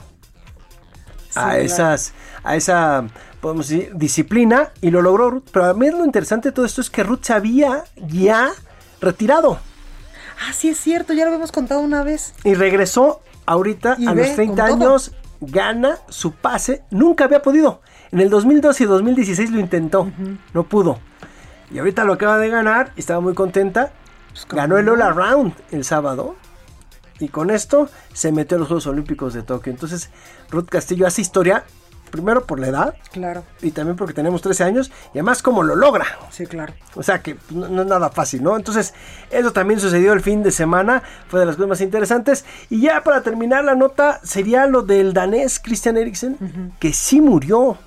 a 1.36 1.49
claro. 1.49 1.57
esas, 1.61 2.13
a 2.43 2.55
esa, 2.55 3.05
podemos 3.41 3.67
decir, 3.67 3.91
disciplina 3.95 4.69
y 4.81 4.91
lo 4.91 5.01
logró 5.01 5.29
Ruth. 5.29 5.43
Pero 5.51 5.65
a 5.65 5.73
mí 5.73 5.89
lo 5.89 6.05
interesante 6.05 6.49
de 6.49 6.53
todo 6.53 6.65
esto 6.65 6.81
es 6.81 6.89
que 6.89 7.03
Ruth 7.03 7.23
se 7.23 7.33
había 7.33 7.83
ya 8.07 8.51
retirado 9.01 9.59
Ah, 10.47 10.51
sí 10.53 10.67
es 10.69 10.77
cierto, 10.77 11.13
ya 11.13 11.23
lo 11.23 11.27
habíamos 11.29 11.51
contado 11.53 11.79
una 11.79 12.03
vez. 12.03 12.33
y 12.43 12.55
regresó 12.55 13.21
ahorita 13.45 13.95
Y 13.97 14.07
a 14.07 14.13
los 14.13 14.36
30 14.36 14.67
con 14.67 14.79
todo. 14.79 14.89
años, 14.89 15.11
gana 15.39 15.97
su 16.09 16.33
pase, 16.33 16.83
nunca 16.91 17.23
había 17.23 17.41
podido. 17.41 17.81
En 18.11 18.19
el 18.19 18.29
2012 18.29 18.83
y 18.83 18.88
2016 18.88 19.51
lo 19.51 19.59
intentó, 19.61 20.11
no 20.53 20.63
pudo. 20.63 20.99
Y 21.71 21.79
ahorita 21.79 22.03
lo 22.03 22.13
acaba 22.13 22.38
de 22.38 22.49
ganar 22.49 22.91
y 22.97 22.99
estaba 22.99 23.21
muy 23.21 23.33
contenta. 23.33 23.91
Pues, 24.43 24.45
Ganó 24.49 24.77
el 24.77 24.89
All 24.89 25.01
Around 25.01 25.53
el 25.71 25.83
sábado. 25.86 26.36
Y 27.19 27.29
con 27.29 27.49
esto 27.49 27.88
se 28.13 28.33
metió 28.33 28.57
a 28.57 28.59
los 28.59 28.67
Juegos 28.67 28.88
Olímpicos 28.88 29.33
de 29.33 29.41
Tokio. 29.41 29.71
Entonces, 29.71 30.09
Ruth 30.49 30.67
Castillo 30.69 31.07
hace 31.07 31.21
historia, 31.21 31.63
primero 32.11 32.45
por 32.45 32.59
la 32.59 32.67
edad 32.67 32.95
Claro, 33.13 33.43
y 33.61 33.71
también 33.71 33.95
porque 33.95 34.13
tenemos 34.13 34.41
13 34.41 34.65
años 34.65 34.91
y 35.13 35.19
además 35.19 35.41
como 35.41 35.63
lo 35.63 35.75
logra. 35.77 36.05
sí, 36.29 36.45
claro. 36.45 36.73
O 36.95 37.03
sea 37.03 37.21
que 37.21 37.38
no, 37.51 37.69
no 37.69 37.83
es 37.83 37.88
nada 37.88 38.09
fácil, 38.09 38.43
¿no? 38.43 38.57
Entonces, 38.57 38.93
eso 39.31 39.53
también 39.53 39.79
sucedió 39.79 40.11
el 40.11 40.19
fin 40.19 40.43
de 40.43 40.51
semana, 40.51 41.03
fue 41.29 41.39
de 41.39 41.45
las 41.45 41.55
cosas 41.55 41.69
más 41.69 41.81
interesantes. 41.81 42.43
Y 42.69 42.81
ya 42.81 43.01
para 43.01 43.21
terminar 43.21 43.63
la 43.63 43.75
nota, 43.75 44.19
sería 44.23 44.65
lo 44.65 44.81
del 44.81 45.13
danés 45.13 45.61
Christian 45.61 45.95
Eriksen, 45.95 46.73
que 46.79 46.91
sí 46.91 47.21
murió, 47.21 47.77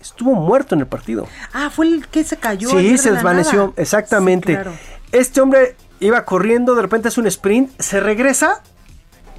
estuvo 0.00 0.32
muerto 0.34 0.76
en 0.76 0.82
el 0.82 0.86
partido. 0.86 1.26
Ah, 1.52 1.70
fue 1.74 1.88
el 1.88 2.06
que 2.06 2.22
se 2.22 2.36
cayó. 2.36 2.70
Sí, 2.70 2.98
se 2.98 3.10
desvaneció, 3.10 3.58
nada. 3.60 3.72
exactamente. 3.78 4.52
Sí, 4.54 4.62
claro. 4.62 4.72
Este 5.10 5.40
hombre 5.40 5.76
iba 6.00 6.24
corriendo, 6.24 6.74
de 6.74 6.82
repente 6.82 7.08
hace 7.08 7.20
un 7.20 7.26
sprint, 7.26 7.70
se 7.80 8.00
regresa, 8.00 8.62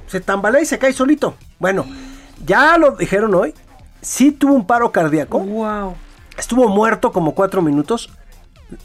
se 0.06 0.20
tambalea 0.20 0.62
y 0.62 0.66
se 0.66 0.78
cae 0.78 0.92
solito. 0.92 1.34
Bueno, 1.58 1.84
ya 2.44 2.76
lo 2.78 2.92
dijeron 2.92 3.34
hoy, 3.34 3.54
sí 4.00 4.32
tuvo 4.32 4.54
un 4.54 4.66
paro 4.66 4.90
cardíaco. 4.92 5.40
Wow. 5.40 5.94
Estuvo 6.36 6.68
muerto 6.68 7.12
como 7.12 7.34
cuatro 7.34 7.62
minutos. 7.62 8.10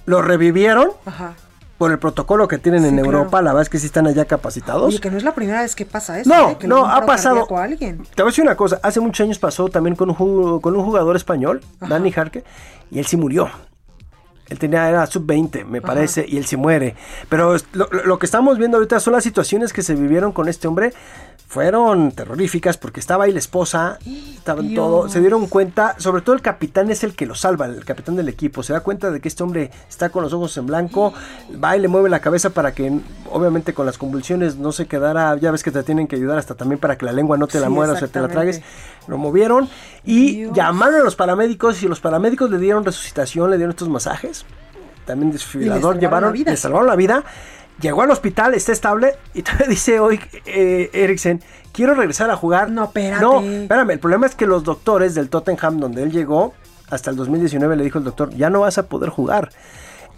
Lo 0.05 0.21
revivieron 0.21 0.89
Ajá. 1.05 1.33
por 1.77 1.91
el 1.91 1.99
protocolo 1.99 2.47
que 2.47 2.57
tienen 2.57 2.83
en 2.85 2.91
Sí, 2.91 3.01
claro. 3.01 3.17
Europa. 3.19 3.41
La 3.41 3.51
verdad 3.51 3.61
es 3.63 3.69
que 3.69 3.77
sí 3.79 3.85
están 3.85 4.07
allá 4.07 4.25
capacitados. 4.25 4.83
Oye, 4.87 4.99
que 4.99 5.11
no 5.11 5.17
es 5.17 5.23
la 5.23 5.35
primera 5.35 5.61
vez 5.61 5.75
que 5.75 5.85
pasa 5.85 6.19
eso. 6.19 6.29
No, 6.29 6.51
¿eh? 6.51 6.57
Que 6.59 6.67
no, 6.67 6.85
ha 6.85 7.05
pasado. 7.05 7.45
a 7.55 7.63
alguien. 7.63 8.03
Te 8.15 8.23
voy 8.23 8.29
a 8.29 8.31
decir 8.31 8.43
una 8.43 8.55
cosa. 8.55 8.79
Hace 8.81 8.99
muchos 9.01 9.23
años 9.25 9.39
pasó 9.39 9.67
también 9.67 9.95
con 9.95 10.09
un, 10.09 10.15
ju- 10.15 10.61
con 10.61 10.75
un 10.75 10.83
jugador 10.85 11.15
español, 11.15 11.61
Dani 11.81 12.11
Jarque, 12.11 12.43
y 12.89 12.99
él 12.99 13.05
sí 13.05 13.17
murió. 13.17 13.49
Él 14.53 14.59
tenía, 14.59 14.87
era 14.87 15.05
sub-20, 15.07 15.65
me 15.65 15.79
Ajá. 15.79 15.87
parece, 15.87 16.25
y 16.27 16.37
él 16.37 16.45
sí 16.45 16.55
muere. 16.57 16.95
Pero 17.27 17.55
lo- 17.73 17.87
lo 17.89 18.19
que 18.19 18.25
estamos 18.27 18.57
viendo 18.59 18.77
ahorita 18.77 18.99
son 18.99 19.13
las 19.13 19.23
situaciones 19.23 19.73
que 19.73 19.81
se 19.81 19.95
vivieron 19.95 20.31
con 20.31 20.47
este 20.47 20.67
hombre. 20.67 20.93
Fueron 21.53 22.11
terroríficas 22.13 22.77
porque 22.77 22.99
estaba 22.99 23.25
ahí 23.25 23.31
la 23.31 23.37
esposa, 23.37 23.99
estaban 24.35 24.69
Dios. 24.69 24.75
todo. 24.75 25.07
Se 25.07 25.19
dieron 25.19 25.45
cuenta, 25.45 25.93
sobre 25.99 26.23
todo 26.23 26.33
el 26.33 26.41
capitán 26.41 26.89
es 26.89 27.03
el 27.03 27.15
que 27.15 27.27
lo 27.27 27.35
salva, 27.35 27.67
el 27.67 27.85
capitán 27.85 28.15
del 28.15 28.27
equipo. 28.27 28.63
Se 28.63 28.73
da 28.73 28.79
cuenta 28.79 29.11
de 29.11 29.21
que 29.21 29.27
este 29.27 29.43
hombre 29.43 29.69
está 29.87 30.09
con 30.09 30.23
los 30.23 30.33
ojos 30.33 30.57
en 30.57 30.65
blanco, 30.65 31.13
va 31.63 31.77
y 31.77 31.79
le 31.79 31.87
mueve 31.87 32.09
la 32.09 32.21
cabeza 32.21 32.49
para 32.49 32.73
que, 32.73 32.99
obviamente, 33.29 33.75
con 33.75 33.85
las 33.85 33.99
convulsiones 33.99 34.55
no 34.55 34.71
se 34.71 34.87
quedara. 34.87 35.37
Ya 35.37 35.51
ves 35.51 35.61
que 35.61 35.69
te 35.69 35.83
tienen 35.83 36.07
que 36.07 36.15
ayudar 36.15 36.39
hasta 36.39 36.55
también 36.55 36.79
para 36.79 36.97
que 36.97 37.05
la 37.05 37.11
lengua 37.11 37.37
no 37.37 37.45
te 37.45 37.59
la 37.59 37.67
Sí, 37.67 37.71
mueras 37.71 38.01
o 38.01 38.07
te 38.07 38.19
la 38.19 38.29
tragues. 38.29 38.63
Lo 39.05 39.19
movieron 39.19 39.69
y 40.03 40.51
llamaron 40.53 41.01
a 41.01 41.03
los 41.03 41.15
paramédicos 41.15 41.83
y 41.83 41.87
los 41.87 41.99
paramédicos 41.99 42.49
le 42.49 42.57
dieron 42.57 42.83
resucitación, 42.83 43.51
le 43.51 43.57
dieron 43.57 43.73
estos 43.73 43.89
masajes. 43.89 44.43
También 45.05 45.31
desfibrilador 45.31 45.99
llevaron, 45.99 46.33
le 46.33 46.57
salvaron 46.57 46.87
la 46.87 46.95
vida. 46.95 47.23
Llegó 47.81 48.01
al 48.01 48.11
hospital, 48.11 48.53
está 48.53 48.71
estable 48.71 49.15
y 49.33 49.43
todavía 49.43 49.67
dice 49.69 49.99
hoy 49.99 50.19
eh, 50.45 50.89
Eriksen, 50.93 51.41
quiero 51.71 51.93
regresar 51.93 52.29
a 52.29 52.35
jugar. 52.35 52.69
No, 52.69 52.85
espérate. 52.85 53.21
No, 53.21 53.41
espérame, 53.41 53.91
el 53.91 53.99
problema 53.99 54.25
es 54.25 54.35
que 54.35 54.45
los 54.45 54.63
doctores 54.63 55.15
del 55.15 55.29
Tottenham 55.29 55.79
donde 55.79 56.03
él 56.03 56.11
llegó, 56.11 56.53
hasta 56.89 57.09
el 57.09 57.15
2019 57.17 57.75
le 57.75 57.83
dijo 57.83 57.97
el 57.97 58.05
doctor, 58.05 58.29
ya 58.35 58.49
no 58.49 58.61
vas 58.61 58.77
a 58.77 58.87
poder 58.87 59.09
jugar. 59.09 59.49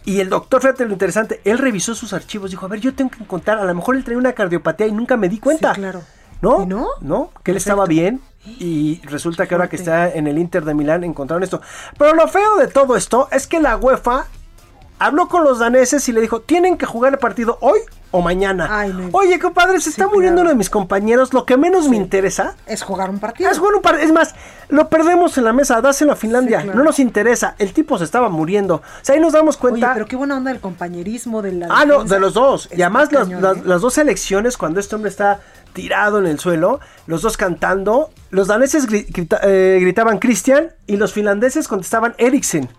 Y 0.04 0.20
el 0.20 0.30
doctor, 0.30 0.62
fíjate 0.62 0.86
lo 0.86 0.94
interesante, 0.94 1.42
él 1.46 1.58
revisó 1.58 1.96
sus 1.96 2.14
archivos, 2.14 2.52
dijo, 2.52 2.66
a 2.66 2.70
ver, 2.70 2.80
yo 2.80 2.94
tengo 2.94 3.10
que 3.10 3.24
encontrar, 3.24 3.58
a 3.58 3.66
lo 3.66 3.74
mejor 3.74 3.96
él 3.96 4.04
traía 4.04 4.20
una 4.20 4.34
cardiopatía 4.34 4.86
y 4.86 4.92
nunca 4.92 5.18
me 5.18 5.30
di 5.30 5.40
cuenta. 5.40 5.74
claro. 5.74 6.02
¿No? 6.42 6.68
no? 7.02 7.32
que 7.42 7.52
él 7.52 7.58
estaba 7.58 7.88
bien 7.88 8.22
y 8.46 9.02
resulta 9.06 9.48
que 9.48 9.56
ahora 9.56 9.68
que 9.68 9.78
está 9.78 10.12
en 10.12 10.28
el 10.28 10.38
Inter 10.38 10.64
de 10.64 10.76
Milán 10.76 11.04
encontraron 11.04 11.42
esto. 11.42 11.62
Pero 11.98 12.14
lo 12.14 12.28
feo 12.28 12.58
de 12.58 12.68
todo 12.68 12.96
esto 12.96 13.28
es 13.32 13.48
que 13.48 13.60
la 13.60 13.78
UEFA 13.78 14.28
habló 15.00 15.28
con 15.28 15.44
los 15.44 15.60
daneses 15.60 16.08
y 16.10 16.12
le 16.14 16.22
dijo, 16.22 16.42
tienen 16.42 16.78
que 16.78 16.86
jugar 16.86 17.14
el 17.14 17.20
partido 17.20 17.58
hoy 17.62 17.80
o 18.12 18.22
mañana. 18.22 18.86
Oye, 19.12 19.40
compadre, 19.40 19.80
se 19.82 19.90
está 19.90 20.08
muriendo 20.08 20.40
uno 20.42 20.50
de 20.52 20.56
mis 20.56 20.70
compañeros, 20.70 21.34
lo 21.34 21.46
que 21.46 21.58
menos 21.58 21.90
me 21.90 21.98
interesa 21.98 22.56
Es 22.66 22.82
jugar 22.82 23.10
un 23.10 23.20
partido. 23.20 23.50
es 23.52 23.58
jugar 23.60 23.76
un 23.76 23.82
partido. 23.82 24.06
Es 24.06 24.14
más, 24.14 24.36
lo 24.70 24.88
perdemos 24.90 25.38
en 25.38 25.44
la 25.44 25.52
mesa, 25.52 25.82
dáselo 25.82 26.14
a 26.14 26.16
Finlandia. 26.16 26.62
claro. 26.62 26.78
No 26.78 26.84
nos 26.86 27.00
interesa. 27.00 27.56
El 27.60 27.74
tipo 27.74 27.98
se 27.98 28.06
estaba 28.06 28.30
muriendo. 28.30 28.76
O 28.76 28.82
sea, 29.02 29.16
ahí 29.16 29.22
nos 29.22 29.34
damos 29.34 29.58
cuenta. 29.58 29.88
Oye, 29.88 29.94
pero 29.96 30.06
qué 30.06 30.16
buena 30.16 30.38
onda 30.38 30.52
del 30.52 30.62
compañerismo, 30.62 31.42
de 31.42 31.52
la 31.52 31.68
Ah, 31.70 31.84
no, 31.86 32.06
de 32.06 32.20
los 32.20 32.34
dos. 32.34 32.70
Y 32.72 32.82
además 32.82 33.12
las, 33.12 33.24
cañón, 33.28 33.42
las- 33.42 33.58
¿eh? 33.58 33.62
las 33.66 33.82
dos 33.82 33.94
selecciones, 33.96 34.56
cuando 34.56 34.80
este 34.80 34.96
hombre 34.96 35.10
está 35.10 35.42
tirado 35.74 36.20
en 36.20 36.26
el 36.26 36.40
suelo, 36.40 36.80
los 37.08 37.22
dos 37.22 37.36
cantando, 37.36 38.12
los 38.30 38.48
daneses 38.48 38.88
grita- 38.88 39.42
eh, 39.44 39.78
gritaban 39.82 40.20
Christian 40.20 40.70
y 40.88 40.96
los 40.96 41.12
finlandeses 41.12 41.68
contestaban 41.68 42.16
Eriksen. 42.18 42.70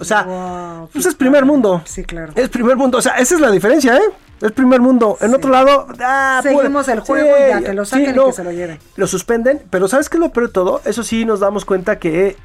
O 0.00 0.04
sea, 0.04 0.86
pues 0.92 1.06
es 1.06 1.14
primer 1.14 1.44
mundo. 1.44 1.82
Sí, 1.84 2.04
claro. 2.04 2.32
Es 2.34 2.48
primer 2.48 2.76
mundo. 2.76 2.98
O 2.98 3.02
sea, 3.02 3.14
esa 3.18 3.34
es 3.34 3.40
la 3.40 3.50
diferencia, 3.50 3.96
¿eh? 3.96 4.02
Es 4.40 4.52
primer 4.52 4.80
mundo. 4.80 5.18
En 5.20 5.34
otro 5.34 5.50
lado, 5.50 5.86
ah, 6.00 6.40
Seguimos 6.42 6.88
el 6.88 7.00
juego 7.00 7.36
y 7.36 7.48
ya, 7.50 7.60
que 7.60 7.74
lo 7.74 7.84
saquen 7.84 8.10
y 8.10 8.16
no. 8.16 8.26
que 8.26 8.32
se 8.32 8.44
lo 8.44 8.52
lleven. 8.52 8.78
Lo 8.96 9.06
suspenden, 9.06 9.62
pero 9.68 9.86
¿sabes 9.86 10.08
qué 10.08 10.16
es 10.16 10.20
lo 10.20 10.32
peor 10.32 10.46
de 10.46 10.52
todo? 10.52 10.80
Eso 10.86 11.02
sí 11.02 11.26
nos 11.26 11.40
damos 11.40 11.66
cuenta 11.66 11.98
que 11.98 12.36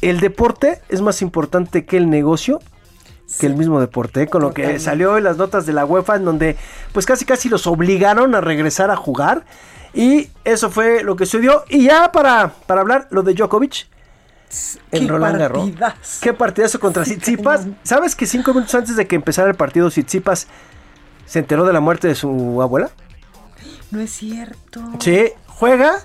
el 0.00 0.18
deporte 0.18 0.80
es 0.88 1.00
más 1.00 1.22
importante 1.22 1.84
que 1.84 1.96
el 1.96 2.10
negocio 2.10 2.60
que 3.38 3.46
el 3.46 3.56
mismo 3.56 3.80
deporte, 3.80 4.22
¿eh? 4.22 4.26
con 4.26 4.42
lo 4.42 4.52
que 4.52 4.78
salió 4.78 5.16
en 5.16 5.24
las 5.24 5.38
notas 5.38 5.64
de 5.64 5.72
la 5.72 5.86
UEFA 5.86 6.16
en 6.16 6.24
donde 6.26 6.56
pues 6.92 7.06
casi 7.06 7.24
casi 7.24 7.48
los 7.48 7.66
obligaron 7.66 8.34
a 8.34 8.42
regresar 8.42 8.90
a 8.90 8.96
jugar 8.96 9.44
y 9.94 10.28
eso 10.44 10.70
fue 10.70 11.02
lo 11.02 11.16
que 11.16 11.24
sucedió 11.24 11.64
y 11.68 11.84
ya 11.84 12.12
para, 12.12 12.52
para 12.66 12.82
hablar 12.82 13.08
lo 13.10 13.22
de 13.22 13.32
Djokovic 13.32 13.86
en 14.90 15.08
Roland 15.08 15.38
Garros. 15.38 15.70
Qué 16.20 16.32
partidazo 16.32 16.78
contra 16.80 17.02
Tsitsipas. 17.04 17.66
¿Sabes 17.82 18.14
que 18.14 18.26
cinco 18.26 18.52
minutos 18.52 18.74
antes 18.74 18.96
de 18.96 19.06
que 19.06 19.16
empezara 19.16 19.48
el 19.48 19.56
partido 19.56 19.88
Tsitsipas 19.88 20.46
se 21.26 21.38
enteró 21.38 21.64
de 21.64 21.72
la 21.72 21.80
muerte 21.80 22.08
de 22.08 22.14
su 22.14 22.60
abuela? 22.62 22.90
No 23.90 24.00
es 24.00 24.10
cierto. 24.10 24.82
Sí, 24.98 25.32
juega, 25.46 25.98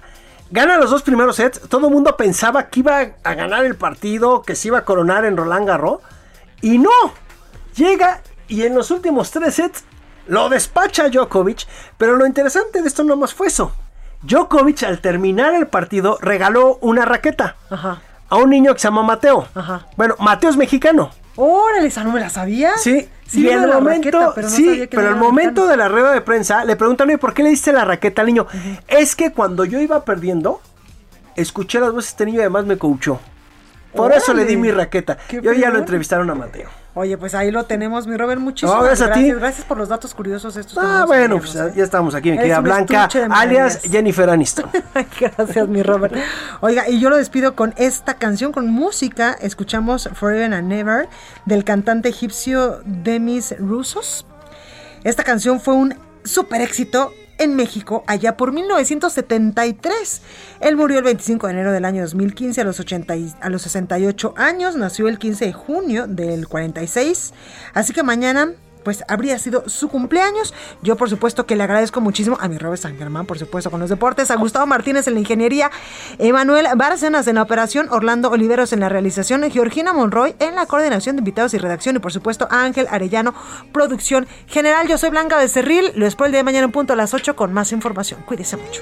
gana 0.51 0.77
los 0.77 0.89
dos 0.89 1.03
primeros 1.03 1.37
sets. 1.37 1.61
Todo 1.69 1.87
el 1.87 1.93
mundo 1.93 2.17
pensaba 2.17 2.67
que 2.67 2.81
iba 2.81 2.99
a 3.23 3.33
ganar 3.33 3.65
el 3.65 3.75
partido, 3.75 4.41
que 4.41 4.55
se 4.55 4.69
iba 4.69 4.79
a 4.79 4.85
coronar 4.85 5.25
en 5.25 5.37
Roland 5.37 5.67
Garros. 5.67 5.99
Y 6.61 6.77
no, 6.77 6.91
llega 7.75 8.21
y 8.47 8.63
en 8.63 8.75
los 8.75 8.91
últimos 8.91 9.31
tres 9.31 9.55
sets 9.55 9.83
lo 10.27 10.49
despacha 10.49 11.09
Djokovic. 11.09 11.65
Pero 11.97 12.15
lo 12.15 12.25
interesante 12.25 12.81
de 12.81 12.87
esto 12.87 13.03
no 13.03 13.15
más 13.15 13.33
fue 13.33 13.47
eso. 13.47 13.73
Djokovic 14.23 14.83
al 14.83 14.99
terminar 14.99 15.53
el 15.53 15.67
partido 15.67 16.17
regaló 16.21 16.79
una 16.81 17.05
raqueta 17.05 17.55
Ajá. 17.69 18.01
A 18.29 18.35
un 18.37 18.49
niño 18.49 18.73
que 18.73 18.79
se 18.79 18.87
llama 18.87 19.03
Mateo. 19.03 19.47
Ajá. 19.55 19.87
Bueno, 19.95 20.15
Mateo 20.19 20.49
es 20.49 20.57
mexicano. 20.57 21.09
Órale, 21.35 21.87
esa 21.87 22.03
no 22.03 22.11
me 22.11 22.19
la 22.19 22.29
sabía. 22.29 22.71
Sí, 22.77 23.07
Sí, 23.27 23.41
y 23.45 23.49
el 23.49 23.67
momento, 23.67 24.17
raqueta, 24.19 24.31
pero 24.35 24.47
no 24.49 24.55
sí, 24.55 24.65
sabía 24.65 24.87
que 24.87 24.95
pero 24.95 25.09
el 25.09 25.17
momento 25.17 25.61
mexicano. 25.65 25.67
de 25.71 25.77
la 25.77 25.87
rueda 25.89 26.11
de 26.13 26.21
prensa 26.21 26.63
le 26.63 26.77
preguntan, 26.77 27.09
"Oye, 27.09 27.17
¿por 27.17 27.33
qué 27.33 27.43
le 27.43 27.49
diste 27.49 27.73
la 27.73 27.83
raqueta 27.83 28.21
al 28.21 28.27
niño? 28.27 28.47
Es 28.87 29.17
que 29.17 29.33
cuando 29.33 29.65
yo 29.65 29.81
iba 29.81 30.05
perdiendo, 30.05 30.61
escuché 31.35 31.81
las 31.81 31.91
voces 31.91 32.11
de 32.11 32.13
este 32.13 32.25
niño 32.25 32.37
y 32.37 32.41
además 32.41 32.65
me 32.65 32.77
coachó. 32.77 33.19
Por 33.93 34.13
eso 34.13 34.33
le 34.33 34.45
di 34.45 34.55
mi 34.55 34.71
raqueta. 34.71 35.17
Y 35.29 35.45
hoy 35.45 35.59
ya 35.59 35.69
lo 35.71 35.79
entrevistaron 35.79 36.29
a 36.29 36.35
Mateo. 36.35 36.69
Oye, 36.97 37.15
pues 37.15 37.35
ahí 37.35 37.51
lo 37.51 37.63
tenemos, 37.65 38.07
mi 38.07 38.17
Robert. 38.17 38.41
Muchísimas 38.41 38.75
No, 38.75 38.83
gracias 38.83 39.07
a 39.07 39.13
ti. 39.13 39.31
gracias. 39.31 39.67
Por 39.67 39.77
los 39.77 39.87
datos 39.87 40.15
curiosos 40.15 40.57
estos. 40.57 40.79
Ah, 40.79 41.01
no 41.01 41.05
bueno, 41.05 41.37
pues 41.37 41.53
¿eh? 41.53 41.71
ya 41.75 41.83
estamos 41.83 42.15
aquí, 42.15 42.31
mi 42.31 42.37
querida 42.37 42.59
Blanca, 42.59 43.07
alias. 43.29 43.81
Jennifer 43.83 44.27
Aniston. 44.27 44.65
Gracias, 45.19 45.67
mi 45.67 45.83
Robert. 45.83 46.15
Oiga, 46.59 46.89
y 46.89 46.99
yo 46.99 47.11
lo 47.11 47.17
despido 47.17 47.53
con 47.55 47.75
esta 47.77 48.15
canción, 48.15 48.51
con 48.51 48.67
música. 48.71 49.37
Escuchamos 49.39 50.09
Forever 50.15 50.51
and 50.55 50.67
Never 50.67 51.07
del 51.45 51.63
cantante 51.63 52.09
egipcio 52.09 52.81
Demis 52.83 53.53
Roussos. 53.59 54.25
Esta 55.03 55.23
canción 55.23 55.59
fue 55.59 55.75
un 55.75 55.93
super 56.23 56.61
éxito 56.61 57.13
en 57.37 57.55
México 57.55 58.03
allá 58.07 58.37
por 58.37 58.51
1973. 58.51 60.21
Él 60.59 60.75
murió 60.75 60.97
el 60.99 61.03
25 61.03 61.47
de 61.47 61.53
enero 61.53 61.71
del 61.71 61.85
año 61.85 62.01
2015 62.03 62.61
a 62.61 62.63
los, 62.63 62.79
80 62.79 63.15
y- 63.15 63.33
a 63.41 63.49
los 63.49 63.61
68 63.63 64.33
años. 64.37 64.75
Nació 64.75 65.07
el 65.07 65.19
15 65.19 65.45
de 65.45 65.53
junio 65.53 66.07
del 66.07 66.47
46. 66.47 67.33
Así 67.73 67.93
que 67.93 68.03
mañana 68.03 68.53
pues 68.87 69.03
habría 69.09 69.37
sido 69.37 69.67
su 69.67 69.89
cumpleaños. 69.89 70.53
Yo 70.81 70.95
por 70.95 71.09
supuesto 71.09 71.45
que 71.45 71.57
le 71.57 71.63
agradezco 71.63 71.99
muchísimo 71.99 72.37
a 72.39 72.47
mi 72.47 72.57
Robert 72.57 72.81
San 72.81 72.97
Germán, 72.97 73.25
por 73.25 73.37
supuesto, 73.37 73.69
con 73.69 73.81
los 73.81 73.89
deportes, 73.89 74.31
a 74.31 74.37
Gustavo 74.37 74.65
Martínez 74.65 75.05
en 75.07 75.15
la 75.15 75.19
ingeniería, 75.19 75.69
Emanuel 76.19 76.67
Bárcenas 76.77 77.27
en 77.27 77.35
la 77.35 77.41
operación, 77.41 77.89
Orlando 77.89 78.31
Oliveros 78.31 78.71
en 78.71 78.79
la 78.79 78.87
realización, 78.87 79.43
Georgina 79.51 79.91
Monroy 79.91 80.37
en 80.39 80.55
la 80.55 80.67
coordinación 80.67 81.17
de 81.17 81.19
invitados 81.19 81.53
y 81.53 81.57
redacción 81.57 81.97
y 81.97 81.99
por 81.99 82.13
supuesto 82.13 82.47
a 82.49 82.63
Ángel 82.63 82.87
Arellano, 82.89 83.33
producción 83.73 84.25
general. 84.47 84.87
Yo 84.87 84.97
soy 84.97 85.09
Blanca 85.09 85.35
Becerril, 85.35 85.91
lo 85.95 86.05
espero 86.05 86.27
el 86.27 86.31
día 86.31 86.39
de 86.39 86.45
mañana 86.45 86.63
en 86.63 86.71
punto 86.71 86.93
a 86.93 86.95
las 86.95 87.13
8 87.13 87.35
con 87.35 87.51
más 87.51 87.73
información. 87.73 88.21
Cuídese 88.25 88.55
mucho. 88.55 88.81